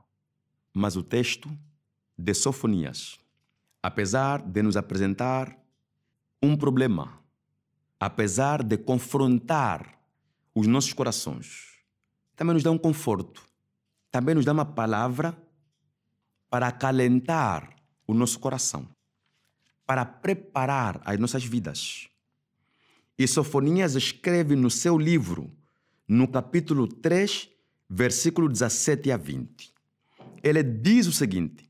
Mas 0.73 0.97
o 0.97 1.03
texto 1.03 1.49
de 2.17 2.33
Sofonias, 2.33 3.17
apesar 3.81 4.41
de 4.41 4.61
nos 4.61 4.75
apresentar 4.75 5.57
um 6.43 6.57
problema, 6.57 7.24
apesar 8.05 8.61
de 8.61 8.77
confrontar 8.77 9.99
os 10.53 10.67
nossos 10.67 10.93
corações, 10.93 11.79
também 12.35 12.53
nos 12.53 12.61
dá 12.61 12.69
um 12.69 12.77
conforto, 12.77 13.43
também 14.11 14.35
nos 14.35 14.45
dá 14.45 14.51
uma 14.51 14.65
palavra 14.65 15.35
para 16.47 16.67
acalentar 16.67 17.75
o 18.05 18.13
nosso 18.13 18.39
coração, 18.39 18.87
para 19.87 20.05
preparar 20.05 21.01
as 21.03 21.17
nossas 21.17 21.43
vidas. 21.43 22.07
E 23.17 23.27
Sofonias 23.27 23.95
escreve 23.95 24.55
no 24.55 24.69
seu 24.69 24.99
livro, 24.99 25.51
no 26.07 26.27
capítulo 26.27 26.87
3, 26.87 27.49
versículo 27.89 28.47
17 28.47 29.11
a 29.11 29.17
20. 29.17 29.73
Ele 30.43 30.61
diz 30.61 31.07
o 31.07 31.11
seguinte: 31.11 31.67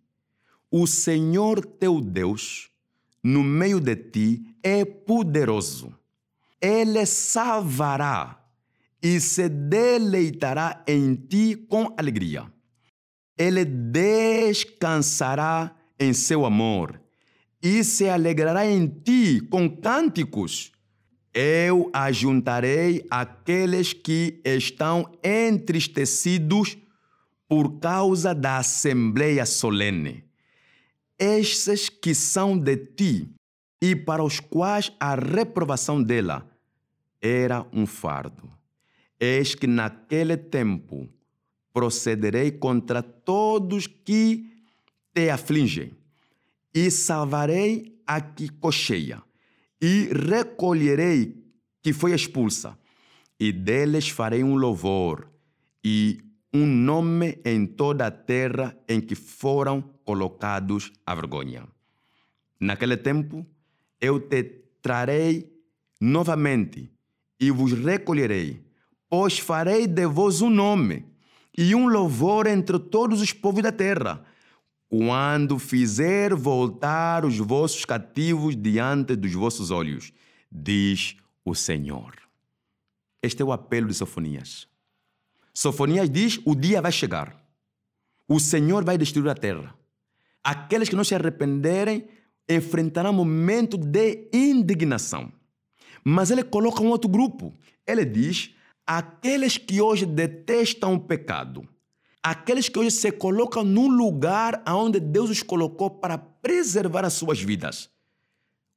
O 0.70 0.86
Senhor 0.86 1.66
teu 1.66 2.02
Deus 2.02 2.70
no 3.24 3.42
meio 3.42 3.80
de 3.80 3.96
ti 3.96 4.58
é 4.62 4.84
poderoso. 4.84 5.98
Ele 6.66 7.06
salvará 7.06 8.42
e 9.02 9.20
se 9.20 9.50
deleitará 9.50 10.84
em 10.88 11.16
ti 11.16 11.56
com 11.56 11.94
alegria. 11.98 12.52
Ele 13.38 13.66
descansará 13.66 15.76
em 16.00 16.14
seu 16.14 16.46
amor 16.46 17.02
e 17.62 17.84
se 17.84 18.08
alegrará 18.10 18.66
em 18.66 18.88
ti 18.88 19.42
com 19.52 19.70
cânticos. 19.70 20.72
Eu 21.34 21.90
ajuntarei 21.94 23.06
aqueles 23.12 23.94
que 23.94 24.42
estão 24.44 25.12
entristecidos 25.24 26.78
por 27.48 27.80
causa 27.80 28.34
da 28.34 28.58
assembleia 28.58 29.46
solene 29.46 30.26
estes 31.20 31.90
que 31.90 32.14
são 32.14 32.58
de 32.58 32.78
ti 32.78 33.30
e 33.82 33.96
para 33.96 34.24
os 34.24 34.40
quais 34.40 34.92
a 35.00 35.16
reprovação 35.16 36.02
dela 36.02 36.50
era 37.26 37.66
um 37.74 37.88
fardo. 37.88 38.48
Eis 39.20 39.56
que 39.56 39.66
naquele 39.66 40.38
tempo 40.38 41.10
procederei 41.74 42.52
contra 42.52 43.02
todos 43.02 43.88
que 43.88 44.48
te 45.12 45.30
afligem 45.32 45.94
e 46.72 46.92
salvarei 46.92 48.00
a 48.06 48.22
que 48.22 48.50
cocheia, 48.50 49.24
e 49.82 50.10
recolherei 50.14 51.44
que 51.82 51.94
foi 51.94 52.14
expulsa, 52.14 52.78
e 53.40 53.52
deles 53.52 54.10
farei 54.10 54.44
um 54.44 54.56
louvor, 54.56 55.28
e 55.84 56.20
um 56.54 56.66
nome 56.66 57.40
em 57.44 57.66
toda 57.66 58.06
a 58.06 58.12
terra 58.12 58.78
em 58.88 59.02
que 59.02 59.16
foram 59.16 59.82
colocados 60.04 60.92
à 61.06 61.16
vergonha. 61.16 61.68
Naquele 62.60 62.98
tempo, 62.98 63.46
eu 64.00 64.20
te 64.20 64.44
trarei 64.82 65.52
novamente 66.00 66.95
e 67.40 67.52
vos 67.52 67.74
recolherei, 67.74 68.64
pois 69.10 69.40
farei 69.40 69.88
de 69.88 70.06
vós 70.06 70.42
um 70.42 70.50
nome 70.50 71.06
e 71.58 71.74
um 71.74 71.88
louvor 71.88 72.48
entre 72.48 72.78
todos 72.80 73.22
os 73.22 73.32
povos 73.32 73.64
da 73.64 73.72
terra, 73.72 74.24
quando 74.90 75.58
fizer 75.58 76.34
voltar 76.34 77.26
os 77.26 77.38
vossos 77.38 77.86
cativos 77.86 78.56
diante 78.56 79.16
dos 79.16 79.34
vossos 79.34 79.72
olhos, 79.72 80.14
diz 80.52 81.18
o 81.44 81.56
Senhor. 81.56 82.14
Este 83.22 83.42
é 83.42 83.46
o 83.46 83.52
apelo 83.52 83.88
de 83.88 83.94
Sofonias. 83.94 84.68
Sofonias 85.54 86.10
diz: 86.10 86.40
o 86.46 86.54
dia 86.54 86.82
vai 86.82 86.92
chegar. 86.92 87.44
O 88.28 88.40
Senhor 88.40 88.84
vai 88.84 88.98
destruir 88.98 89.30
a 89.30 89.36
terra. 89.36 89.76
Aqueles 90.44 90.90
que 90.90 90.96
não 90.96 91.04
se 91.04 91.16
arrependerem 91.16 92.08
enfrentarão 92.48 93.12
um 93.12 93.14
momento 93.14 93.78
de 93.78 94.30
indignação. 94.32 95.32
Mas 96.08 96.30
ele 96.30 96.44
coloca 96.44 96.84
um 96.84 96.90
outro 96.90 97.10
grupo. 97.10 97.52
Ele 97.86 98.06
diz: 98.06 98.54
aqueles 98.86 99.58
que 99.58 99.82
hoje 99.82 100.06
detestam 100.06 100.94
o 100.94 101.00
pecado, 101.00 101.68
aqueles 102.22 102.70
que 102.70 102.78
hoje 102.78 102.92
se 102.92 103.12
colocam 103.12 103.64
num 103.64 103.88
lugar 103.88 104.64
onde 104.68 105.00
Deus 105.00 105.32
os 105.32 105.42
colocou 105.42 105.90
para 105.90 106.18
preservar 106.18 107.04
as 107.04 107.14
suas 107.14 107.42
vidas. 107.42 107.90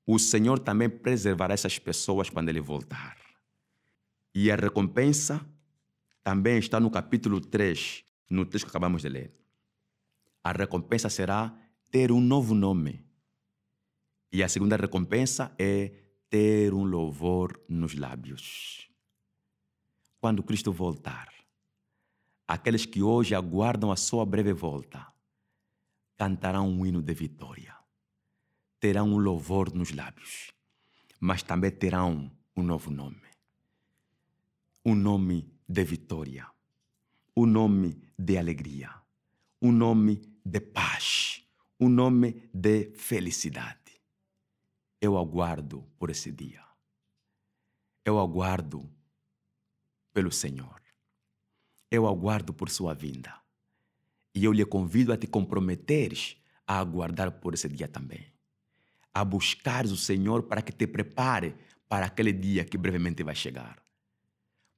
O 0.06 0.18
Senhor 0.18 0.58
também 0.58 0.88
preservará 0.88 1.52
essas 1.52 1.78
pessoas 1.78 2.30
quando 2.30 2.48
ele 2.48 2.60
voltar. 2.60 3.18
E 4.34 4.50
a 4.50 4.56
recompensa 4.56 5.44
também 6.24 6.58
está 6.58 6.80
no 6.80 6.90
capítulo 6.90 7.40
3, 7.42 8.04
no 8.30 8.46
texto 8.46 8.64
que 8.64 8.70
acabamos 8.70 9.02
de 9.02 9.08
ler. 9.10 9.34
A 10.42 10.52
recompensa 10.52 11.10
será 11.10 11.54
ter 11.90 12.10
um 12.10 12.20
novo 12.20 12.54
nome. 12.54 13.04
E 14.32 14.42
a 14.42 14.48
segunda 14.48 14.76
recompensa 14.76 15.52
é 15.58 15.92
ter 16.28 16.74
um 16.74 16.84
louvor 16.84 17.60
nos 17.68 17.94
lábios. 17.94 18.88
Quando 20.20 20.42
Cristo 20.42 20.72
voltar, 20.72 21.32
aqueles 22.46 22.84
que 22.84 23.02
hoje 23.02 23.34
aguardam 23.34 23.90
a 23.90 23.96
sua 23.96 24.26
breve 24.26 24.52
volta 24.52 25.06
cantarão 26.16 26.68
um 26.68 26.84
hino 26.84 27.00
de 27.00 27.14
vitória. 27.14 27.76
Terão 28.80 29.12
um 29.12 29.18
louvor 29.18 29.72
nos 29.72 29.92
lábios, 29.92 30.52
mas 31.20 31.42
também 31.42 31.70
terão 31.70 32.30
um 32.56 32.62
novo 32.62 32.90
nome. 32.90 33.28
Um 34.84 34.94
nome 34.94 35.48
de 35.68 35.84
vitória, 35.84 36.46
um 37.36 37.46
nome 37.46 38.00
de 38.18 38.36
alegria, 38.36 38.90
um 39.62 39.70
nome 39.70 40.22
de 40.44 40.60
paz, 40.60 41.44
um 41.78 41.88
nome 41.88 42.48
de 42.52 42.92
felicidade. 42.94 43.77
Eu 45.00 45.16
aguardo 45.16 45.84
por 45.98 46.10
esse 46.10 46.30
dia. 46.32 46.62
Eu 48.04 48.18
aguardo 48.18 48.90
pelo 50.12 50.32
Senhor. 50.32 50.80
Eu 51.90 52.06
aguardo 52.06 52.52
por 52.52 52.68
sua 52.68 52.94
vinda. 52.94 53.34
E 54.34 54.44
eu 54.44 54.52
lhe 54.52 54.64
convido 54.64 55.12
a 55.12 55.16
te 55.16 55.26
comprometeres 55.26 56.36
a 56.66 56.78
aguardar 56.78 57.32
por 57.32 57.54
esse 57.54 57.68
dia 57.68 57.88
também. 57.88 58.26
A 59.12 59.24
buscares 59.24 59.90
o 59.90 59.96
Senhor 59.96 60.42
para 60.44 60.62
que 60.62 60.72
te 60.72 60.86
prepare 60.86 61.54
para 61.88 62.06
aquele 62.06 62.32
dia 62.32 62.64
que 62.64 62.76
brevemente 62.76 63.22
vai 63.22 63.34
chegar 63.34 63.82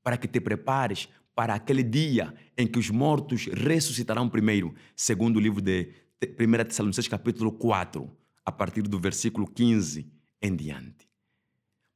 para 0.03 0.17
que 0.17 0.29
te 0.29 0.41
prepares 0.41 1.09
para 1.35 1.55
aquele 1.55 1.83
dia 1.83 2.35
em 2.57 2.67
que 2.67 2.79
os 2.79 2.91
mortos 2.91 3.47
ressuscitarão 3.47 4.29
primeiro, 4.29 4.75
segundo 4.95 5.37
o 5.37 5.41
livro 5.41 5.61
de 5.61 5.93
1 6.23 6.65
Tessalonicenses 6.65 7.09
capítulo 7.09 7.53
4, 7.53 8.11
a 8.51 8.53
partir 8.53 8.83
do 8.83 8.99
versículo 8.99 9.47
15 9.47 10.11
em 10.43 10.57
diante. 10.57 11.09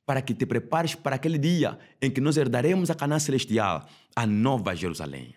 Para 0.07 0.23
que 0.23 0.35
te 0.35 0.47
prepares 0.47 0.95
para 0.95 1.17
aquele 1.17 1.39
dia 1.39 1.79
em 2.01 2.11
que 2.11 2.21
nós 2.21 2.37
herdaremos 2.37 2.91
a 2.91 2.95
Canaã 2.95 3.19
celestial, 3.19 3.87
a 4.15 4.27
nova 4.27 4.75
Jerusalém. 4.75 5.35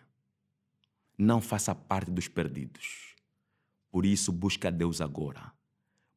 Não 1.18 1.42
faça 1.42 1.74
parte 1.74 2.12
dos 2.12 2.28
perdidos. 2.28 3.16
Por 3.90 4.06
isso, 4.06 4.32
busque 4.32 4.68
a 4.68 4.72
Deus 4.72 5.02
agora. 5.02 5.52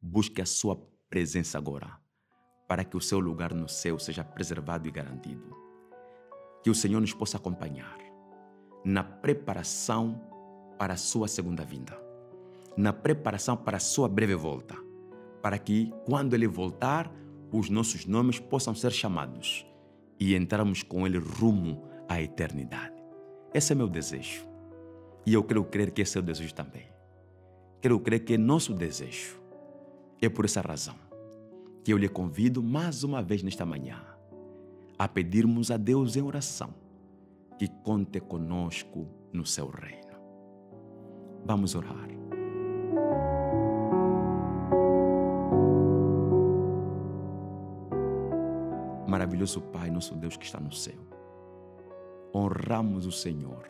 Busque 0.00 0.42
a 0.42 0.46
sua 0.46 0.76
presença 1.08 1.56
agora, 1.56 1.98
para 2.68 2.84
que 2.84 2.96
o 2.96 3.00
seu 3.00 3.18
lugar 3.18 3.54
no 3.54 3.68
céu 3.68 3.98
seja 3.98 4.22
preservado 4.22 4.86
e 4.86 4.90
garantido 4.90 5.56
que 6.62 6.70
o 6.70 6.74
Senhor 6.74 7.00
nos 7.00 7.14
possa 7.14 7.38
acompanhar 7.38 7.98
na 8.84 9.02
preparação 9.02 10.20
para 10.78 10.94
a 10.94 10.96
sua 10.96 11.28
segunda 11.28 11.64
vinda, 11.64 11.98
na 12.76 12.92
preparação 12.92 13.56
para 13.56 13.76
a 13.76 13.80
sua 13.80 14.08
breve 14.08 14.34
volta, 14.34 14.76
para 15.42 15.58
que, 15.58 15.92
quando 16.04 16.34
ele 16.34 16.46
voltar, 16.46 17.12
os 17.52 17.68
nossos 17.68 18.06
nomes 18.06 18.38
possam 18.38 18.74
ser 18.74 18.92
chamados 18.92 19.66
e 20.18 20.34
entrarmos 20.34 20.82
com 20.82 21.06
ele 21.06 21.18
rumo 21.18 21.82
à 22.08 22.20
eternidade. 22.20 22.94
Esse 23.52 23.72
é 23.72 23.74
meu 23.74 23.88
desejo. 23.88 24.46
E 25.26 25.34
eu 25.34 25.42
quero 25.42 25.64
crer 25.64 25.90
que 25.90 26.02
esse 26.02 26.16
é 26.16 26.20
o 26.20 26.22
desejo 26.24 26.54
também. 26.54 26.86
Quero 27.80 27.98
crer 28.00 28.20
que 28.20 28.34
é 28.34 28.38
nosso 28.38 28.74
desejo. 28.74 29.40
É 30.20 30.28
por 30.28 30.44
essa 30.44 30.60
razão 30.60 30.94
que 31.82 31.92
eu 31.92 31.98
lhe 31.98 32.08
convido 32.08 32.62
mais 32.62 33.02
uma 33.02 33.22
vez 33.22 33.42
nesta 33.42 33.64
manhã 33.64 34.04
a 34.98 35.08
pedirmos 35.08 35.70
a 35.70 35.78
Deus 35.78 36.14
em 36.14 36.22
oração 36.22 36.74
que 37.58 37.68
conte 37.82 38.20
conosco 38.20 39.08
no 39.32 39.46
seu 39.46 39.68
reino. 39.68 40.00
Vamos 41.44 41.74
orar. 41.74 42.08
Maravilhoso 49.20 49.60
Pai, 49.60 49.90
nosso 49.90 50.14
Deus 50.14 50.34
que 50.34 50.46
está 50.46 50.58
no 50.58 50.72
céu. 50.72 50.98
Honramos 52.34 53.04
o 53.04 53.12
Senhor, 53.12 53.68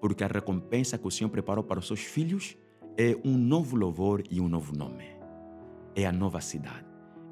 porque 0.00 0.24
a 0.24 0.26
recompensa 0.26 0.98
que 0.98 1.06
o 1.06 1.10
Senhor 1.10 1.30
preparou 1.30 1.62
para 1.62 1.78
os 1.78 1.86
seus 1.86 2.00
filhos 2.00 2.56
é 2.96 3.16
um 3.24 3.38
novo 3.38 3.76
louvor 3.76 4.24
e 4.28 4.40
um 4.40 4.48
novo 4.48 4.76
nome. 4.76 5.04
É 5.94 6.04
a 6.04 6.10
nova 6.10 6.40
cidade, 6.40 6.84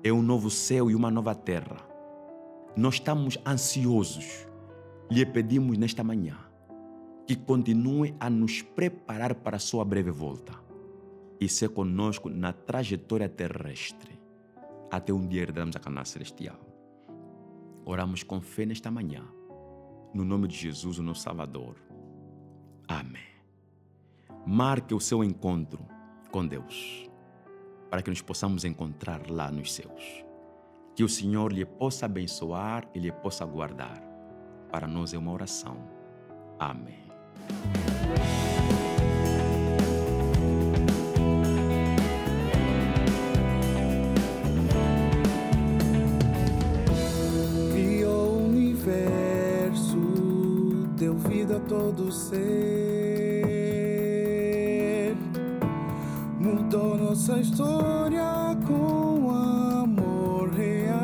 é 0.04 0.12
um 0.12 0.22
novo 0.22 0.48
céu 0.48 0.92
e 0.92 0.94
uma 0.94 1.10
nova 1.10 1.34
terra 1.34 1.84
nós 2.76 2.94
estamos 2.94 3.36
ansiosos. 3.44 4.46
Lhe 5.10 5.26
pedimos 5.26 5.76
nesta 5.76 6.04
manhã 6.04 6.38
que 7.26 7.34
continue 7.34 8.14
a 8.20 8.30
nos 8.30 8.62
preparar 8.62 9.34
para 9.34 9.56
a 9.56 9.60
sua 9.60 9.84
breve 9.84 10.12
volta 10.12 10.52
e 11.40 11.48
ser 11.48 11.70
conosco 11.70 12.30
na 12.30 12.52
trajetória 12.52 13.28
terrestre 13.28 14.20
até 14.88 15.12
um 15.12 15.26
dia 15.26 15.42
herdarmos 15.42 15.74
a 15.74 15.80
Canaã 15.80 16.04
Celestial. 16.04 16.67
Oramos 17.90 18.22
com 18.22 18.38
fé 18.38 18.66
nesta 18.66 18.90
manhã, 18.90 19.24
no 20.12 20.22
nome 20.22 20.46
de 20.46 20.54
Jesus, 20.54 20.98
o 20.98 21.02
nosso 21.02 21.22
Salvador. 21.22 21.74
Amém. 22.86 23.22
Marque 24.46 24.92
o 24.92 25.00
seu 25.00 25.24
encontro 25.24 25.82
com 26.30 26.46
Deus, 26.46 27.08
para 27.88 28.02
que 28.02 28.10
nos 28.10 28.20
possamos 28.20 28.66
encontrar 28.66 29.30
lá 29.30 29.50
nos 29.50 29.72
céus. 29.72 30.22
Que 30.94 31.02
o 31.02 31.08
Senhor 31.08 31.50
lhe 31.50 31.64
possa 31.64 32.04
abençoar 32.04 32.86
e 32.94 32.98
lhe 32.98 33.10
possa 33.10 33.46
guardar. 33.46 34.02
Para 34.70 34.86
nós 34.86 35.14
é 35.14 35.18
uma 35.18 35.32
oração. 35.32 35.78
Amém. 36.58 37.08
Todo 51.88 52.12
ser, 52.12 52.36
mudou 56.38 56.98
nossa 56.98 57.38
história 57.38 58.54
com 58.66 59.30
amor 59.30 60.50
real. 60.50 60.98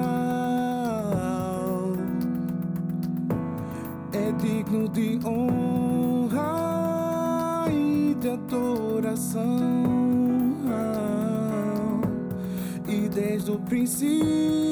É 4.13 4.31
digno 4.33 4.87
de 4.91 5.19
honra 5.25 6.45
e 7.73 8.15
de 8.21 8.29
adoração. 8.29 9.43
E 12.87 13.09
desde 13.09 13.51
o 13.51 13.59
princípio 13.61 14.64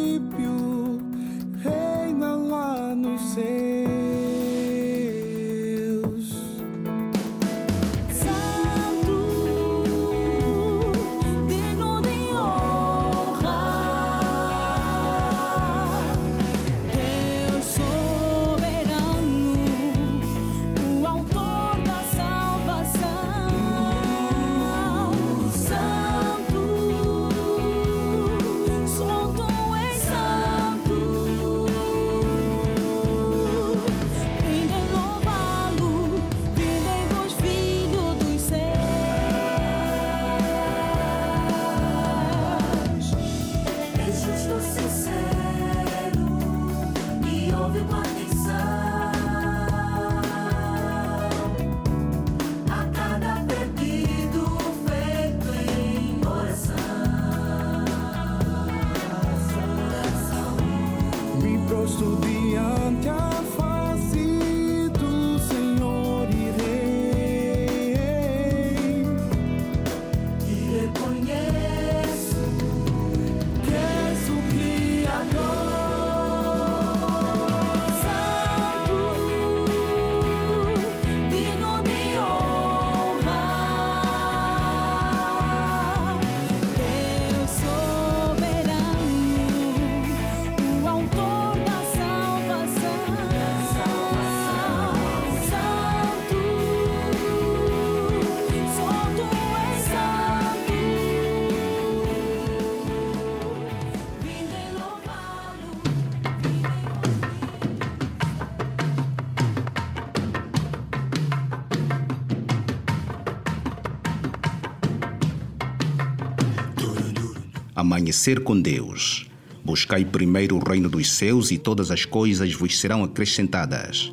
Amanhecer 117.82 118.44
com 118.44 118.60
Deus. 118.60 119.28
Buscai 119.64 120.04
primeiro 120.04 120.54
o 120.54 120.60
reino 120.60 120.88
dos 120.88 121.10
céus 121.16 121.50
e 121.50 121.58
todas 121.58 121.90
as 121.90 122.04
coisas 122.04 122.54
vos 122.54 122.78
serão 122.78 123.02
acrescentadas. 123.02 124.12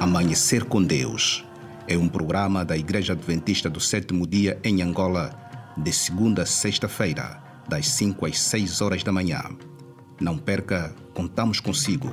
Amanhecer 0.00 0.64
com 0.64 0.82
Deus 0.82 1.44
é 1.86 1.96
um 1.96 2.08
programa 2.08 2.64
da 2.64 2.76
Igreja 2.76 3.12
Adventista 3.12 3.70
do 3.70 3.78
Sétimo 3.78 4.26
Dia 4.26 4.58
em 4.64 4.82
Angola, 4.82 5.30
de 5.76 5.92
segunda 5.92 6.42
a 6.42 6.46
sexta-feira, 6.46 7.40
das 7.68 7.86
5 7.90 8.26
às 8.26 8.40
6 8.40 8.80
horas 8.80 9.04
da 9.04 9.12
manhã. 9.12 9.40
Não 10.20 10.36
perca, 10.36 10.92
contamos 11.14 11.60
consigo. 11.60 12.10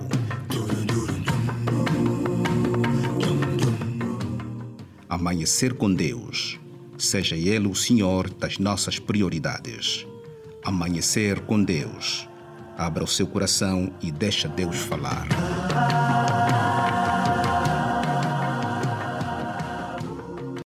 Amanhecer 5.09 5.73
com 5.73 5.91
Deus. 5.91 6.59
Seja 6.97 7.35
Ele 7.35 7.67
o 7.67 7.75
Senhor 7.75 8.29
das 8.29 8.57
nossas 8.57 8.99
prioridades. 8.99 10.07
Amanhecer 10.63 11.41
com 11.41 11.63
Deus. 11.63 12.27
Abra 12.77 13.03
o 13.03 13.07
seu 13.07 13.27
coração 13.27 13.93
e 14.01 14.11
deixa 14.11 14.47
Deus 14.47 14.77
falar. 14.77 15.27